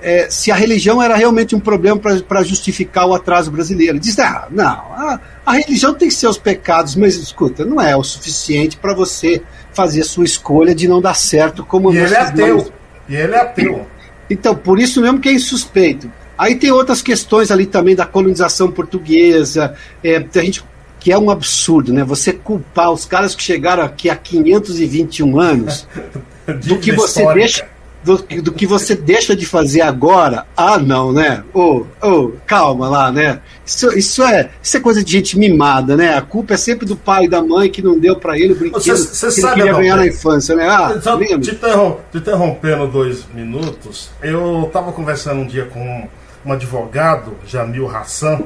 é, 0.00 0.26
se 0.30 0.50
a 0.50 0.54
religião 0.54 1.02
era 1.02 1.16
realmente 1.16 1.54
um 1.54 1.60
problema 1.60 2.00
para 2.26 2.42
justificar 2.42 3.06
o 3.06 3.14
atraso 3.14 3.50
brasileiro. 3.50 3.92
Ele 3.92 4.00
diz: 4.00 4.18
ah, 4.20 4.48
não, 4.50 4.64
a, 4.64 5.20
a, 5.44 5.52
religião 5.52 5.92
tem 5.92 6.08
seus 6.08 6.38
pecados, 6.38 6.96
mas 6.96 7.14
escuta, 7.16 7.62
não 7.62 7.78
é 7.78 7.94
o 7.94 8.02
suficiente 8.02 8.78
para 8.78 8.94
você 8.94 9.42
fazer 9.74 10.00
a 10.00 10.04
sua 10.04 10.24
escolha 10.24 10.74
de 10.74 10.88
não 10.88 11.02
dar 11.02 11.14
certo 11.14 11.62
como 11.62 11.92
E 11.92 11.98
ele 11.98 12.14
é 12.14 12.20
ateu. 12.20 12.72
E 13.06 13.14
ele 13.14 13.34
é 13.34 13.38
ateu. 13.38 13.86
Então, 14.32 14.54
por 14.54 14.78
isso 14.78 15.00
mesmo 15.00 15.20
que 15.20 15.28
é 15.28 15.32
insuspeito. 15.32 16.10
Aí 16.38 16.54
tem 16.54 16.70
outras 16.70 17.02
questões 17.02 17.50
ali 17.50 17.66
também 17.66 17.94
da 17.94 18.06
colonização 18.06 18.70
portuguesa, 18.70 19.74
é, 20.02 20.16
a 20.16 20.38
gente, 20.38 20.64
que 20.98 21.12
é 21.12 21.18
um 21.18 21.30
absurdo, 21.30 21.92
né? 21.92 22.02
Você 22.02 22.32
culpar 22.32 22.90
os 22.90 23.04
caras 23.04 23.34
que 23.34 23.42
chegaram 23.42 23.82
aqui 23.82 24.08
há 24.08 24.16
521 24.16 25.38
anos 25.38 25.86
do 26.66 26.78
que 26.78 26.92
você 26.92 27.20
histórica. 27.20 27.34
deixa 27.34 27.68
do, 28.02 28.16
do, 28.42 28.52
que 28.52 28.66
você 28.66 28.94
deixa 28.94 29.34
de 29.36 29.46
fazer 29.46 29.80
agora, 29.80 30.46
ah, 30.56 30.78
não, 30.78 31.12
né? 31.12 31.44
Ô, 31.54 31.86
oh, 32.02 32.08
oh, 32.08 32.32
calma 32.46 32.88
lá, 32.88 33.12
né? 33.12 33.40
Isso, 33.64 33.96
isso, 33.96 34.22
é, 34.24 34.50
isso 34.60 34.76
é 34.76 34.80
coisa 34.80 35.04
de 35.04 35.12
gente 35.12 35.38
mimada, 35.38 35.96
né? 35.96 36.16
A 36.16 36.22
culpa 36.22 36.54
é 36.54 36.56
sempre 36.56 36.84
do 36.84 36.96
pai 36.96 37.24
e 37.24 37.28
da 37.28 37.40
mãe 37.40 37.70
que 37.70 37.80
não 37.80 37.98
deu 37.98 38.16
para 38.16 38.36
ele 38.36 38.54
o 38.54 38.56
brinquedo 38.56 38.82
você, 38.82 39.30
você 39.30 39.40
que 39.40 39.46
ele 39.46 39.54
queria 39.54 39.72
ganhar 39.72 39.96
na 39.96 40.06
infância, 40.06 40.56
né? 40.56 40.68
Ah, 40.68 40.94
então, 40.96 41.18
te, 41.18 41.50
interrom 41.52 41.98
te 42.10 42.18
interrompendo 42.18 42.86
dois 42.88 43.24
minutos, 43.32 44.10
eu 44.20 44.64
estava 44.66 44.92
conversando 44.92 45.40
um 45.40 45.46
dia 45.46 45.66
com 45.66 46.08
um 46.44 46.52
advogado, 46.52 47.36
Jamil 47.46 47.88
Hassan, 47.88 48.42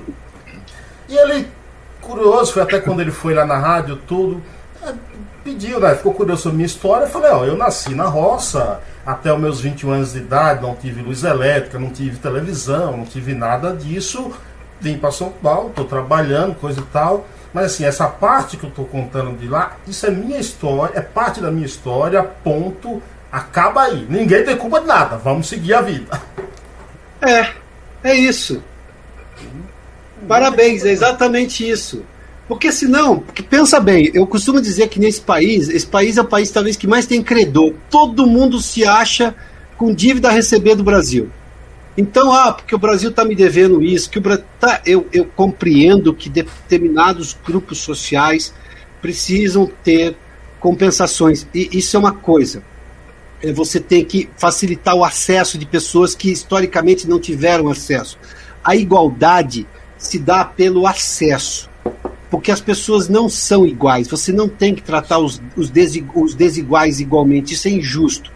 e 1.09 1.17
ele, 1.17 1.49
curioso, 2.01 2.53
foi 2.53 2.63
até 2.63 2.79
quando 2.79 3.01
ele 3.01 3.11
foi 3.11 3.33
lá 3.33 3.47
na 3.47 3.57
rádio, 3.57 3.97
tudo 4.07 4.43
pediu, 5.47 5.79
né? 5.79 5.95
Ficou 5.95 6.13
curioso 6.13 6.43
sobre 6.43 6.57
minha 6.57 6.67
história. 6.67 7.05
Eu 7.05 7.11
falei, 7.11 7.31
ó, 7.31 7.45
eu 7.45 7.57
nasci 7.57 7.95
na 7.95 8.07
roça, 8.07 8.81
até 9.07 9.33
os 9.33 9.39
meus 9.39 9.61
21 9.61 9.91
anos 9.93 10.13
de 10.13 10.19
idade, 10.19 10.61
não 10.61 10.75
tive 10.75 11.01
luz 11.01 11.23
elétrica, 11.23 11.79
não 11.79 11.91
tive 11.91 12.17
televisão, 12.19 12.97
não 12.97 13.05
tive 13.05 13.33
nada 13.33 13.73
disso. 13.73 14.33
Vim 14.81 14.99
para 14.99 15.13
São 15.13 15.31
Paulo, 15.31 15.69
estou 15.69 15.85
trabalhando, 15.85 16.57
coisa 16.57 16.81
e 16.81 16.85
tal. 16.85 17.27
Mas 17.55 17.67
assim, 17.67 17.85
essa 17.85 18.09
parte 18.09 18.57
que 18.57 18.65
eu 18.65 18.71
estou 18.71 18.85
contando 18.85 19.39
de 19.39 19.47
lá, 19.47 19.77
isso 19.87 20.05
é 20.05 20.11
minha 20.11 20.39
história, 20.39 20.99
é 20.99 21.01
parte 21.01 21.41
da 21.41 21.51
minha 21.51 21.65
história, 21.65 22.23
ponto. 22.23 23.01
Acaba 23.31 23.83
aí. 23.83 24.07
Ninguém 24.09 24.45
tem 24.45 24.57
culpa 24.57 24.81
de 24.81 24.87
nada. 24.87 25.17
Vamos 25.17 25.49
seguir 25.49 25.75
a 25.75 25.81
vida. 25.81 26.21
É, 27.21 27.49
é 28.03 28.15
isso. 28.15 28.63
Parabéns, 30.27 30.85
é 30.85 30.91
exatamente 30.91 31.69
isso. 31.69 32.05
Porque 32.49 32.71
senão, 32.71 33.19
porque 33.19 33.43
pensa 33.43 33.81
bem, 33.81 34.11
eu 34.15 34.27
costumo 34.27 34.61
dizer 34.61 34.89
que 34.89 35.01
nesse 35.01 35.21
país, 35.21 35.69
esse 35.69 35.87
país 35.87 36.17
é 36.17 36.23
o 36.23 36.25
país 36.25 36.51
talvez 36.51 36.77
que 36.77 36.87
mais 36.87 37.07
tem 37.07 37.23
credor. 37.23 37.75
Todo 37.91 38.27
mundo 38.27 38.61
se 38.61 38.85
acha 38.85 39.35
com 39.77 39.93
dívida 39.93 40.29
a 40.29 40.33
receber 40.33 40.77
do 40.77 40.85
Brasil. 40.85 41.29
Então, 41.99 42.33
ah, 42.33 42.53
porque 42.53 42.75
o 42.75 42.79
Brasil 42.79 43.11
está 43.11 43.25
me 43.25 43.35
devendo 43.35 43.83
isso, 43.83 44.09
que 44.09 44.19
o 44.19 44.21
Brasil 44.21 44.45
tá, 44.61 44.81
eu, 44.87 45.09
eu 45.13 45.25
compreendo 45.25 46.15
que 46.15 46.29
determinados 46.29 47.37
grupos 47.45 47.79
sociais 47.79 48.55
precisam 49.03 49.69
ter 49.83 50.17
compensações. 50.61 51.47
E 51.53 51.71
isso 51.73 51.97
é 51.97 52.01
uma 52.01 52.13
coisa. 52.13 52.63
É, 53.43 53.53
você 53.53 53.81
tem 53.81 54.05
que 54.05 54.29
facilitar 54.37 54.95
o 54.95 55.05
acesso 55.05 55.59
de 55.59 55.67
pessoas 55.67 56.15
que 56.15 56.31
historicamente 56.31 57.09
não 57.09 57.19
tiveram 57.19 57.69
acesso. 57.69 58.19
A 58.63 58.77
igualdade 58.77 59.67
se 59.99 60.19
dá 60.19 60.45
pelo 60.45 60.87
acesso 60.87 61.69
porque 62.31 62.51
as 62.51 62.61
pessoas 62.61 63.09
não 63.09 63.29
são 63.29 63.67
iguais. 63.67 64.09
Você 64.09 64.33
não 64.33 64.49
tem 64.49 64.75
que 64.75 64.83
tratar 64.83 65.19
os, 65.19 65.41
os, 65.57 65.71
desiguais 66.35 67.01
igualmente. 67.01 67.55
Isso 67.55 67.69
é 67.69 67.71
injusto. 67.71 68.33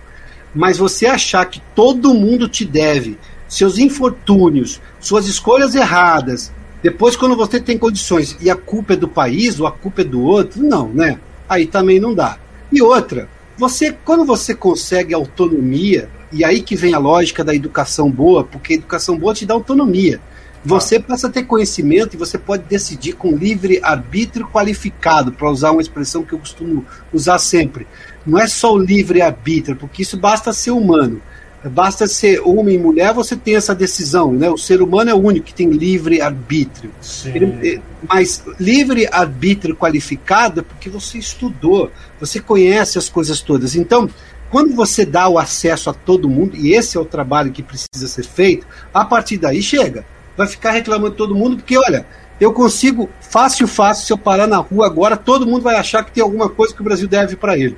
Mas 0.55 0.79
você 0.79 1.07
achar 1.07 1.45
que 1.47 1.61
todo 1.75 2.15
mundo 2.15 2.49
te 2.49 2.65
deve, 2.65 3.19
seus 3.49 3.79
infortúnios, 3.79 4.81
suas 5.01 5.27
escolhas 5.27 5.75
erradas, 5.75 6.53
depois 6.83 7.17
quando 7.17 7.37
você 7.37 7.61
tem 7.61 7.77
condições 7.77 8.37
e 8.41 8.51
a 8.51 8.57
culpa 8.57 8.95
é 8.95 8.97
do 8.97 9.09
país 9.09 9.61
ou 9.61 9.67
a 9.67 9.73
culpa 9.73 10.01
é 10.01 10.05
do 10.05 10.23
outro, 10.23 10.63
não, 10.63 10.89
né? 10.89 11.19
Aí 11.49 11.67
também 11.67 12.01
não 12.01 12.15
dá. 12.15 12.39
E 12.73 12.81
outra, 12.81 13.29
você 13.57 13.93
quando 13.93 14.25
você 14.25 14.55
consegue 14.55 15.13
autonomia, 15.13 16.09
e 16.33 16.45
aí 16.45 16.63
que 16.63 16.77
vem 16.77 16.95
a 16.95 16.99
lógica 16.99 17.45
da 17.45 17.55
educação 17.55 18.11
boa, 18.11 18.45
porque 18.45 18.73
a 18.73 18.77
educação 18.77 19.19
boa 19.19 19.35
te 19.35 19.45
dá 19.45 19.55
autonomia. 19.55 20.21
Você 20.65 20.97
ah. 20.97 21.03
passa 21.03 21.27
a 21.27 21.31
ter 21.31 21.45
conhecimento 21.45 22.15
e 22.15 22.19
você 22.19 22.39
pode 22.39 22.65
decidir 22.65 23.15
com 23.15 23.37
livre 23.37 23.81
arbítrio 23.83 24.47
qualificado, 24.47 25.33
para 25.33 25.51
usar 25.51 25.71
uma 25.71 25.81
expressão 25.81 26.23
que 26.23 26.33
eu 26.33 26.39
costumo 26.39 26.85
usar 27.13 27.39
sempre. 27.39 27.87
Não 28.27 28.39
é 28.39 28.47
só 28.47 28.75
o 28.75 28.79
livre 28.79 29.23
arbítrio, 29.23 29.77
porque 29.77 30.03
isso 30.03 30.17
basta 30.17 30.53
ser 30.53 30.73
humano. 30.73 31.21
Basta 31.63 32.07
ser 32.07 32.41
homem 32.41 32.77
e 32.77 32.79
mulher, 32.79 33.13
você 33.13 33.37
tem 33.37 33.55
essa 33.55 33.75
decisão. 33.75 34.33
Né? 34.33 34.49
O 34.49 34.57
ser 34.57 34.81
humano 34.81 35.11
é 35.11 35.15
o 35.15 35.19
único 35.19 35.47
que 35.47 35.55
tem 35.55 35.69
livre 35.69 36.21
arbítrio. 36.23 36.91
Ele, 37.27 37.75
eh, 37.75 37.81
mas 38.09 38.43
livre 38.59 39.07
arbítrio 39.13 39.77
qualificado 39.77 40.61
é 40.61 40.63
porque 40.63 40.89
você 40.89 41.19
estudou, 41.19 41.91
você 42.19 42.41
conhece 42.41 42.97
as 42.97 43.11
coisas 43.11 43.43
todas. 43.43 43.77
Então, 43.77 44.09
quando 44.51 44.75
você 44.75 45.05
dá 45.05 45.29
o 45.29 45.39
acesso 45.39 45.91
a 45.91 45.93
todo 45.93 46.31
mundo, 46.31 46.57
e 46.57 46.73
esse 46.73 46.97
é 46.97 47.01
o 47.01 47.05
trabalho 47.05 47.53
que 47.53 47.63
precisa 47.63 48.09
ser 48.09 48.25
feito, 48.25 48.67
a 48.93 49.05
partir 49.05 49.37
daí 49.37 49.63
chega 49.63 50.05
vai 50.41 50.49
ficar 50.49 50.71
reclamando 50.71 51.15
todo 51.15 51.35
mundo, 51.35 51.57
porque 51.57 51.77
olha, 51.77 52.07
eu 52.41 52.51
consigo, 52.51 53.11
fácil, 53.21 53.69
fácil, 53.69 54.07
se 54.07 54.13
eu 54.13 54.17
parar 54.17 54.47
na 54.47 54.57
rua 54.57 54.87
agora, 54.87 55.15
todo 55.15 55.47
mundo 55.47 55.61
vai 55.61 55.77
achar 55.77 56.03
que 56.03 56.13
tem 56.13 56.23
alguma 56.23 56.49
coisa 56.49 56.75
que 56.75 56.81
o 56.81 56.85
Brasil 56.85 57.07
deve 57.07 57.37
para 57.37 57.59
ele. 57.59 57.77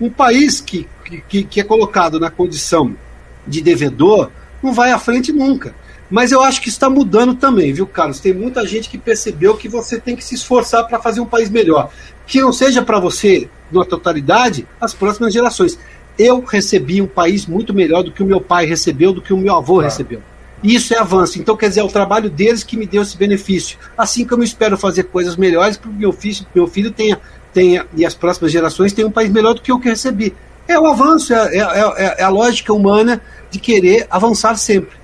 Um 0.00 0.08
país 0.08 0.60
que, 0.60 0.88
que, 1.28 1.42
que 1.42 1.60
é 1.60 1.64
colocado 1.64 2.20
na 2.20 2.30
condição 2.30 2.96
de 3.44 3.60
devedor 3.60 4.30
não 4.62 4.72
vai 4.72 4.92
à 4.92 4.98
frente 4.98 5.32
nunca. 5.32 5.74
Mas 6.08 6.30
eu 6.30 6.40
acho 6.40 6.60
que 6.62 6.68
está 6.68 6.88
mudando 6.88 7.34
também, 7.34 7.72
viu, 7.72 7.86
Carlos? 7.86 8.20
Tem 8.20 8.32
muita 8.32 8.64
gente 8.64 8.88
que 8.88 8.96
percebeu 8.96 9.56
que 9.56 9.68
você 9.68 9.98
tem 9.98 10.14
que 10.14 10.24
se 10.24 10.36
esforçar 10.36 10.86
para 10.86 11.00
fazer 11.00 11.20
um 11.20 11.26
país 11.26 11.50
melhor. 11.50 11.90
Que 12.28 12.40
não 12.40 12.52
seja 12.52 12.80
para 12.80 13.00
você, 13.00 13.48
na 13.72 13.84
totalidade, 13.84 14.68
as 14.80 14.94
próximas 14.94 15.32
gerações. 15.32 15.76
Eu 16.16 16.44
recebi 16.44 17.02
um 17.02 17.08
país 17.08 17.46
muito 17.46 17.74
melhor 17.74 18.04
do 18.04 18.12
que 18.12 18.22
o 18.22 18.26
meu 18.26 18.40
pai 18.40 18.66
recebeu, 18.66 19.12
do 19.12 19.20
que 19.20 19.32
o 19.32 19.38
meu 19.38 19.56
avô 19.56 19.80
recebeu. 19.80 20.22
Isso 20.64 20.94
é 20.94 20.98
avanço. 20.98 21.38
Então, 21.38 21.54
quer 21.54 21.68
dizer, 21.68 21.82
é 21.82 21.84
o 21.84 21.88
trabalho 21.88 22.30
deles 22.30 22.64
que 22.64 22.74
me 22.74 22.86
deu 22.86 23.02
esse 23.02 23.18
benefício. 23.18 23.78
Assim 23.98 24.26
como 24.26 24.42
eu 24.42 24.46
espero 24.46 24.78
fazer 24.78 25.04
coisas 25.04 25.36
melhores 25.36 25.76
para 25.76 25.90
que 25.90 25.98
meu 25.98 26.10
filho, 26.10 26.46
meu 26.54 26.66
filho 26.66 26.90
tenha, 26.90 27.20
tenha, 27.52 27.86
e 27.94 28.04
as 28.06 28.14
próximas 28.14 28.50
gerações 28.50 28.94
tenham 28.94 29.10
um 29.10 29.12
país 29.12 29.30
melhor 29.30 29.52
do 29.52 29.60
que 29.60 29.70
o 29.70 29.78
que 29.78 29.90
recebi. 29.90 30.34
É 30.66 30.80
o 30.80 30.86
avanço, 30.86 31.34
é, 31.34 31.58
é, 31.58 31.60
é, 31.60 32.14
é 32.20 32.22
a 32.22 32.30
lógica 32.30 32.72
humana 32.72 33.20
de 33.50 33.58
querer 33.58 34.06
avançar 34.10 34.56
sempre. 34.56 34.96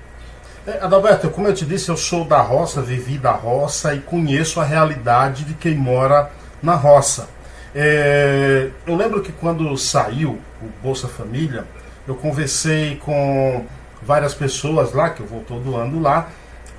É, 0.65 0.79
Adalberto, 0.81 1.29
como 1.29 1.47
eu 1.47 1.53
te 1.53 1.63
disse, 1.63 1.89
eu 1.89 1.97
sou 1.97 2.25
da 2.25 2.41
roça, 2.41 2.81
vivi 2.81 3.19
da 3.19 3.31
roça 3.31 3.93
e 3.93 3.99
conheço 3.99 4.59
a 4.59 4.63
realidade 4.63 5.43
de 5.43 5.53
quem 5.53 5.75
mora 5.75 6.31
na 6.61 6.73
roça. 6.73 7.29
É, 7.75 8.69
eu 8.87 8.95
lembro 8.95 9.21
que 9.21 9.31
quando 9.31 9.77
saiu 9.77 10.39
o 10.59 10.65
Bolsa 10.81 11.07
Família, 11.07 11.65
eu 12.07 12.15
conversei 12.15 12.95
com 12.97 13.63
várias 14.01 14.33
pessoas 14.33 14.93
lá, 14.93 15.09
que 15.09 15.21
eu 15.21 15.27
vou 15.27 15.41
todo 15.41 15.75
ano 15.75 16.01
lá, 16.01 16.29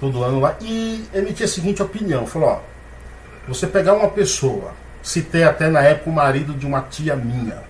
todo 0.01 0.23
ano 0.23 0.41
lá, 0.41 0.57
e 0.61 1.05
emitir 1.15 1.45
a 1.45 1.49
seguinte 1.49 1.83
opinião, 1.83 2.27
falou, 2.27 2.49
ó, 2.49 2.61
você 3.47 3.67
pegar 3.67 3.95
uma 3.95 4.09
pessoa, 4.09 4.73
citei 5.03 5.45
até 5.45 5.69
na 5.69 5.81
época 5.83 6.11
o 6.11 6.13
marido 6.13 6.55
de 6.55 6.67
uma 6.67 6.81
tia 6.83 7.17
minha, 7.17 7.63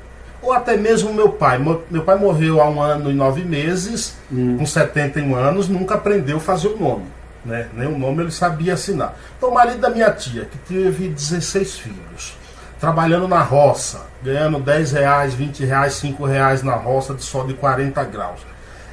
ou 0.42 0.53
até 0.53 0.76
mesmo 0.76 1.14
meu 1.14 1.30
pai. 1.30 1.59
Meu 1.90 2.03
pai 2.03 2.16
morreu 2.16 2.61
há 2.61 2.68
um 2.68 2.80
ano 2.82 3.11
e 3.11 3.14
nove 3.14 3.44
meses, 3.44 4.16
hum. 4.30 4.59
com 4.59 4.66
71 4.66 5.34
anos, 5.36 5.68
nunca 5.68 5.94
aprendeu 5.94 6.38
a 6.38 6.40
fazer 6.40 6.68
o 6.68 6.78
nome. 6.78 7.07
Né? 7.44 7.68
Nem 7.72 7.88
o 7.88 7.98
nome 7.98 8.22
ele 8.22 8.30
sabia 8.30 8.74
assinar. 8.74 9.16
Então, 9.36 9.50
o 9.50 9.55
marido 9.55 9.78
da 9.78 9.90
minha 9.90 10.11
tia, 10.11 10.44
que 10.44 10.59
teve 10.59 11.09
16 11.09 11.78
filhos, 11.78 12.36
trabalhando 12.80 13.28
na 13.28 13.40
roça, 13.40 14.03
ganhando 14.22 14.59
10 14.59 14.92
reais, 14.92 15.34
20 15.34 15.64
reais, 15.64 15.94
5 15.94 16.24
reais 16.24 16.62
na 16.62 16.74
roça 16.74 17.14
de 17.14 17.22
sol 17.22 17.46
de 17.46 17.55
40 17.55 18.03
graus. 18.05 18.40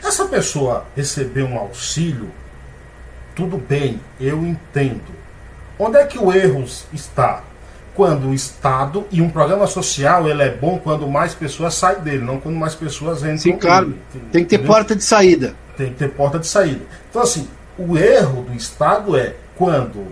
Essa 0.09 0.25
pessoa 0.25 0.87
receber 0.95 1.43
um 1.43 1.55
auxílio, 1.55 2.31
tudo 3.35 3.59
bem, 3.59 4.01
eu 4.19 4.43
entendo. 4.43 5.13
Onde 5.77 5.99
é 5.99 6.05
que 6.07 6.17
o 6.17 6.33
erro 6.33 6.65
está? 6.91 7.43
Quando 7.93 8.29
o 8.29 8.33
Estado 8.33 9.05
e 9.11 9.21
um 9.21 9.29
programa 9.29 9.67
social 9.67 10.27
ele 10.27 10.41
é 10.41 10.49
bom 10.49 10.79
quando 10.79 11.07
mais 11.07 11.35
pessoas 11.35 11.75
saem 11.75 11.99
dele, 11.99 12.23
não 12.23 12.39
quando 12.39 12.55
mais 12.55 12.73
pessoas 12.73 13.19
entram. 13.19 13.37
Sim, 13.37 13.55
claro. 13.55 13.95
Tem 14.31 14.43
que 14.43 14.57
ter 14.57 14.65
porta 14.65 14.95
de 14.95 15.03
saída. 15.03 15.53
Tem 15.77 15.89
que 15.89 15.99
ter 15.99 16.09
porta 16.09 16.39
de 16.39 16.47
saída. 16.47 16.81
Então, 17.07 17.21
assim, 17.21 17.47
o 17.77 17.95
erro 17.95 18.41
do 18.41 18.55
Estado 18.55 19.15
é 19.15 19.35
quando 19.55 20.07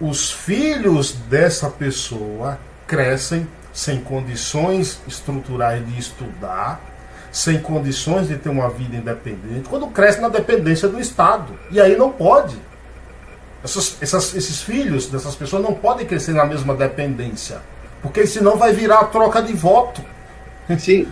os 0.00 0.30
filhos 0.30 1.14
dessa 1.28 1.68
pessoa 1.68 2.60
crescem 2.86 3.44
sem 3.72 4.00
condições 4.00 5.00
estruturais 5.04 5.84
de 5.84 5.98
estudar, 5.98 6.89
sem 7.32 7.60
condições 7.60 8.28
de 8.28 8.36
ter 8.36 8.48
uma 8.48 8.68
vida 8.68 8.96
independente, 8.96 9.68
quando 9.68 9.86
cresce 9.88 10.20
na 10.20 10.28
dependência 10.28 10.88
do 10.88 10.98
Estado. 10.98 11.52
E 11.70 11.80
aí 11.80 11.96
não 11.96 12.10
pode. 12.10 12.56
Essas, 13.62 13.96
essas, 14.00 14.34
esses 14.34 14.62
filhos 14.62 15.06
dessas 15.06 15.34
pessoas 15.34 15.62
não 15.62 15.74
podem 15.74 16.06
crescer 16.06 16.32
na 16.32 16.44
mesma 16.44 16.74
dependência. 16.74 17.60
Porque 18.02 18.26
senão 18.26 18.56
vai 18.56 18.72
virar 18.72 19.04
troca 19.04 19.42
de 19.42 19.52
voto. 19.52 20.02
Sim. 20.78 21.06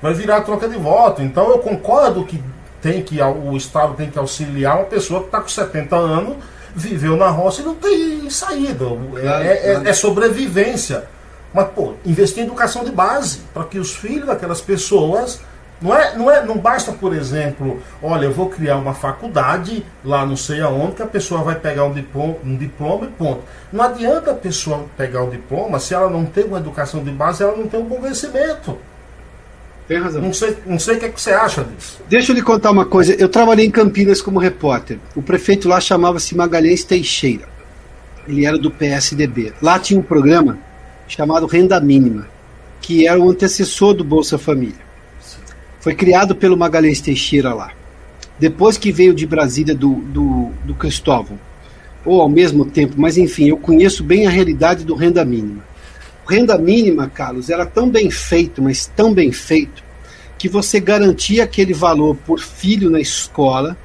Vai 0.00 0.14
virar 0.14 0.40
troca 0.40 0.68
de 0.68 0.76
voto. 0.76 1.22
Então 1.22 1.50
eu 1.50 1.58
concordo 1.58 2.24
que 2.24 2.42
tem 2.80 3.02
que 3.02 3.20
o 3.20 3.56
Estado 3.56 3.94
tem 3.94 4.10
que 4.10 4.18
auxiliar 4.18 4.76
uma 4.76 4.86
pessoa 4.86 5.20
que 5.20 5.26
está 5.26 5.40
com 5.40 5.48
70 5.48 5.94
anos, 5.94 6.36
viveu 6.74 7.16
na 7.16 7.28
roça 7.28 7.60
e 7.60 7.64
não 7.64 7.74
tem 7.74 8.30
saída. 8.30 8.86
É, 9.22 9.72
é, 9.72 9.82
é 9.84 9.92
sobrevivência. 9.92 11.04
Mas, 11.52 11.68
pô, 11.68 11.94
investir 12.06 12.42
em 12.42 12.46
educação 12.46 12.84
de 12.84 12.92
base, 12.92 13.40
para 13.52 13.64
que 13.64 13.78
os 13.78 13.94
filhos 13.94 14.26
daquelas 14.26 14.60
pessoas 14.60 15.40
não, 15.80 15.94
é, 15.94 16.16
não, 16.16 16.30
é, 16.30 16.44
não 16.44 16.58
basta, 16.58 16.92
por 16.92 17.14
exemplo, 17.14 17.82
olha, 18.02 18.26
eu 18.26 18.32
vou 18.32 18.50
criar 18.50 18.76
uma 18.76 18.92
faculdade 18.92 19.84
lá 20.04 20.26
não 20.26 20.36
sei 20.36 20.60
aonde, 20.60 20.96
que 20.96 21.02
a 21.02 21.06
pessoa 21.06 21.42
vai 21.42 21.54
pegar 21.54 21.84
um 21.84 21.92
diploma, 21.92 22.36
um 22.44 22.56
diploma 22.56 23.06
e 23.06 23.08
ponto. 23.08 23.42
Não 23.72 23.82
adianta 23.82 24.30
a 24.30 24.34
pessoa 24.34 24.84
pegar 24.96 25.24
o 25.24 25.30
diploma 25.30 25.80
se 25.80 25.94
ela 25.94 26.10
não 26.10 26.26
tem 26.26 26.44
uma 26.44 26.58
educação 26.58 27.02
de 27.02 27.10
base, 27.10 27.42
ela 27.42 27.56
não 27.56 27.66
tem 27.66 27.80
um 27.80 27.88
convencimento. 27.88 28.76
Tem 29.88 29.98
razão. 29.98 30.20
Não 30.20 30.32
sei, 30.32 30.56
não 30.66 30.78
sei 30.78 30.96
o 30.96 30.98
que, 31.00 31.06
é 31.06 31.08
que 31.08 31.20
você 31.20 31.32
acha 31.32 31.64
disso. 31.64 31.98
Deixa 32.08 32.30
eu 32.30 32.36
lhe 32.36 32.42
contar 32.42 32.70
uma 32.70 32.84
coisa. 32.84 33.14
Eu 33.14 33.28
trabalhei 33.28 33.66
em 33.66 33.70
Campinas 33.70 34.20
como 34.20 34.38
repórter. 34.38 34.98
O 35.16 35.22
prefeito 35.22 35.68
lá 35.68 35.80
chamava-se 35.80 36.36
Magalhães 36.36 36.84
Teixeira. 36.84 37.48
Ele 38.28 38.44
era 38.46 38.56
do 38.56 38.70
PSDB. 38.70 39.52
Lá 39.60 39.78
tinha 39.78 39.98
um 39.98 40.02
programa 40.02 40.58
chamado 41.08 41.46
Renda 41.46 41.80
Mínima, 41.80 42.28
que 42.80 43.08
era 43.08 43.18
o 43.18 43.30
antecessor 43.30 43.94
do 43.94 44.04
Bolsa 44.04 44.38
Família. 44.38 44.89
Foi 45.80 45.94
criado 45.94 46.34
pelo 46.36 46.56
Magalhães 46.56 47.00
Teixeira 47.00 47.54
lá. 47.54 47.72
Depois 48.38 48.76
que 48.76 48.92
veio 48.92 49.14
de 49.14 49.26
Brasília 49.26 49.74
do, 49.74 49.94
do, 49.94 50.50
do 50.64 50.74
Cristóvão. 50.74 51.38
Ou 52.04 52.20
ao 52.20 52.28
mesmo 52.28 52.64
tempo, 52.64 52.94
mas 52.96 53.18
enfim, 53.18 53.48
eu 53.48 53.56
conheço 53.56 54.04
bem 54.04 54.26
a 54.26 54.30
realidade 54.30 54.84
do 54.84 54.94
renda 54.94 55.24
mínima. 55.24 55.64
renda 56.26 56.56
mínima, 56.56 57.08
Carlos, 57.08 57.50
era 57.50 57.66
tão 57.66 57.90
bem 57.90 58.10
feito, 58.10 58.62
mas 58.62 58.86
tão 58.86 59.12
bem 59.12 59.32
feito, 59.32 59.82
que 60.38 60.48
você 60.48 60.80
garantia 60.80 61.44
aquele 61.44 61.74
valor 61.74 62.16
por 62.26 62.40
filho 62.40 62.88
na 62.88 63.00
escola 63.00 63.76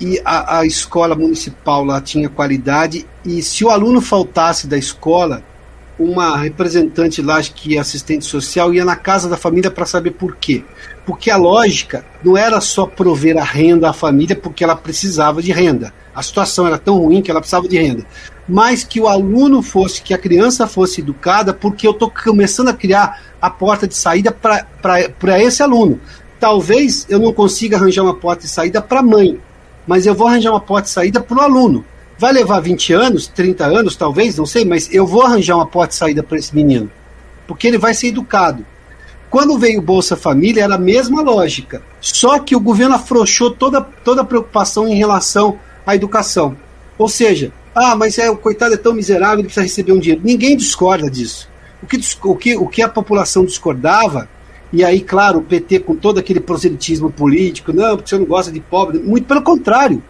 e 0.00 0.20
a, 0.24 0.58
a 0.58 0.66
escola 0.66 1.14
municipal 1.14 1.84
lá 1.84 2.00
tinha 2.00 2.28
qualidade 2.28 3.06
e 3.24 3.40
se 3.40 3.64
o 3.64 3.70
aluno 3.70 4.00
faltasse 4.00 4.66
da 4.66 4.76
escola, 4.76 5.42
uma 5.98 6.36
representante 6.36 7.20
lá, 7.22 7.36
acho 7.36 7.54
que 7.54 7.78
assistente 7.78 8.24
social, 8.24 8.72
ia 8.72 8.84
na 8.84 8.96
casa 8.96 9.28
da 9.28 9.36
família 9.36 9.70
para 9.70 9.86
saber 9.86 10.12
por 10.12 10.36
quê. 10.36 10.64
Porque 11.04 11.30
a 11.30 11.36
lógica 11.36 12.04
não 12.24 12.36
era 12.36 12.60
só 12.60 12.86
prover 12.86 13.36
a 13.36 13.44
renda 13.44 13.90
à 13.90 13.92
família 13.92 14.36
porque 14.36 14.64
ela 14.64 14.76
precisava 14.76 15.42
de 15.42 15.52
renda. 15.52 15.92
A 16.14 16.22
situação 16.22 16.66
era 16.66 16.78
tão 16.78 16.98
ruim 16.98 17.22
que 17.22 17.30
ela 17.30 17.40
precisava 17.40 17.68
de 17.68 17.78
renda. 17.78 18.06
Mas 18.48 18.84
que 18.84 19.00
o 19.00 19.08
aluno 19.08 19.62
fosse, 19.62 20.02
que 20.02 20.12
a 20.12 20.18
criança 20.18 20.66
fosse 20.66 21.00
educada, 21.00 21.54
porque 21.54 21.86
eu 21.86 21.92
estou 21.92 22.10
começando 22.10 22.68
a 22.68 22.74
criar 22.74 23.22
a 23.40 23.48
porta 23.48 23.86
de 23.86 23.96
saída 23.96 24.30
para 24.32 25.42
esse 25.42 25.62
aluno. 25.62 26.00
Talvez 26.38 27.06
eu 27.08 27.18
não 27.18 27.32
consiga 27.32 27.76
arranjar 27.76 28.02
uma 28.02 28.16
porta 28.16 28.42
de 28.42 28.48
saída 28.48 28.82
para 28.82 29.00
a 29.00 29.02
mãe, 29.02 29.38
mas 29.86 30.06
eu 30.06 30.14
vou 30.14 30.26
arranjar 30.26 30.50
uma 30.50 30.60
porta 30.60 30.86
de 30.86 30.90
saída 30.90 31.20
para 31.20 31.38
o 31.38 31.40
aluno. 31.40 31.84
Vai 32.18 32.32
levar 32.32 32.60
20 32.60 32.92
anos, 32.92 33.26
30 33.26 33.64
anos, 33.66 33.96
talvez, 33.96 34.36
não 34.36 34.46
sei, 34.46 34.64
mas 34.64 34.92
eu 34.92 35.06
vou 35.06 35.22
arranjar 35.22 35.56
uma 35.56 35.66
porta 35.66 35.90
de 35.90 35.96
saída 35.96 36.22
para 36.22 36.38
esse 36.38 36.54
menino, 36.54 36.90
porque 37.46 37.66
ele 37.66 37.78
vai 37.78 37.94
ser 37.94 38.08
educado. 38.08 38.64
Quando 39.28 39.58
veio 39.58 39.78
o 39.78 39.82
Bolsa 39.82 40.14
Família, 40.14 40.64
era 40.64 40.74
a 40.74 40.78
mesma 40.78 41.22
lógica, 41.22 41.82
só 42.00 42.38
que 42.38 42.54
o 42.54 42.60
governo 42.60 42.94
afrouxou 42.94 43.50
toda, 43.50 43.80
toda 43.80 44.20
a 44.20 44.24
preocupação 44.24 44.86
em 44.86 44.94
relação 44.94 45.58
à 45.86 45.94
educação. 45.94 46.56
Ou 46.98 47.08
seja, 47.08 47.50
ah, 47.74 47.96
mas 47.96 48.18
é, 48.18 48.30
o 48.30 48.36
coitado 48.36 48.74
é 48.74 48.76
tão 48.76 48.92
miserável, 48.92 49.38
ele 49.38 49.44
precisa 49.44 49.62
receber 49.62 49.92
um 49.92 49.98
dinheiro. 49.98 50.20
Ninguém 50.22 50.56
discorda 50.56 51.10
disso. 51.10 51.48
O 51.82 51.86
que, 51.86 51.98
o 52.22 52.36
que, 52.36 52.56
o 52.56 52.68
que 52.68 52.82
a 52.82 52.88
população 52.88 53.44
discordava, 53.44 54.28
e 54.72 54.84
aí, 54.84 55.00
claro, 55.00 55.38
o 55.38 55.42
PT 55.42 55.80
com 55.80 55.96
todo 55.96 56.18
aquele 56.18 56.40
proselitismo 56.40 57.10
político, 57.10 57.72
não, 57.72 57.96
porque 57.96 58.10
você 58.10 58.18
não 58.18 58.26
gosta 58.26 58.52
de 58.52 58.60
pobre, 58.60 58.98
muito 58.98 59.26
pelo 59.26 59.42
contrário. 59.42 60.02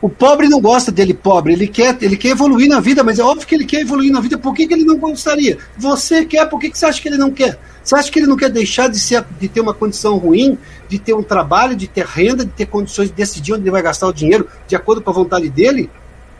O 0.00 0.08
pobre 0.10 0.48
não 0.48 0.60
gosta 0.60 0.92
dele 0.92 1.14
pobre, 1.14 1.54
ele 1.54 1.66
quer, 1.66 1.96
ele 2.02 2.16
quer 2.16 2.28
evoluir 2.28 2.68
na 2.68 2.80
vida, 2.80 3.02
mas 3.02 3.18
é 3.18 3.22
óbvio 3.22 3.46
que 3.46 3.54
ele 3.54 3.64
quer 3.64 3.80
evoluir 3.80 4.12
na 4.12 4.20
vida, 4.20 4.36
por 4.36 4.54
que, 4.54 4.66
que 4.66 4.74
ele 4.74 4.84
não 4.84 4.98
gostaria? 4.98 5.56
Você 5.78 6.24
quer, 6.24 6.46
por 6.48 6.60
que, 6.60 6.70
que 6.70 6.78
você 6.78 6.84
acha 6.84 7.00
que 7.00 7.08
ele 7.08 7.16
não 7.16 7.30
quer? 7.30 7.58
Você 7.82 7.94
acha 7.94 8.10
que 8.10 8.18
ele 8.18 8.26
não 8.26 8.36
quer 8.36 8.50
deixar 8.50 8.88
de, 8.88 8.98
ser, 8.98 9.24
de 9.40 9.48
ter 9.48 9.60
uma 9.60 9.72
condição 9.72 10.18
ruim, 10.18 10.58
de 10.88 10.98
ter 10.98 11.14
um 11.14 11.22
trabalho, 11.22 11.74
de 11.74 11.86
ter 11.86 12.04
renda, 12.04 12.44
de 12.44 12.50
ter 12.50 12.66
condições 12.66 13.08
de 13.08 13.14
decidir 13.14 13.54
onde 13.54 13.62
ele 13.62 13.70
vai 13.70 13.80
gastar 13.80 14.08
o 14.08 14.12
dinheiro 14.12 14.46
de 14.68 14.76
acordo 14.76 15.00
com 15.00 15.10
a 15.10 15.14
vontade 15.14 15.48
dele? 15.48 15.88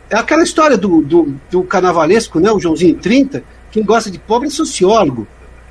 É 0.09 0.15
aquela 0.17 0.43
história 0.43 0.77
do, 0.77 1.01
do, 1.01 1.35
do 1.49 1.63
carnavalesco, 1.63 2.39
né, 2.39 2.51
o 2.51 2.59
Joãozinho 2.59 2.95
30, 2.95 3.43
quem 3.71 3.83
gosta 3.83 4.11
de 4.11 4.19
pobre 4.19 4.47
é 4.47 4.51
sociólogo, 4.51 5.27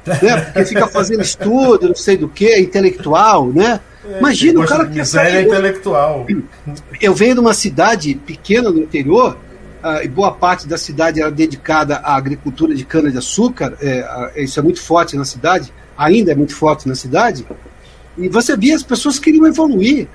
né? 0.06 0.40
Porque 0.40 0.64
fica 0.64 0.86
fazendo 0.86 1.22
estudo, 1.22 1.88
não 1.88 1.94
sei 1.94 2.16
do 2.16 2.28
que, 2.28 2.58
intelectual, 2.58 3.48
né? 3.48 3.80
É, 4.08 4.18
Imagina 4.18 4.60
o 4.60 4.66
cara 4.66 4.86
que 4.86 4.98
miséria 4.98 5.42
intelectual. 5.42 6.26
Eu 7.00 7.14
venho 7.14 7.34
de 7.34 7.40
uma 7.40 7.54
cidade 7.54 8.14
pequena 8.14 8.70
no 8.70 8.78
interior, 8.78 9.36
uh, 9.82 10.02
e 10.02 10.08
boa 10.08 10.32
parte 10.32 10.66
da 10.66 10.78
cidade 10.78 11.20
era 11.20 11.30
dedicada 11.30 11.96
à 11.96 12.16
agricultura 12.16 12.74
de 12.74 12.84
cana 12.84 13.10
de 13.10 13.18
açúcar. 13.18 13.76
É, 13.80 14.32
uh, 14.36 14.40
isso 14.40 14.58
é 14.58 14.62
muito 14.62 14.80
forte 14.80 15.16
na 15.16 15.24
cidade, 15.24 15.72
ainda 15.96 16.32
é 16.32 16.34
muito 16.34 16.54
forte 16.54 16.88
na 16.88 16.94
cidade. 16.94 17.46
E 18.16 18.28
você 18.28 18.56
via 18.56 18.74
as 18.74 18.82
pessoas 18.82 19.18
queriam 19.18 19.46
evoluir. 19.46 20.08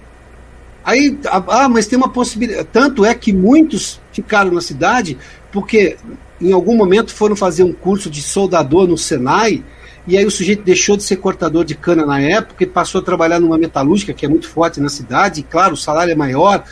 Aí, 0.83 1.15
ah, 1.27 1.69
mas 1.69 1.85
tem 1.85 1.95
uma 1.95 2.09
possibilidade. 2.09 2.67
Tanto 2.71 3.05
é 3.05 3.13
que 3.13 3.31
muitos 3.31 4.01
ficaram 4.11 4.51
na 4.51 4.61
cidade 4.61 5.15
porque 5.51 5.95
em 6.39 6.51
algum 6.53 6.75
momento 6.75 7.13
foram 7.13 7.35
fazer 7.35 7.63
um 7.63 7.71
curso 7.71 8.09
de 8.09 8.21
soldador 8.21 8.87
no 8.87 8.97
Senai, 8.97 9.63
e 10.07 10.17
aí 10.17 10.25
o 10.25 10.31
sujeito 10.31 10.63
deixou 10.63 10.97
de 10.97 11.03
ser 11.03 11.17
cortador 11.17 11.63
de 11.63 11.75
cana 11.75 12.05
na 12.05 12.19
época 12.19 12.63
e 12.63 12.67
passou 12.67 13.01
a 13.01 13.03
trabalhar 13.03 13.39
numa 13.39 13.57
metalúrgica 13.57 14.13
que 14.13 14.25
é 14.25 14.29
muito 14.29 14.49
forte 14.49 14.79
na 14.79 14.89
cidade, 14.89 15.41
e 15.41 15.43
claro, 15.43 15.73
o 15.73 15.77
salário 15.77 16.11
é 16.11 16.15
maior, 16.15 16.63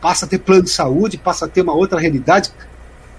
passa 0.00 0.24
a 0.24 0.28
ter 0.28 0.38
plano 0.38 0.62
de 0.62 0.70
saúde, 0.70 1.18
passa 1.18 1.44
a 1.44 1.48
ter 1.48 1.62
uma 1.62 1.74
outra 1.74 2.00
realidade. 2.00 2.50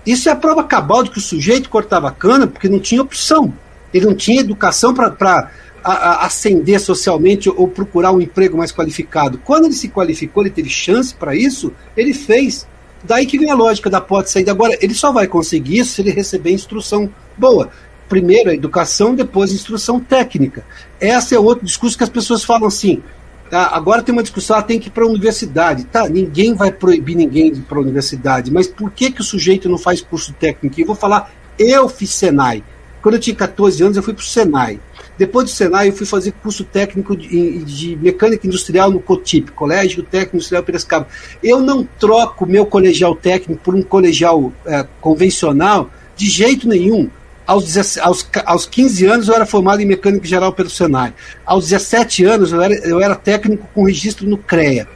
Isso 0.06 0.28
é 0.30 0.32
a 0.32 0.36
prova 0.36 0.64
cabal 0.64 1.04
de 1.04 1.12
que 1.12 1.20
o 1.20 1.22
sujeito 1.22 1.70
cortava 1.70 2.12
cana 2.12 2.48
porque 2.48 2.68
não 2.68 2.80
tinha 2.80 3.02
opção. 3.02 3.54
Ele 3.94 4.06
não 4.06 4.16
tinha 4.16 4.42
educação 4.42 4.94
para 4.94 5.52
ascender 5.84 6.80
socialmente 6.80 7.50
ou 7.50 7.68
procurar 7.68 8.12
um 8.12 8.22
emprego 8.22 8.58
mais 8.58 8.72
qualificado. 8.72 9.40
Quando 9.44 9.66
ele 9.66 9.74
se 9.74 9.90
qualificou, 9.90 10.44
ele 10.44 10.50
teve 10.50 10.70
chance 10.70 11.14
para 11.14 11.36
isso, 11.36 11.72
ele 11.96 12.14
fez. 12.14 12.68
Daí 13.04 13.26
que 13.26 13.38
vem 13.38 13.52
a 13.52 13.56
lógica 13.56 13.90
da 13.90 14.02
porta 14.02 14.26
de 14.26 14.32
saída. 14.32 14.52
Agora, 14.52 14.78
ele 14.82 14.94
só 14.94 15.12
vai 15.12 15.28
conseguir 15.28 15.80
isso 15.80 15.94
se 15.94 16.02
ele 16.02 16.12
receber 16.12 16.52
instrução 16.52 17.10
boa. 17.38 17.70
Primeiro 18.12 18.50
a 18.50 18.54
educação, 18.54 19.16
depois 19.16 19.52
a 19.52 19.54
instrução 19.54 19.98
técnica. 19.98 20.66
Esse 21.00 21.34
é 21.34 21.40
outro 21.40 21.66
discurso 21.66 21.98
que 21.98 22.04
as 22.04 22.10
pessoas 22.10 22.44
falam 22.44 22.68
assim. 22.68 23.02
Ah, 23.50 23.74
agora 23.74 24.04
tem 24.04 24.12
uma 24.12 24.22
discussão, 24.22 24.62
tem 24.62 24.82
que 24.82 24.90
ir 24.90 24.92
para 24.92 25.06
a 25.06 25.08
universidade. 25.08 25.86
Tá, 25.86 26.10
ninguém 26.10 26.54
vai 26.54 26.74
proibir 26.74 27.16
ninguém 27.16 27.54
de 27.54 27.60
ir 27.60 27.64
para 27.64 27.78
a 27.78 27.82
universidade, 27.82 28.52
mas 28.52 28.68
por 28.68 28.92
que, 28.92 29.12
que 29.12 29.22
o 29.22 29.24
sujeito 29.24 29.70
não 29.70 29.78
faz 29.78 30.02
curso 30.02 30.34
técnico? 30.34 30.78
Eu 30.78 30.88
vou 30.88 30.96
falar, 30.96 31.32
eu 31.58 31.88
fiz 31.88 32.10
Senai. 32.10 32.62
Quando 33.02 33.16
eu 33.16 33.22
tinha 33.22 33.34
14 33.34 33.82
anos, 33.82 33.96
eu 33.96 34.04
fui 34.04 34.14
para 34.14 34.24
o 34.24 34.26
Senai. 34.26 34.78
Depois 35.18 35.46
do 35.46 35.52
Senai, 35.52 35.88
eu 35.88 35.94
fui 35.94 36.06
fazer 36.06 36.34
curso 36.34 36.66
técnico 36.66 37.16
de, 37.16 37.60
de 37.60 37.96
mecânica 37.96 38.46
industrial 38.46 38.92
no 38.92 39.00
COTIP, 39.00 39.54
Colégio 39.54 40.04
Técnico 40.04 40.36
Industrial 40.36 40.64
Piracicaba. 40.64 41.08
Eu 41.42 41.62
não 41.62 41.88
troco 41.98 42.46
meu 42.46 42.66
colegial 42.66 43.16
técnico 43.16 43.62
por 43.64 43.74
um 43.74 43.82
colegial 43.82 44.52
é, 44.66 44.86
convencional 45.00 45.90
de 46.18 46.30
jeito 46.30 46.68
nenhum. 46.68 47.10
Aos, 47.46 47.98
aos, 47.98 48.28
aos 48.46 48.66
15 48.66 49.06
anos 49.06 49.28
eu 49.28 49.36
era 49.36 49.46
formado 49.46 49.82
em 49.82 49.86
mecânica 49.86 50.26
geral 50.26 50.54
pelo 50.54 50.70
Senai. 50.70 51.14
Aos 51.46 51.70
17 51.70 52.24
anos 52.24 52.52
eu 52.52 52.62
era, 52.62 52.74
eu 52.88 53.02
era 53.02 53.16
técnico 53.16 53.68
com 53.74 53.84
registro 53.84 54.28
no 54.28 54.38
CREA. 54.38 54.88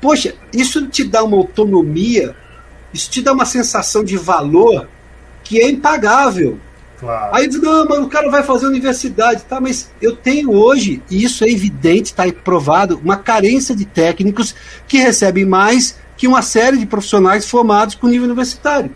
Poxa, 0.00 0.34
isso 0.52 0.86
te 0.88 1.04
dá 1.04 1.22
uma 1.22 1.36
autonomia, 1.36 2.34
isso 2.92 3.10
te 3.10 3.20
dá 3.20 3.32
uma 3.32 3.44
sensação 3.44 4.02
de 4.02 4.16
valor 4.16 4.88
que 5.44 5.60
é 5.60 5.68
impagável. 5.68 6.58
Claro. 6.98 7.34
Aí 7.34 7.48
não, 7.48 7.86
mas 7.86 7.98
o 8.00 8.08
cara 8.08 8.30
vai 8.30 8.42
fazer 8.42 8.66
universidade, 8.66 9.42
tá? 9.44 9.58
Mas 9.58 9.90
eu 10.02 10.14
tenho 10.14 10.52
hoje, 10.52 11.02
e 11.10 11.24
isso 11.24 11.44
é 11.44 11.50
evidente, 11.50 12.10
está 12.10 12.30
provado, 12.32 13.00
uma 13.02 13.16
carência 13.16 13.74
de 13.74 13.86
técnicos 13.86 14.54
que 14.86 14.98
recebem 14.98 15.46
mais 15.46 15.96
que 16.16 16.28
uma 16.28 16.42
série 16.42 16.76
de 16.76 16.84
profissionais 16.84 17.46
formados 17.46 17.94
com 17.94 18.06
nível 18.06 18.26
universitário. 18.26 18.90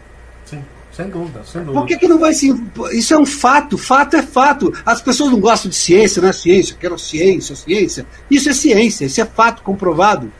Sem 0.94 1.08
dúvida, 1.08 1.42
sem 1.44 1.62
dúvida. 1.62 1.80
Por 1.80 1.86
que, 1.86 1.98
que 1.98 2.06
não 2.06 2.18
vai 2.18 2.32
se. 2.32 2.54
Isso 2.92 3.14
é 3.14 3.18
um 3.18 3.26
fato, 3.26 3.76
fato 3.76 4.16
é 4.16 4.22
fato. 4.22 4.72
As 4.86 5.02
pessoas 5.02 5.32
não 5.32 5.40
gostam 5.40 5.68
de 5.68 5.74
ciência, 5.74 6.22
não 6.22 6.28
é 6.28 6.32
ciência, 6.32 6.76
quero 6.78 6.96
ciência, 6.98 7.56
ciência. 7.56 8.06
Isso 8.30 8.48
é 8.48 8.52
ciência, 8.52 9.04
isso 9.04 9.20
é 9.20 9.24
fato 9.24 9.62
comprovado. 9.62 10.32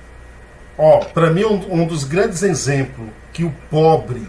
Ó, 0.78 0.98
oh, 0.98 1.05
para 1.07 1.30
mim, 1.30 1.44
um, 1.44 1.82
um 1.82 1.86
dos 1.86 2.05
grandes 2.05 2.42
exemplos 2.42 3.09
que 3.32 3.44
o 3.44 3.52
pobre 3.68 4.28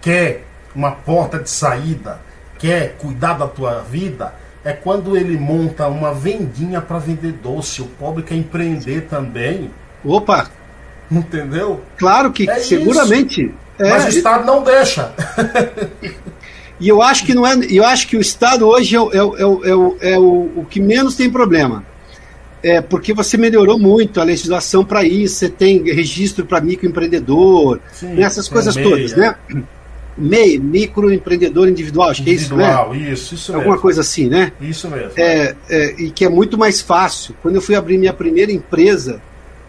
quer 0.00 0.44
uma 0.74 0.92
porta 0.92 1.38
de 1.38 1.50
saída 1.50 2.20
quer 2.58 2.96
cuidar 2.96 3.34
da 3.34 3.46
tua 3.46 3.80
vida 3.82 4.34
é 4.64 4.72
quando 4.72 5.16
ele 5.16 5.36
monta 5.38 5.86
uma 5.88 6.12
vendinha 6.12 6.80
para 6.80 6.98
vender 6.98 7.32
doce. 7.32 7.82
O 7.82 7.86
pobre 7.86 8.22
quer 8.22 8.34
empreender 8.34 9.02
também. 9.02 9.70
Opa! 10.04 10.50
Entendeu? 11.10 11.82
Claro 11.96 12.32
que 12.32 12.48
é 12.48 12.58
seguramente. 12.58 13.54
É, 13.78 13.90
Mas 13.90 14.04
o 14.06 14.08
Estado 14.08 14.46
não 14.46 14.62
deixa. 14.62 15.12
e 16.80 16.88
eu 16.88 17.02
acho 17.02 17.24
que 17.24 17.34
não 17.34 17.46
é. 17.46 17.54
Eu 17.68 17.84
acho 17.84 18.08
que 18.08 18.16
o 18.16 18.20
Estado 18.20 18.66
hoje 18.66 18.96
é, 18.96 18.98
é, 18.98 20.10
é, 20.10 20.12
é 20.12 20.18
o, 20.18 20.50
o 20.56 20.66
que 20.68 20.80
menos 20.80 21.14
tem 21.14 21.30
problema. 21.30 21.84
É 22.62 22.80
porque 22.80 23.12
você 23.12 23.36
melhorou 23.36 23.78
muito 23.78 24.20
a 24.20 24.24
legislação 24.24 24.84
para 24.84 25.04
isso, 25.04 25.36
você 25.36 25.48
tem 25.48 25.84
registro 25.84 26.44
para 26.44 26.60
microempreendedor, 26.60 27.78
Sim, 27.92 28.14
né, 28.14 28.22
essas 28.22 28.48
coisas 28.48 28.74
todas, 28.74 29.14
né? 29.14 29.36
MEI, 30.16 30.58
microempreendedor 30.58 31.68
individual, 31.68 32.10
acho 32.10 32.22
individual, 32.22 32.90
que 32.90 32.96
é 32.96 33.00
isso, 33.00 33.04
né? 33.04 33.12
Isso, 33.12 33.34
isso 33.34 33.52
Alguma 33.52 33.72
mesmo. 33.72 33.82
coisa 33.82 34.00
assim, 34.00 34.28
né? 34.28 34.52
Isso 34.60 34.88
mesmo. 34.88 35.12
É, 35.16 35.54
é, 35.68 35.94
e 35.98 36.10
que 36.10 36.24
é 36.24 36.28
muito 36.28 36.56
mais 36.56 36.80
fácil. 36.80 37.36
Quando 37.42 37.56
eu 37.56 37.60
fui 37.60 37.74
abrir 37.74 37.98
minha 37.98 38.14
primeira 38.14 38.50
empresa, 38.50 39.20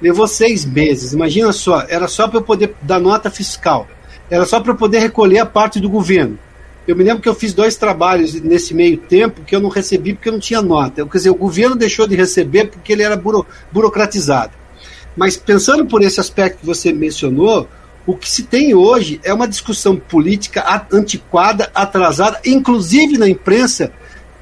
levou 0.02 0.28
seis 0.28 0.66
meses. 0.66 1.14
Imagina 1.14 1.52
só, 1.52 1.86
era 1.90 2.08
só 2.08 2.28
para 2.28 2.38
eu 2.38 2.44
poder 2.44 2.74
dar 2.82 3.00
nota 3.00 3.30
fiscal. 3.30 3.88
Era 4.30 4.46
só 4.46 4.60
para 4.60 4.74
poder 4.74 5.00
recolher 5.00 5.40
a 5.40 5.46
parte 5.46 5.80
do 5.80 5.90
governo. 5.90 6.38
Eu 6.88 6.96
me 6.96 7.04
lembro 7.04 7.22
que 7.22 7.28
eu 7.28 7.36
fiz 7.36 7.54
dois 7.54 7.76
trabalhos 7.76 8.34
nesse 8.42 8.74
meio 8.74 8.98
tempo 8.98 9.42
que 9.42 9.56
eu 9.56 9.60
não 9.60 9.70
recebi 9.70 10.14
porque 10.14 10.30
eu 10.30 10.34
não 10.34 10.40
tinha 10.40 10.62
nota. 10.62 11.06
Quer 11.06 11.18
dizer, 11.18 11.30
o 11.30 11.36
governo 11.36 11.76
deixou 11.76 12.08
de 12.08 12.16
receber 12.16 12.70
porque 12.70 12.94
ele 12.94 13.04
era 13.04 13.18
buro, 13.18 13.46
burocratizado. 13.72 14.54
Mas 15.16 15.36
pensando 15.36 15.86
por 15.86 16.02
esse 16.02 16.20
aspecto 16.20 16.60
que 16.60 16.66
você 16.66 16.94
mencionou, 16.94 17.68
o 18.06 18.16
que 18.16 18.30
se 18.30 18.44
tem 18.44 18.74
hoje 18.74 19.20
é 19.22 19.34
uma 19.34 19.48
discussão 19.48 19.98
política 19.98 20.88
antiquada, 20.94 21.70
atrasada, 21.76 22.40
inclusive 22.46 23.18
na 23.18 23.28
imprensa, 23.28 23.92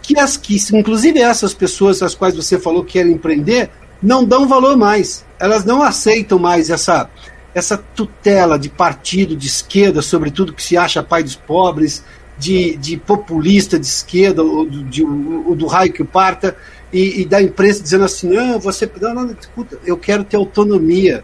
que 0.03 0.19
as 0.19 0.37
que, 0.37 0.55
inclusive 0.73 1.19
essas 1.19 1.51
pessoas 1.51 2.03
às 2.03 2.13
quais 2.13 2.35
você 2.35 2.59
falou 2.59 2.83
que 2.83 2.93
querem 2.93 3.13
empreender, 3.13 3.71
não 4.03 4.23
dão 4.23 4.47
valor 4.47 4.77
mais. 4.77 5.25
Elas 5.39 5.65
não 5.65 5.81
aceitam 5.81 6.37
mais 6.37 6.69
essa 6.69 7.09
essa 7.55 7.77
tutela 7.77 8.59
de 8.59 8.67
partido 8.67 9.33
de 9.33 9.47
esquerda 9.47 10.01
sobre 10.01 10.29
tudo 10.29 10.53
que 10.53 10.61
se 10.61 10.75
acha 10.75 11.01
pai 11.01 11.23
dos 11.23 11.37
pobres, 11.37 12.03
de, 12.37 12.75
de 12.75 12.97
populista 12.97 13.79
de 13.79 13.85
esquerda, 13.85 14.43
ou 14.43 14.65
do, 14.65 14.83
de, 14.83 15.01
ou 15.01 15.55
do 15.55 15.65
raio 15.65 15.93
que 15.93 16.03
parta, 16.03 16.57
e, 16.91 17.21
e, 17.21 17.25
da 17.25 17.41
imprensa 17.41 17.81
dizendo 17.81 18.03
assim: 18.03 18.27
não, 18.27 18.59
você. 18.59 18.89
Não, 19.01 19.13
não, 19.13 19.31
escuta, 19.31 19.79
eu 19.85 19.97
quero 19.97 20.25
ter 20.25 20.35
autonomia. 20.35 21.23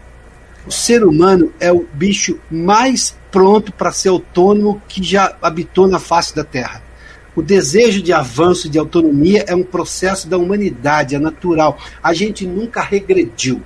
O 0.66 0.70
ser 0.70 1.04
humano 1.04 1.52
é 1.60 1.70
o 1.72 1.86
bicho 1.92 2.38
mais 2.50 3.14
pronto 3.30 3.72
para 3.72 3.92
ser 3.92 4.08
autônomo 4.08 4.80
que 4.88 5.02
já 5.02 5.36
habitou 5.42 5.86
na 5.86 5.98
face 5.98 6.34
da 6.34 6.44
Terra. 6.44 6.82
O 7.34 7.42
desejo 7.42 8.00
de 8.00 8.12
avanço, 8.12 8.68
de 8.68 8.78
autonomia, 8.78 9.44
é 9.46 9.54
um 9.54 9.64
processo 9.64 10.28
da 10.28 10.38
humanidade, 10.38 11.14
é 11.14 11.18
natural. 11.18 11.78
A 12.02 12.14
gente 12.14 12.46
nunca 12.46 12.80
regrediu. 12.80 13.62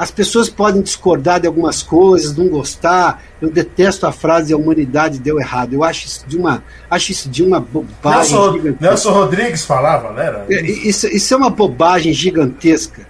As 0.00 0.10
pessoas 0.10 0.48
podem 0.48 0.80
discordar 0.80 1.40
de 1.40 1.46
algumas 1.46 1.82
coisas, 1.82 2.34
não 2.34 2.48
gostar. 2.48 3.22
Eu 3.38 3.50
detesto 3.50 4.06
a 4.06 4.12
frase 4.12 4.50
a 4.50 4.56
humanidade 4.56 5.18
deu 5.18 5.38
errado. 5.38 5.74
Eu 5.74 5.84
acho 5.84 6.06
isso 6.06 6.24
de 6.26 6.38
uma, 6.38 6.64
acho 6.90 7.12
isso 7.12 7.28
de 7.28 7.42
uma 7.42 7.60
bobagem. 7.60 8.34
Nelson, 8.34 8.76
Nelson 8.80 9.12
Rodrigues 9.12 9.62
falava, 9.62 10.10
né? 10.14 10.46
É, 10.48 10.62
isso, 10.62 11.06
isso 11.06 11.34
é 11.34 11.36
uma 11.36 11.50
bobagem 11.50 12.14
gigantesca. 12.14 13.09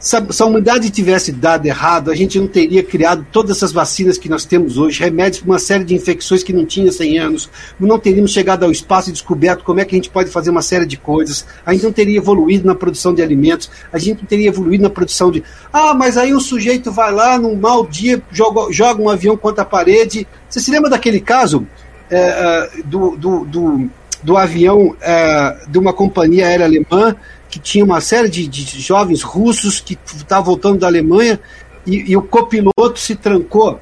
Se 0.00 0.16
a, 0.16 0.46
humanidade 0.46 0.90
tivesse 0.90 1.32
dado 1.32 1.66
errado, 1.66 2.10
a 2.10 2.14
gente 2.14 2.38
não 2.38 2.46
teria 2.46 2.84
criado 2.84 3.26
todas 3.32 3.56
essas 3.56 3.72
vacinas 3.72 4.16
que 4.16 4.28
nós 4.28 4.44
temos 4.44 4.78
hoje, 4.78 5.00
remédios 5.00 5.40
para 5.40 5.50
uma 5.50 5.58
série 5.58 5.82
de 5.82 5.92
infecções 5.92 6.44
que 6.44 6.52
não 6.52 6.64
tinha 6.64 6.92
100 6.92 7.18
anos, 7.18 7.50
não 7.80 7.98
teríamos 7.98 8.30
chegado 8.30 8.64
ao 8.64 8.70
espaço 8.70 9.08
e 9.10 9.12
descoberto 9.12 9.64
como 9.64 9.80
é 9.80 9.84
que 9.84 9.96
a 9.96 9.98
gente 9.98 10.08
pode 10.08 10.30
fazer 10.30 10.50
uma 10.50 10.62
série 10.62 10.86
de 10.86 10.96
coisas, 10.96 11.44
a 11.66 11.72
gente 11.72 11.82
não 11.82 11.92
teria 11.92 12.16
evoluído 12.16 12.64
na 12.64 12.76
produção 12.76 13.12
de 13.12 13.20
alimentos, 13.20 13.68
a 13.92 13.98
gente 13.98 14.18
não 14.18 14.24
teria 14.24 14.48
evoluído 14.48 14.84
na 14.84 14.90
produção 14.90 15.32
de. 15.32 15.42
Ah, 15.72 15.92
mas 15.94 16.16
aí 16.16 16.32
um 16.32 16.40
sujeito 16.40 16.92
vai 16.92 17.12
lá 17.12 17.36
num 17.36 17.56
mau 17.56 17.84
dia, 17.84 18.22
joga, 18.30 18.72
joga 18.72 19.02
um 19.02 19.08
avião 19.08 19.36
contra 19.36 19.62
a 19.62 19.66
parede. 19.66 20.28
Você 20.48 20.60
se 20.60 20.70
lembra 20.70 20.90
daquele 20.90 21.20
caso 21.20 21.66
é, 22.08 22.70
do, 22.84 23.16
do, 23.16 23.44
do, 23.44 23.90
do 24.22 24.36
avião 24.36 24.96
é, 25.00 25.56
de 25.68 25.76
uma 25.76 25.92
companhia 25.92 26.46
aérea 26.46 26.66
alemã? 26.66 27.16
Que 27.48 27.58
tinha 27.58 27.84
uma 27.84 28.00
série 28.00 28.28
de, 28.28 28.46
de 28.46 28.80
jovens 28.80 29.22
russos 29.22 29.80
que 29.80 29.98
estavam 30.04 30.44
voltando 30.44 30.78
da 30.78 30.86
Alemanha 30.86 31.40
e, 31.86 32.12
e, 32.12 32.16
o 32.16 32.22
copiloto 32.22 32.98
se 32.98 33.14
trancou. 33.14 33.80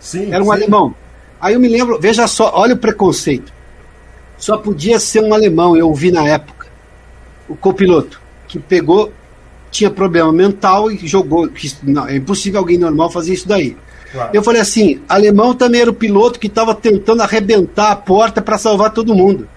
Sim, 0.00 0.32
Era 0.32 0.42
um 0.42 0.46
sim. 0.46 0.52
alemão. 0.52 0.94
Aí 1.40 1.54
eu 1.54 1.60
me 1.60 1.68
lembro, 1.68 1.98
veja 2.00 2.26
só, 2.26 2.52
olha 2.54 2.74
o 2.74 2.78
preconceito. 2.78 3.52
Só 4.38 4.56
podia 4.56 4.98
ser 4.98 5.22
um 5.22 5.34
alemão, 5.34 5.76
eu 5.76 5.88
ouvi 5.88 6.10
na 6.10 6.26
época. 6.26 6.66
O 7.48 7.54
copiloto, 7.54 8.20
que 8.48 8.58
pegou, 8.58 9.12
tinha 9.70 9.90
problema 9.90 10.32
mental 10.32 10.90
e 10.90 11.06
jogou. 11.06 11.48
Que, 11.48 11.70
não, 11.82 12.08
é 12.08 12.16
impossível 12.16 12.60
alguém 12.60 12.78
normal 12.78 13.10
fazer 13.10 13.34
isso 13.34 13.46
daí. 13.46 13.76
Claro. 14.10 14.30
Eu 14.32 14.42
falei 14.42 14.62
assim: 14.62 15.00
alemão 15.08 15.54
também 15.54 15.82
era 15.82 15.90
o 15.90 15.94
piloto 15.94 16.40
que 16.40 16.46
estava 16.46 16.74
tentando 16.74 17.22
arrebentar 17.22 17.92
a 17.92 17.96
porta 17.96 18.40
para 18.40 18.58
salvar 18.58 18.92
todo 18.92 19.14
mundo 19.14 19.48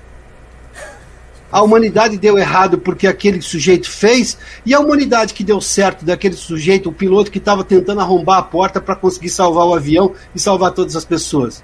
a 1.56 1.64
humanidade 1.64 2.18
deu 2.18 2.38
errado 2.38 2.78
porque 2.78 3.08
aquele 3.08 3.41
sujeito 3.41 3.89
fez, 3.89 4.38
e 4.66 4.74
a 4.74 4.80
humanidade 4.82 5.34
que 5.34 5.41
deu 5.41 5.62
certo 5.62 6.03
daquele 6.03 6.36
sujeito, 6.36 6.89
o 6.89 6.91
piloto 6.91 7.32
que 7.32 7.38
estava 7.38 7.64
tentando 7.64 8.01
arrombar 8.01 8.39
a 8.39 8.43
porta 8.43 8.82
para 8.82 8.93
conseguir 8.93 9.30
salvar 9.30 9.66
o 9.66 9.74
avião 9.74 10.12
e 10.36 10.39
salvar 10.39 10.74
todas 10.74 10.97
as 10.97 11.06
pessoas. 11.06 11.64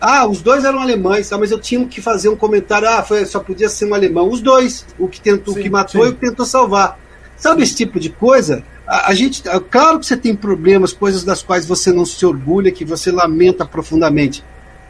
Ah, 0.00 0.28
os 0.28 0.40
dois 0.40 0.64
eram 0.64 0.78
alemães, 0.78 1.28
mas 1.32 1.50
eu 1.50 1.58
tinha 1.58 1.84
que 1.86 2.00
fazer 2.00 2.28
um 2.28 2.36
comentário. 2.36 2.88
Ah, 2.88 3.02
foi, 3.02 3.26
só 3.26 3.40
podia 3.40 3.68
ser 3.68 3.86
um 3.86 3.94
alemão. 3.94 4.30
Os 4.30 4.40
dois, 4.40 4.86
o 4.96 5.08
que 5.08 5.20
tentou, 5.20 5.54
sim, 5.54 5.58
o 5.58 5.62
que 5.64 5.70
matou 5.70 6.02
sim. 6.02 6.06
e 6.06 6.10
o 6.12 6.14
que 6.14 6.20
tentou 6.20 6.46
salvar. 6.46 7.00
Sabe 7.36 7.64
esse 7.64 7.74
tipo 7.74 7.98
de 7.98 8.10
coisa? 8.10 8.62
A, 8.86 9.10
a, 9.10 9.14
gente, 9.14 9.42
claro 9.72 9.98
que 9.98 10.06
você 10.06 10.16
tem 10.16 10.36
problemas, 10.36 10.92
coisas 10.92 11.24
das 11.24 11.42
quais 11.42 11.66
você 11.66 11.90
não 11.90 12.06
se 12.06 12.24
orgulha, 12.24 12.70
que 12.70 12.84
você 12.84 13.10
lamenta 13.10 13.66
profundamente. 13.66 14.44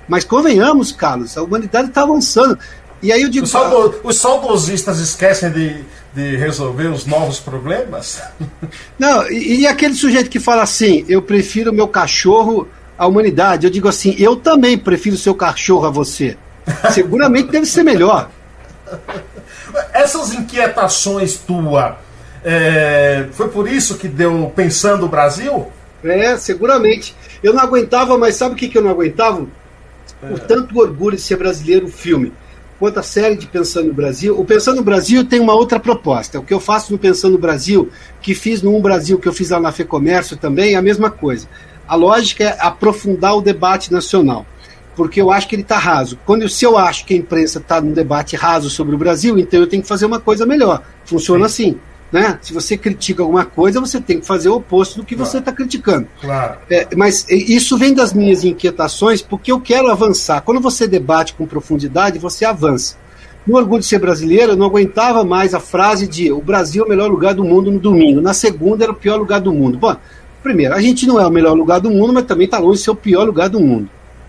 Mas 0.06 0.24
convenhamos, 0.24 0.92
Carlos, 0.92 1.38
a 1.38 1.42
humanidade 1.42 1.88
está 1.88 2.02
avançando. 2.02 2.58
E 3.02 3.12
aí 3.12 3.22
eu 3.22 3.28
digo. 3.28 3.44
Os, 3.44 3.50
saudo, 3.50 4.00
os 4.02 4.16
saudosistas 4.16 4.98
esquecem 4.98 5.50
de, 5.50 5.84
de 6.14 6.36
resolver 6.36 6.88
os 6.88 7.06
novos 7.06 7.38
problemas? 7.38 8.20
Não, 8.98 9.28
e, 9.30 9.60
e, 9.60 9.66
aquele 9.66 9.94
sujeito 9.94 10.30
que 10.30 10.40
fala 10.40 10.62
assim: 10.62 11.04
eu 11.08 11.22
prefiro 11.22 11.72
meu 11.72 11.88
cachorro 11.88 12.68
à 12.96 13.06
humanidade. 13.06 13.66
Eu 13.66 13.70
digo 13.70 13.88
assim: 13.88 14.14
eu 14.18 14.36
também 14.36 14.76
prefiro 14.76 15.16
seu 15.16 15.34
cachorro 15.34 15.86
a 15.86 15.90
você. 15.90 16.36
Seguramente 16.90 17.50
deve 17.50 17.66
ser 17.66 17.82
melhor. 17.82 18.30
Essas 19.92 20.32
inquietações 20.32 21.36
tua, 21.36 21.98
é, 22.44 23.26
foi 23.32 23.48
por 23.48 23.68
isso 23.68 23.98
que 23.98 24.08
deu 24.08 24.52
Pensando 24.54 25.06
o 25.06 25.08
Brasil? 25.08 25.70
É, 26.02 26.36
seguramente. 26.36 27.14
Eu 27.42 27.52
não 27.52 27.62
aguentava, 27.62 28.16
mas 28.16 28.36
sabe 28.36 28.54
o 28.54 28.56
que, 28.56 28.68
que 28.68 28.78
eu 28.78 28.82
não 28.82 28.90
aguentava? 28.90 29.46
É. 30.22 30.32
O 30.32 30.38
tanto 30.38 30.78
orgulho 30.78 31.16
de 31.16 31.22
ser 31.22 31.36
brasileiro 31.36 31.86
o 31.86 31.90
filme 31.90 32.32
quanto 32.78 32.98
à 32.98 33.02
série 33.02 33.36
de 33.36 33.46
Pensando 33.46 33.88
no 33.88 33.94
Brasil. 33.94 34.38
O 34.38 34.44
Pensando 34.44 34.76
no 34.76 34.82
Brasil 34.82 35.24
tem 35.24 35.40
uma 35.40 35.54
outra 35.54 35.80
proposta. 35.80 36.38
O 36.38 36.42
que 36.42 36.54
eu 36.54 36.60
faço 36.60 36.92
no 36.92 36.98
Pensando 36.98 37.32
no 37.32 37.38
Brasil, 37.38 37.90
que 38.22 38.34
fiz 38.34 38.62
no 38.62 38.74
Um 38.74 38.80
Brasil, 38.80 39.18
que 39.18 39.26
eu 39.26 39.32
fiz 39.32 39.50
lá 39.50 39.60
na 39.60 39.72
FEComércio 39.72 40.36
também, 40.36 40.74
é 40.74 40.76
a 40.76 40.82
mesma 40.82 41.10
coisa. 41.10 41.48
A 41.86 41.94
lógica 41.94 42.44
é 42.44 42.56
aprofundar 42.60 43.36
o 43.36 43.40
debate 43.40 43.92
nacional, 43.92 44.46
porque 44.94 45.20
eu 45.20 45.30
acho 45.30 45.48
que 45.48 45.54
ele 45.54 45.62
está 45.62 45.78
raso. 45.78 46.18
Quando 46.24 46.48
se 46.48 46.64
eu 46.64 46.76
acho 46.76 47.04
que 47.04 47.14
a 47.14 47.16
imprensa 47.16 47.58
está 47.58 47.80
num 47.80 47.92
debate 47.92 48.36
raso 48.36 48.70
sobre 48.70 48.94
o 48.94 48.98
Brasil, 48.98 49.38
então 49.38 49.60
eu 49.60 49.66
tenho 49.66 49.82
que 49.82 49.88
fazer 49.88 50.06
uma 50.06 50.20
coisa 50.20 50.46
melhor. 50.46 50.82
Funciona 51.04 51.48
Sim. 51.48 51.70
assim. 51.70 51.80
Né? 52.10 52.38
Se 52.40 52.54
você 52.54 52.76
critica 52.76 53.22
alguma 53.22 53.44
coisa, 53.44 53.80
você 53.80 54.00
tem 54.00 54.18
que 54.18 54.26
fazer 54.26 54.48
o 54.48 54.56
oposto 54.56 54.96
do 55.00 55.04
que 55.04 55.14
claro. 55.14 55.30
você 55.30 55.38
está 55.38 55.52
criticando. 55.52 56.08
Claro. 56.20 56.58
É, 56.70 56.88
mas 56.96 57.26
isso 57.28 57.76
vem 57.76 57.92
das 57.92 58.14
minhas 58.14 58.44
inquietações, 58.44 59.20
porque 59.20 59.52
eu 59.52 59.60
quero 59.60 59.90
avançar. 59.90 60.40
Quando 60.40 60.60
você 60.60 60.86
debate 60.86 61.34
com 61.34 61.46
profundidade, 61.46 62.18
você 62.18 62.44
avança. 62.44 62.96
No 63.46 63.56
Orgulho 63.56 63.80
de 63.80 63.86
Ser 63.86 63.98
Brasileiro, 63.98 64.52
eu 64.52 64.56
não 64.56 64.66
aguentava 64.66 65.24
mais 65.24 65.54
a 65.54 65.60
frase 65.60 66.06
de 66.06 66.30
o 66.30 66.40
Brasil 66.40 66.82
é 66.82 66.86
o 66.86 66.88
melhor 66.88 67.10
lugar 67.10 67.34
do 67.34 67.44
mundo 67.44 67.70
no 67.70 67.78
domingo. 67.78 68.20
Na 68.20 68.34
segunda, 68.34 68.84
era 68.84 68.92
o 68.92 68.96
pior 68.96 69.16
lugar 69.16 69.40
do 69.40 69.52
mundo. 69.52 69.78
Bom, 69.78 69.96
primeiro, 70.42 70.74
a 70.74 70.80
gente 70.80 71.06
não 71.06 71.20
é 71.20 71.26
o 71.26 71.30
melhor 71.30 71.54
lugar 71.54 71.80
do 71.80 71.90
mundo, 71.90 72.12
mas 72.12 72.24
também 72.24 72.44
está 72.44 72.58
longe 72.58 72.78
de 72.78 72.84
ser 72.84 72.90
o 72.90 72.94
pior 72.94 73.24
lugar 73.24 73.48
do 73.48 73.60
mundo. 73.60 73.88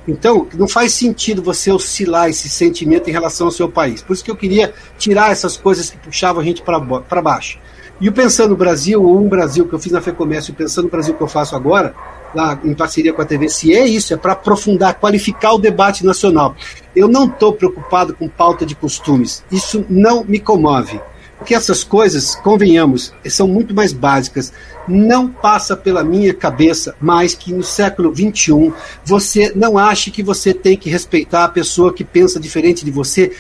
Então, 0.10 0.48
não 0.56 0.68
faz 0.68 0.94
sentido 0.94 1.42
você 1.42 1.72
oscilar 1.72 2.30
esse 2.30 2.50
sentimento 2.50 3.10
em 3.10 3.14
relação 3.14 3.48
ao 3.48 3.52
seu 3.52 3.70
país. 3.70 4.02
Por 4.02 4.14
isso 4.14 4.24
que 4.24 4.32
eu 4.32 4.36
queria 4.36 4.74
tirar 4.98 5.32
essas 5.32 5.56
coisas 5.56 5.90
que 5.90 5.98
puxavam 5.98 6.42
a 6.42 6.46
gente 6.46 6.62
para 6.62 7.22
baixo. 7.22 7.60
E 8.02 8.08
o 8.08 8.14
Pensando 8.14 8.52
no 8.52 8.56
Brasil, 8.56 9.04
ou 9.04 9.20
Um 9.20 9.28
Brasil 9.28 9.68
que 9.68 9.74
eu 9.74 9.80
fiz 9.80 9.92
na 9.92 10.00
FEComércio, 10.02 10.52
e 10.52 10.54
o 10.54 10.56
Pensando 10.56 10.86
no 10.86 10.92
Brasil 10.92 11.14
que 11.14 11.22
eu 11.22 11.28
faço 11.28 11.56
agora, 11.56 11.94
lá 12.34 12.58
em 12.64 12.74
parceria 12.74 13.12
com 13.12 13.22
a 13.22 13.26
TVC, 13.26 13.74
é 13.74 13.86
isso, 13.86 14.14
é 14.14 14.18
para 14.18 14.34
aprofundar, 14.34 14.96
qualificar 14.96 15.54
o 15.54 15.58
debate 15.60 16.06
nacional. 16.06 16.56
Eu 16.96 17.08
não 17.10 17.26
estou 17.26 17.52
preocupado 17.52 18.14
com 18.14 18.30
pauta 18.30 18.66
de 18.66 18.74
costumes, 18.74 19.44
isso 19.52 19.86
não 19.90 20.24
me 20.24 20.40
comove. 20.40 21.02
Porque 21.40 21.56
essas 21.56 21.86
coisas, 21.86 22.36
convenhamos, 22.36 23.14
são 23.28 23.48
muito 23.48 23.74
mais 23.74 23.94
básicas. 23.94 24.52
Não 24.88 25.30
passa 25.30 25.76
pela 25.76 26.04
minha 26.04 26.34
cabeça 26.34 26.94
mais 27.00 27.34
que 27.34 27.54
no 27.54 27.64
século 27.64 28.14
XXI 28.14 28.74
você 29.06 29.52
não 29.56 29.78
ache 29.78 30.12
que 30.12 30.22
você 30.22 30.54
tem 30.54 30.76
que 30.76 30.90
respeitar 30.90 31.46
a 31.46 31.50
pessoa 31.50 31.94
que 31.94 32.04
pensa 32.04 32.40
diferente 32.40 32.84
de 32.84 32.92
você, 32.92 33.32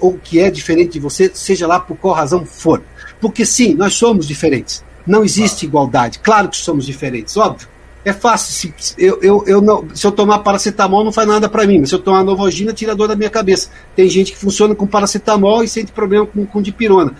ou 0.00 0.14
que 0.14 0.40
é 0.40 0.50
diferente 0.50 0.92
de 0.92 1.00
você, 1.00 1.30
seja 1.34 1.66
lá 1.66 1.78
por 1.78 1.96
qual 1.96 2.14
razão 2.14 2.46
for. 2.46 2.82
Porque 3.20 3.44
sim, 3.44 3.74
nós 3.74 3.94
somos 3.94 4.26
diferentes. 4.26 4.82
Não 5.06 5.22
existe 5.22 5.66
igualdade. 5.66 6.20
Claro 6.20 6.48
que 6.48 6.56
somos 6.56 6.86
diferentes, 6.86 7.36
óbvio. 7.36 7.68
É 8.04 8.12
fácil. 8.12 8.72
Se 8.78 8.94
eu, 8.98 9.20
eu, 9.22 9.44
eu 9.46 9.60
não, 9.60 9.86
se 9.94 10.04
eu 10.06 10.10
tomar 10.10 10.40
paracetamol, 10.40 11.04
não 11.04 11.12
faz 11.12 11.28
nada 11.28 11.48
para 11.48 11.66
mim. 11.66 11.78
Mas 11.80 11.90
se 11.90 11.94
eu 11.94 12.00
tomar 12.00 12.24
novogina, 12.24 12.72
tira 12.72 12.92
a 12.92 12.94
dor 12.94 13.08
da 13.08 13.14
minha 13.14 13.30
cabeça. 13.30 13.68
Tem 13.94 14.08
gente 14.08 14.32
que 14.32 14.38
funciona 14.38 14.74
com 14.74 14.86
paracetamol 14.86 15.62
e 15.62 15.68
sente 15.68 15.92
problema 15.92 16.26
com, 16.26 16.44
com 16.44 16.60
dipirona. 16.60 17.14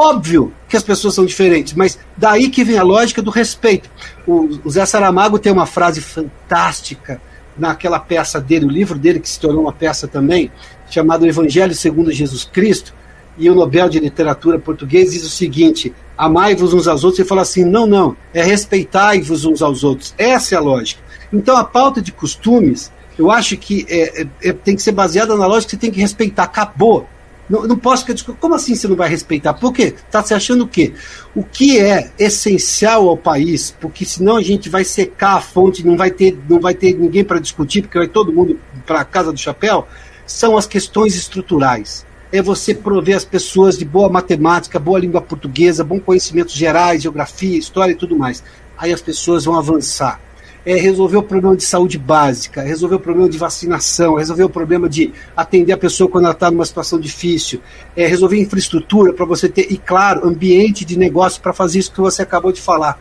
Óbvio 0.00 0.52
que 0.68 0.76
as 0.76 0.82
pessoas 0.84 1.12
são 1.14 1.26
diferentes, 1.26 1.72
mas 1.72 1.98
daí 2.16 2.50
que 2.50 2.62
vem 2.62 2.78
a 2.78 2.84
lógica 2.84 3.20
do 3.20 3.32
respeito. 3.32 3.90
O, 4.24 4.48
o 4.62 4.70
Zé 4.70 4.86
Saramago 4.86 5.40
tem 5.40 5.52
uma 5.52 5.66
frase 5.66 6.00
fantástica 6.00 7.20
naquela 7.58 7.98
peça 7.98 8.40
dele, 8.40 8.66
o 8.66 8.70
livro 8.70 8.96
dele 8.96 9.18
que 9.18 9.28
se 9.28 9.40
tornou 9.40 9.62
uma 9.62 9.72
peça 9.72 10.06
também, 10.06 10.52
chamado 10.88 11.26
Evangelho 11.26 11.74
segundo 11.74 12.12
Jesus 12.12 12.44
Cristo, 12.44 12.94
e 13.36 13.50
o 13.50 13.56
Nobel 13.56 13.88
de 13.88 13.98
Literatura 13.98 14.56
Português 14.56 15.10
diz 15.10 15.24
o 15.24 15.28
seguinte: 15.28 15.92
amai-vos 16.16 16.72
uns 16.72 16.86
aos 16.86 17.02
outros, 17.02 17.18
e 17.18 17.28
fala 17.28 17.42
assim: 17.42 17.64
não, 17.64 17.84
não, 17.84 18.16
é 18.32 18.44
respeitai-vos 18.44 19.44
uns 19.44 19.62
aos 19.62 19.82
outros. 19.82 20.14
Essa 20.16 20.54
é 20.54 20.58
a 20.58 20.60
lógica. 20.60 21.02
Então 21.32 21.56
a 21.56 21.64
pauta 21.64 22.00
de 22.00 22.12
costumes, 22.12 22.92
eu 23.18 23.32
acho 23.32 23.56
que 23.56 23.84
é, 23.88 24.22
é, 24.22 24.28
é 24.44 24.52
tem 24.52 24.76
que 24.76 24.82
ser 24.82 24.92
baseada 24.92 25.36
na 25.36 25.46
lógica 25.48 25.70
que 25.70 25.76
você 25.76 25.80
tem 25.80 25.90
que 25.90 26.00
respeitar. 26.00 26.44
Acabou. 26.44 27.08
Não, 27.48 27.66
não 27.66 27.78
posso 27.78 28.04
ficar 28.04 28.34
como 28.34 28.54
assim 28.54 28.74
você 28.74 28.86
não 28.86 28.96
vai 28.96 29.08
respeitar? 29.08 29.54
Por 29.54 29.72
quê? 29.72 29.94
Está 29.96 30.22
se 30.22 30.34
achando 30.34 30.64
o 30.64 30.68
quê? 30.68 30.92
O 31.34 31.42
que 31.42 31.78
é 31.78 32.10
essencial 32.18 33.08
ao 33.08 33.16
país, 33.16 33.74
porque 33.80 34.04
senão 34.04 34.36
a 34.36 34.42
gente 34.42 34.68
vai 34.68 34.84
secar 34.84 35.36
a 35.36 35.40
fonte, 35.40 35.86
não 35.86 35.96
vai 35.96 36.10
ter, 36.10 36.38
não 36.48 36.60
vai 36.60 36.74
ter 36.74 36.94
ninguém 36.94 37.24
para 37.24 37.38
discutir, 37.38 37.82
porque 37.82 37.98
vai 37.98 38.08
todo 38.08 38.32
mundo 38.32 38.58
para 38.86 39.00
a 39.00 39.04
casa 39.04 39.32
do 39.32 39.38
chapéu, 39.38 39.86
são 40.26 40.56
as 40.56 40.66
questões 40.66 41.14
estruturais 41.14 42.06
é 42.30 42.42
você 42.42 42.74
prover 42.74 43.16
as 43.16 43.24
pessoas 43.24 43.78
de 43.78 43.84
boa 43.84 44.08
matemática, 44.08 44.78
boa 44.78 44.98
língua 44.98 45.20
portuguesa, 45.20 45.82
bom 45.82 45.98
conhecimentos 45.98 46.54
gerais, 46.54 47.02
geografia, 47.02 47.58
história 47.58 47.92
e 47.92 47.96
tudo 47.96 48.16
mais. 48.16 48.42
Aí 48.76 48.92
as 48.92 49.00
pessoas 49.00 49.44
vão 49.44 49.56
avançar. 49.56 50.20
É 50.64 50.74
resolver 50.74 51.16
o 51.16 51.22
problema 51.22 51.56
de 51.56 51.64
saúde 51.64 51.98
básica, 51.98 52.62
resolver 52.62 52.96
o 52.96 53.00
problema 53.00 53.28
de 53.28 53.38
vacinação, 53.38 54.14
resolver 54.14 54.44
o 54.44 54.48
problema 54.48 54.88
de 54.88 55.12
atender 55.36 55.72
a 55.72 55.78
pessoa 55.78 56.10
quando 56.10 56.24
ela 56.24 56.34
está 56.34 56.50
numa 56.50 56.64
situação 56.64 56.98
difícil, 56.98 57.60
é 57.96 58.06
resolver 58.06 58.38
infraestrutura 58.38 59.12
para 59.12 59.24
você 59.24 59.48
ter, 59.48 59.72
e 59.72 59.78
claro, 59.78 60.26
ambiente 60.26 60.84
de 60.84 60.98
negócio 60.98 61.40
para 61.40 61.52
fazer 61.52 61.78
isso 61.78 61.92
que 61.92 62.00
você 62.00 62.22
acabou 62.22 62.52
de 62.52 62.60
falar. 62.60 63.00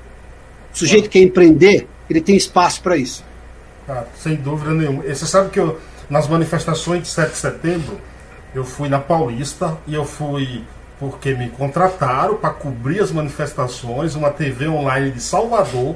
O 0.73 0.77
sujeito 0.77 1.05
que 1.05 1.19
quer 1.19 1.25
empreender, 1.25 1.87
ele 2.09 2.21
tem 2.21 2.35
espaço 2.35 2.81
para 2.81 2.95
isso. 2.95 3.23
Ah, 3.89 4.03
sem 4.17 4.35
dúvida 4.35 4.73
nenhuma. 4.73 5.05
E 5.05 5.15
você 5.15 5.25
sabe 5.25 5.49
que 5.49 5.59
eu, 5.59 5.79
nas 6.09 6.27
manifestações 6.27 7.03
de 7.03 7.09
7 7.09 7.31
de 7.31 7.37
setembro, 7.37 7.97
eu 8.53 8.63
fui 8.63 8.89
na 8.89 8.99
Paulista 8.99 9.77
e 9.87 9.93
eu 9.93 10.05
fui 10.05 10.63
porque 10.99 11.33
me 11.33 11.49
contrataram 11.49 12.35
para 12.35 12.49
cobrir 12.49 12.99
as 12.99 13.11
manifestações, 13.11 14.15
uma 14.15 14.31
TV 14.31 14.67
online 14.67 15.11
de 15.11 15.21
Salvador, 15.21 15.95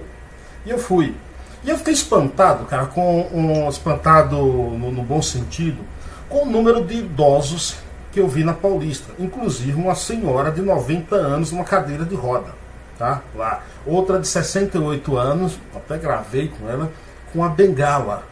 e 0.66 0.70
eu 0.70 0.78
fui. 0.78 1.16
E 1.64 1.70
eu 1.70 1.78
fiquei 1.78 1.94
espantado, 1.94 2.66
cara, 2.66 2.88
com 2.88 3.28
um 3.32 3.70
espantado 3.70 4.36
no, 4.36 4.92
no 4.92 5.04
bom 5.04 5.22
sentido, 5.22 5.84
com 6.28 6.44
o 6.44 6.46
número 6.46 6.84
de 6.84 6.96
idosos 6.96 7.76
que 8.12 8.20
eu 8.20 8.28
vi 8.28 8.44
na 8.44 8.54
Paulista, 8.54 9.14
inclusive 9.20 9.74
uma 9.74 9.96
senhora 9.96 10.52
de 10.52 10.62
90 10.62 11.16
anos 11.16 11.52
numa 11.52 11.64
cadeira 11.64 12.04
de 12.04 12.16
roda, 12.16 12.50
tá? 12.98 13.22
Lá. 13.36 13.64
Outra 13.86 14.20
de 14.20 14.28
68 14.28 15.18
anos, 15.18 15.58
até 15.76 15.98
gravei 15.98 16.50
com 16.50 16.68
ela, 16.68 16.92
com 17.32 17.44
a 17.44 17.50
bengala. 17.50 18.24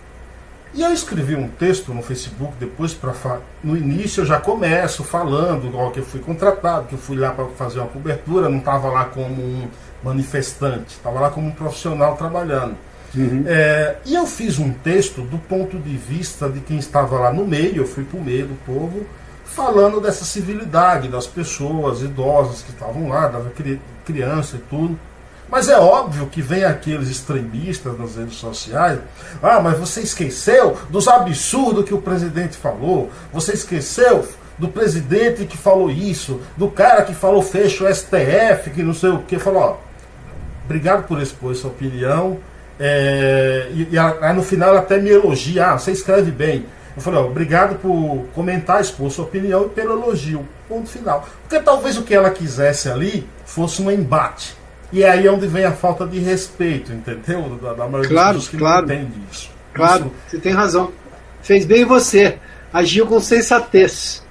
E 0.74 0.82
eu 0.82 0.94
escrevi 0.94 1.36
um 1.36 1.48
texto 1.48 1.94
no 1.94 2.02
Facebook 2.04 2.54
depois 2.60 2.94
para 2.94 3.40
no 3.64 3.76
início 3.76 4.22
eu 4.22 4.26
já 4.26 4.40
começo 4.40 5.04
falando 5.04 5.66
igual 5.66 5.90
que 5.90 6.00
eu 6.00 6.06
fui 6.06 6.20
contratado, 6.20 6.86
que 6.86 6.94
eu 6.94 7.00
fui 7.00 7.18
lá 7.18 7.32
para 7.32 7.46
fazer 7.50 7.80
uma 7.80 7.88
cobertura, 7.88 8.50
não 8.50 8.60
estava 8.60 8.88
lá 8.90 9.06
como 9.06 9.42
um 9.42 9.68
manifestante, 10.04 10.96
estava 10.96 11.20
lá 11.20 11.32
como 11.32 11.48
um 11.48 11.52
profissional 11.52 12.16
trabalhando. 12.16 12.76
Uhum. 13.16 13.44
É, 13.48 13.96
e 14.06 14.14
eu 14.14 14.28
fiz 14.28 14.60
um 14.60 14.72
texto 14.72 15.22
do 15.22 15.38
ponto 15.38 15.78
de 15.80 15.98
vista 15.98 16.48
de 16.50 16.60
quem 16.60 16.78
estava 16.78 17.20
lá 17.20 17.34
no 17.34 17.46
meio, 17.46 17.78
eu 17.78 17.88
fui 17.88 18.04
para 18.04 18.20
o 18.20 18.24
meio 18.24 18.48
do 18.48 18.56
povo, 18.66 19.06
falando 19.46 20.00
dessa 20.00 20.26
civilidade 20.26 21.08
das 21.08 21.26
pessoas 21.26 22.02
idosas 22.02 22.62
que 22.62 22.72
estavam 22.72 23.10
lá, 23.10 23.28
da 23.28 23.42
criança 24.06 24.58
e 24.58 24.60
tudo. 24.70 25.00
Mas 25.50 25.68
é 25.68 25.80
óbvio 25.80 26.28
que 26.28 26.42
vem 26.42 26.64
aqueles 26.64 27.10
extremistas 27.10 27.98
nas 27.98 28.16
redes 28.16 28.36
sociais. 28.36 29.00
Ah, 29.42 29.60
mas 29.60 29.80
você 29.80 30.02
esqueceu 30.02 30.78
dos 30.92 31.08
absurdos 31.08 31.86
que 31.86 31.94
o 31.94 32.02
presidente 32.02 32.56
falou. 32.56 33.10
Você 33.34 33.54
esqueceu 33.54 34.28
do 34.60 34.68
presidente 34.68 35.46
que 35.46 35.58
falou 35.58 35.90
isso, 35.90 36.40
do 36.56 36.70
cara 36.70 37.02
que 37.02 37.16
falou 37.16 37.42
fecha 37.42 37.84
o 37.84 37.94
STF, 37.94 38.70
que 38.70 38.84
não 38.84 38.94
sei 38.94 39.10
o 39.10 39.20
que. 39.20 39.40
Falou, 39.40 39.62
ó, 39.62 39.78
obrigado 40.66 41.08
por 41.08 41.20
expor 41.20 41.56
sua 41.56 41.72
opinião. 41.72 42.38
É, 42.80 43.68
e, 43.72 43.90
e 43.92 43.98
aí 43.98 44.34
no 44.34 44.42
final 44.42 44.70
ela 44.70 44.80
até 44.80 44.98
me 44.98 45.10
elogia, 45.10 45.72
ah, 45.72 45.78
você 45.78 45.92
escreve 45.92 46.32
bem. 46.32 46.66
Eu 46.96 47.02
falei, 47.02 47.20
ó, 47.20 47.26
obrigado 47.26 47.76
por 47.80 48.26
comentar, 48.34 48.82
expor 48.82 49.12
sua 49.12 49.26
opinião 49.26 49.66
e 49.66 49.70
pelo 49.70 49.94
elogio. 49.94 50.48
Ponto 50.68 50.90
final. 50.90 51.28
Porque 51.42 51.64
talvez 51.64 51.98
o 51.98 52.04
que 52.04 52.14
ela 52.14 52.30
quisesse 52.30 52.90
ali 52.90 53.28
fosse 53.46 53.82
um 53.82 53.92
embate. 53.92 54.56
E 54.92 55.04
é 55.04 55.10
aí 55.10 55.30
onde 55.30 55.48
vem 55.48 55.66
a 55.66 55.72
falta 55.72 56.06
de 56.06 56.20
respeito, 56.20 56.92
entendeu? 56.92 57.58
Da, 57.62 57.74
da 57.74 57.88
maioria 57.88 58.10
claro, 58.10 58.36
pessoas 58.36 58.50
que 58.50 58.58
claro. 58.58 58.88
não 58.88 58.96
entende 58.96 59.20
isso. 59.32 59.50
Claro, 59.74 60.06
isso... 60.06 60.12
você 60.28 60.40
tem 60.40 60.52
razão. 60.52 60.92
Fez 61.42 61.66
bem 61.66 61.86
você. 61.86 62.38
Agiu 62.74 63.06
com 63.06 63.20
sensatez. 63.20 64.24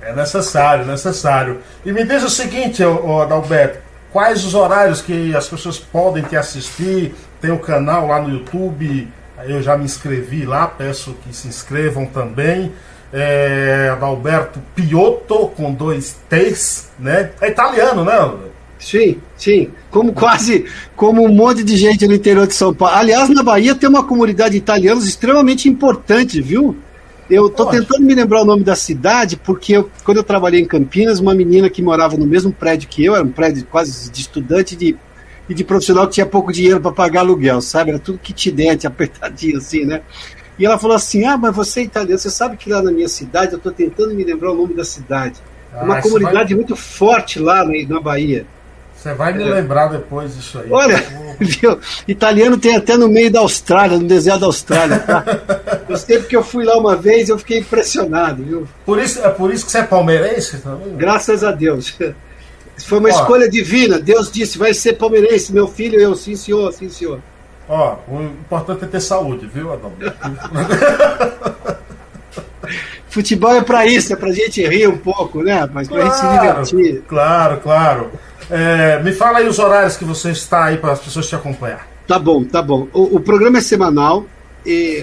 É 0.00 0.14
necessário, 0.14 0.84
necessário. 0.84 1.60
E 1.84 1.92
me 1.92 2.04
diz 2.04 2.22
o 2.22 2.30
seguinte, 2.30 2.82
Adalberto, 2.82 3.78
quais 4.14 4.44
os 4.44 4.54
horários 4.54 5.02
que 5.02 5.34
as 5.34 5.48
pessoas 5.48 5.76
podem 5.76 6.22
te 6.22 6.36
assistir? 6.36 7.12
Tem 7.40 7.50
o 7.50 7.54
um 7.54 7.58
canal 7.58 8.06
lá 8.06 8.22
no 8.22 8.30
YouTube, 8.30 9.08
eu 9.44 9.60
já 9.60 9.76
me 9.76 9.84
inscrevi 9.84 10.46
lá, 10.46 10.68
peço 10.68 11.16
que 11.24 11.34
se 11.34 11.48
inscrevam 11.48 12.06
também. 12.06 12.72
É, 13.12 13.90
Adalberto 13.92 14.60
Piotto, 14.74 15.48
com 15.56 15.72
dois 15.72 16.16
T's, 16.28 16.90
né? 16.98 17.30
É 17.40 17.48
italiano, 17.48 18.04
né? 18.04 18.34
Sim, 18.78 19.20
sim. 19.36 19.70
Como 19.90 20.12
quase, 20.12 20.66
como 20.94 21.24
um 21.24 21.32
monte 21.32 21.64
de 21.64 21.76
gente 21.76 22.06
no 22.06 22.14
interior 22.14 22.46
de 22.46 22.54
São 22.54 22.72
Paulo. 22.72 22.94
Aliás, 22.94 23.28
na 23.28 23.42
Bahia 23.42 23.74
tem 23.74 23.88
uma 23.88 24.04
comunidade 24.04 24.52
de 24.52 24.58
italianos 24.58 25.08
extremamente 25.08 25.68
importante, 25.68 26.40
viu? 26.40 26.76
Eu 27.28 27.46
estou 27.46 27.66
tentando 27.66 28.02
me 28.02 28.14
lembrar 28.14 28.42
o 28.42 28.44
nome 28.44 28.62
da 28.62 28.76
cidade, 28.76 29.36
porque 29.36 29.72
eu, 29.76 29.90
quando 30.04 30.18
eu 30.18 30.24
trabalhei 30.24 30.60
em 30.60 30.66
Campinas, 30.66 31.20
uma 31.20 31.34
menina 31.34 31.70
que 31.70 31.80
morava 31.80 32.16
no 32.16 32.26
mesmo 32.26 32.52
prédio 32.52 32.88
que 32.88 33.04
eu, 33.04 33.14
era 33.14 33.24
um 33.24 33.30
prédio 33.30 33.66
quase 33.70 34.10
de 34.10 34.20
estudante 34.20 34.76
de, 34.76 34.96
e 35.48 35.54
de 35.54 35.64
profissional 35.64 36.06
que 36.06 36.14
tinha 36.14 36.26
pouco 36.26 36.52
dinheiro 36.52 36.80
para 36.80 36.92
pagar 36.92 37.20
aluguel, 37.20 37.60
sabe? 37.60 37.90
Era 37.90 37.98
tudo 37.98 38.18
kitidente, 38.18 38.86
apertadinho 38.86 39.58
assim, 39.58 39.84
né? 39.84 40.02
E 40.58 40.66
ela 40.66 40.78
falou 40.78 40.96
assim: 40.96 41.24
Ah, 41.24 41.36
mas 41.36 41.54
você 41.54 41.80
é 41.80 41.84
italiano, 41.84 42.18
você 42.18 42.30
sabe 42.30 42.56
que 42.56 42.70
lá 42.70 42.82
na 42.82 42.92
minha 42.92 43.08
cidade, 43.08 43.52
eu 43.52 43.58
estou 43.58 43.72
tentando 43.72 44.14
me 44.14 44.22
lembrar 44.22 44.52
o 44.52 44.56
nome 44.56 44.74
da 44.74 44.84
cidade. 44.84 45.40
Ah, 45.72 45.84
uma 45.84 46.00
comunidade 46.02 46.50
vai... 46.50 46.56
muito 46.56 46.76
forte 46.76 47.38
lá 47.38 47.64
na 47.88 48.00
Bahia. 48.00 48.46
Você 49.04 49.12
vai 49.12 49.34
me 49.34 49.44
lembrar 49.44 49.88
depois 49.88 50.34
disso 50.34 50.58
aí. 50.60 50.72
Olha, 50.72 50.96
viu? 51.38 51.78
Italiano 52.08 52.56
tem 52.56 52.74
até 52.74 52.96
no 52.96 53.06
meio 53.06 53.30
da 53.30 53.40
Austrália, 53.40 53.98
no 53.98 54.08
deserto 54.08 54.40
da 54.40 54.46
Austrália. 54.46 54.98
Tá? 55.00 55.22
Eu 55.86 55.98
sei 55.98 56.18
porque 56.20 56.34
eu 56.34 56.42
fui 56.42 56.64
lá 56.64 56.78
uma 56.78 56.96
vez 56.96 57.28
e 57.28 57.32
eu 57.32 57.38
fiquei 57.38 57.58
impressionado, 57.58 58.42
viu? 58.42 58.66
Por 58.86 58.98
isso, 58.98 59.22
é 59.22 59.28
por 59.28 59.52
isso 59.52 59.66
que 59.66 59.70
você 59.70 59.80
é 59.80 59.82
palmeirense 59.82 60.56
também? 60.58 60.96
Graças 60.96 61.44
a 61.44 61.52
Deus. 61.52 61.94
Foi 62.78 62.98
uma 62.98 63.10
Ó, 63.10 63.12
escolha 63.12 63.50
divina. 63.50 63.98
Deus 63.98 64.32
disse, 64.32 64.56
vai 64.56 64.72
ser 64.72 64.94
palmeirense, 64.94 65.52
meu 65.52 65.68
filho, 65.68 66.00
eu, 66.00 66.14
sim 66.14 66.34
senhor, 66.34 66.72
sim 66.72 66.88
senhor. 66.88 67.20
Ó, 67.68 67.96
o 68.08 68.22
importante 68.22 68.84
é 68.84 68.88
ter 68.88 69.00
saúde, 69.00 69.46
viu, 69.46 69.74
Adão? 69.74 69.92
Futebol 73.14 73.54
é 73.54 73.60
para 73.60 73.86
isso, 73.86 74.12
é 74.14 74.16
para 74.16 74.32
gente 74.32 74.66
rir 74.66 74.88
um 74.88 74.96
pouco, 74.96 75.42
né? 75.42 75.68
Mas 75.72 75.86
para 75.86 76.00
claro, 76.00 76.10
gente 76.10 76.66
se 76.66 76.74
divertir. 76.76 77.02
Claro, 77.06 77.60
claro. 77.60 78.10
É, 78.50 79.02
me 79.02 79.12
fala 79.12 79.38
aí 79.38 79.48
os 79.48 79.58
horários 79.58 79.96
que 79.96 80.04
você 80.04 80.30
está 80.30 80.64
aí 80.64 80.76
para 80.76 80.92
as 80.92 81.00
pessoas 81.00 81.28
te 81.28 81.34
acompanhar. 81.34 81.86
Tá 82.06 82.18
bom, 82.18 82.44
tá 82.44 82.60
bom. 82.60 82.88
O, 82.92 83.16
o 83.16 83.20
programa 83.20 83.58
é 83.58 83.60
semanal, 83.60 84.26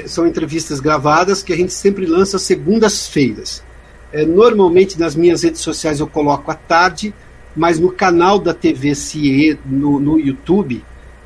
são 0.08 0.26
entrevistas 0.26 0.80
gravadas 0.80 1.44
que 1.44 1.54
a 1.54 1.56
gente 1.56 1.74
sempre 1.74 2.06
lança 2.06 2.40
segundas-feiras. 2.40 3.64
É, 4.12 4.26
normalmente 4.26 5.00
nas 5.00 5.16
minhas 5.16 5.44
redes 5.44 5.62
sociais 5.62 6.00
eu 6.00 6.08
coloco 6.08 6.52
à 6.52 6.56
tarde, 6.56 7.14
mas 7.56 7.80
no 7.80 7.92
canal 7.92 8.40
da 8.40 8.54
TV 8.54 8.94
CIE, 8.94 9.58
no, 9.66 10.00
no 10.00 10.20
YouTube, 10.20 10.84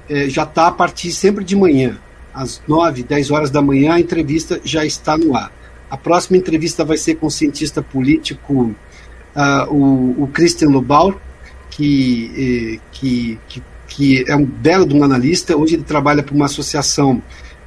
é, 0.10 0.30
já 0.30 0.44
está 0.44 0.68
a 0.68 0.72
partir 0.72 1.12
sempre 1.12 1.44
de 1.44 1.56
manhã. 1.56 1.98
Às 2.34 2.62
9, 2.68 3.04
10 3.04 3.32
horas 3.32 3.50
da 3.50 3.62
manhã, 3.62 3.94
a 3.94 4.00
entrevista 4.00 4.60
já 4.64 4.86
está 4.86 5.18
no 5.18 5.36
ar. 5.36 5.52
A 5.90 5.98
próxima 5.98 6.38
entrevista 6.38 6.84
vai 6.84 6.98
ser 6.98 7.16
com 7.16 7.28
o 7.28 7.32
cientista 7.32 7.82
político, 7.82 8.76
uh, 9.36 9.74
o, 9.74 10.24
o 10.24 10.28
Christian 10.28 10.70
Lubaur, 10.70 11.16
que, 11.76 12.32
eh, 12.38 12.80
que, 12.92 13.40
que, 13.48 13.64
que 13.88 14.26
é 14.28 14.36
um 14.36 14.46
belo 14.46 14.86
de 14.86 14.96
um 14.96 15.04
analista. 15.04 15.56
Hoje 15.58 15.76
ele 15.76 15.84
trabalha 15.84 16.24
para 16.24 16.34
uma 16.34 16.46
associação 16.46 17.22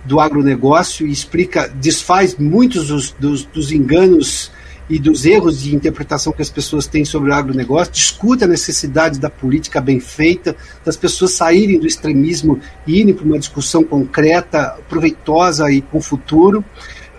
do 0.04 0.18
agronegócio 0.18 1.06
e 1.06 1.12
explica, 1.12 1.68
desfaz 1.68 2.36
muitos 2.38 2.88
dos, 2.88 3.10
dos, 3.12 3.44
dos, 3.44 3.70
enganos 3.70 4.50
e 4.88 4.98
dos 4.98 5.26
erros 5.26 5.60
de 5.60 5.74
interpretação 5.74 6.32
que 6.32 6.40
as 6.40 6.48
pessoas 6.48 6.86
têm 6.86 7.04
sobre 7.04 7.30
o 7.30 7.34
agronegócio, 7.34 7.92
discute 7.92 8.44
a 8.44 8.46
necessidade 8.46 9.18
da 9.18 9.28
política 9.28 9.78
bem 9.78 10.00
feita, 10.00 10.56
das 10.82 10.96
pessoas 10.96 11.32
saírem 11.32 11.78
do 11.78 11.86
extremismo 11.86 12.58
e 12.86 13.00
irem 13.00 13.12
para 13.12 13.26
uma 13.26 13.38
discussão 13.38 13.84
concreta, 13.84 14.78
proveitosa 14.88 15.70
e 15.70 15.82
com 15.82 16.00
futuro. 16.00 16.64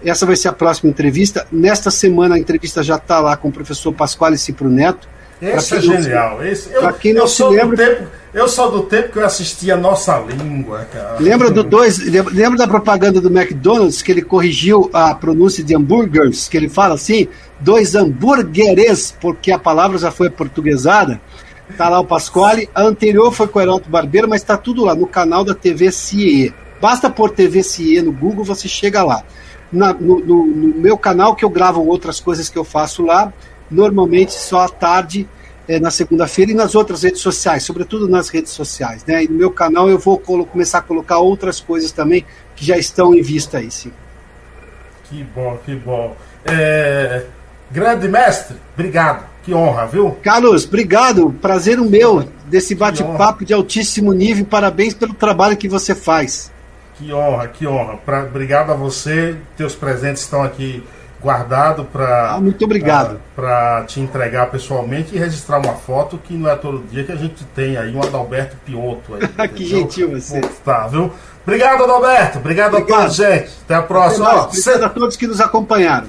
Essa 0.03 0.25
vai 0.25 0.35
ser 0.35 0.47
a 0.47 0.53
próxima 0.53 0.89
entrevista. 0.89 1.45
Nesta 1.51 1.91
semana 1.91 2.33
a 2.33 2.39
entrevista 2.39 2.81
já 2.81 2.95
está 2.95 3.19
lá 3.19 3.37
com 3.37 3.49
o 3.49 3.51
professor 3.51 3.93
Pasquale 3.93 4.37
Cipro 4.37 4.69
Neto, 4.69 5.07
esse 5.41 5.75
é 5.75 5.81
genial. 5.81 6.43
Esse, 6.43 6.73
eu, 6.73 6.93
quem 6.93 7.13
não 7.13 7.21
eu, 7.21 7.27
sou 7.27 7.49
lembra... 7.49 7.75
do 7.75 7.77
tempo, 7.77 8.09
eu 8.33 8.47
sou 8.47 8.71
do 8.71 8.83
tempo 8.83 9.11
que 9.11 9.19
eu 9.19 9.25
assistia 9.25 9.75
Nossa 9.75 10.19
Língua, 10.19 10.85
cara. 10.91 11.17
Lembra 11.19 11.49
do 11.49 11.63
dois, 11.63 11.97
lembra 11.97 12.57
da 12.57 12.67
propaganda 12.67 13.19
do 13.21 13.29
McDonald's 13.29 14.01
que 14.01 14.11
ele 14.11 14.21
corrigiu 14.21 14.89
a 14.93 15.15
pronúncia 15.15 15.63
de 15.63 15.75
hambúrgueres, 15.75 16.47
que 16.47 16.57
ele 16.57 16.69
fala 16.69 16.95
assim, 16.95 17.27
dois 17.59 17.95
hambúrgueres, 17.95 19.15
porque 19.19 19.51
a 19.51 19.57
palavra 19.57 19.97
já 19.97 20.11
foi 20.11 20.29
portuguesada. 20.29 21.19
Tá 21.77 21.87
lá 21.87 21.99
o 21.99 22.05
Pasquale. 22.05 22.69
A 22.73 22.83
anterior 22.83 23.31
foi 23.31 23.47
com 23.47 23.59
o 23.59 23.61
Heraldo 23.61 23.89
Barbeiro, 23.89 24.27
mas 24.27 24.41
está 24.41 24.57
tudo 24.57 24.83
lá 24.83 24.95
no 24.95 25.07
canal 25.07 25.43
da 25.43 25.53
TV 25.53 25.91
CIE. 25.91 26.53
Basta 26.81 27.09
pôr 27.09 27.29
TV 27.29 27.61
CIE 27.61 28.01
no 28.01 28.11
Google, 28.11 28.43
você 28.43 28.67
chega 28.67 29.03
lá. 29.03 29.23
Na, 29.71 29.93
no, 29.93 30.19
no, 30.19 30.45
no 30.45 30.79
meu 30.79 30.97
canal, 30.97 31.35
que 31.35 31.45
eu 31.45 31.49
gravo 31.49 31.85
outras 31.85 32.19
coisas 32.19 32.49
que 32.49 32.57
eu 32.57 32.63
faço 32.63 33.05
lá, 33.05 33.31
normalmente 33.69 34.33
só 34.33 34.61
à 34.61 34.69
tarde, 34.69 35.27
é, 35.67 35.79
na 35.79 35.91
segunda-feira, 35.91 36.51
e 36.51 36.55
nas 36.55 36.75
outras 36.75 37.03
redes 37.03 37.21
sociais, 37.21 37.63
sobretudo 37.63 38.07
nas 38.07 38.29
redes 38.29 38.51
sociais. 38.51 39.05
Né? 39.05 39.23
E 39.23 39.27
no 39.27 39.35
meu 39.35 39.51
canal 39.51 39.89
eu 39.89 39.99
vou 39.99 40.17
começar 40.17 40.79
a 40.79 40.81
colocar 40.81 41.19
outras 41.19 41.59
coisas 41.59 41.91
também 41.91 42.25
que 42.55 42.65
já 42.65 42.77
estão 42.77 43.13
em 43.13 43.21
vista 43.21 43.59
aí, 43.59 43.69
sim. 43.69 43.91
Que 45.05 45.23
bom, 45.23 45.57
que 45.65 45.75
bom. 45.75 46.15
É... 46.45 47.25
Grande 47.71 48.07
mestre, 48.07 48.57
obrigado. 48.73 49.29
Que 49.43 49.53
honra, 49.53 49.85
viu? 49.85 50.17
Carlos, 50.23 50.65
obrigado. 50.65 51.31
Prazer 51.41 51.79
o 51.79 51.85
meu 51.85 52.27
desse 52.45 52.75
bate-papo 52.75 53.45
de 53.45 53.53
altíssimo 53.53 54.11
nível. 54.11 54.45
Parabéns 54.45 54.93
pelo 54.93 55.13
trabalho 55.13 55.55
que 55.55 55.67
você 55.67 55.95
faz. 55.95 56.51
Que 56.95 57.13
honra, 57.13 57.47
que 57.47 57.65
honra. 57.65 57.97
Pra, 57.97 58.23
obrigado 58.23 58.71
a 58.71 58.75
você. 58.75 59.35
Teus 59.55 59.75
presentes 59.75 60.23
estão 60.23 60.43
aqui 60.43 60.83
guardado 61.21 61.85
para. 61.85 62.33
Ah, 62.33 62.39
muito 62.39 62.63
obrigado. 62.63 63.19
Para 63.35 63.83
te 63.85 63.99
entregar 63.99 64.49
pessoalmente 64.49 65.15
e 65.15 65.19
registrar 65.19 65.59
uma 65.59 65.73
foto 65.73 66.17
que 66.17 66.33
não 66.33 66.49
é 66.49 66.55
todo 66.55 66.83
dia 66.89 67.03
que 67.03 67.11
a 67.11 67.15
gente 67.15 67.43
tem 67.55 67.77
aí 67.77 67.95
um 67.95 68.01
Adalberto 68.01 68.55
Pioto 68.65 69.15
aí. 69.15 69.47
que 69.49 69.65
gentil 69.65 70.11
você. 70.11 70.41
Tá, 70.63 70.87
viu? 70.87 71.11
Obrigado, 71.43 71.83
Adalberto. 71.83 72.37
Obrigado, 72.37 72.75
Obrigado. 72.75 72.99
a 72.99 73.01
todos, 73.03 73.15
gente. 73.15 73.49
Até 73.65 73.75
a 73.75 73.81
próxima. 73.81 74.45
Obrigado 74.45 74.83
a 74.83 74.89
todos 74.89 75.15
que 75.15 75.27
nos 75.27 75.41
acompanharam. 75.41 76.07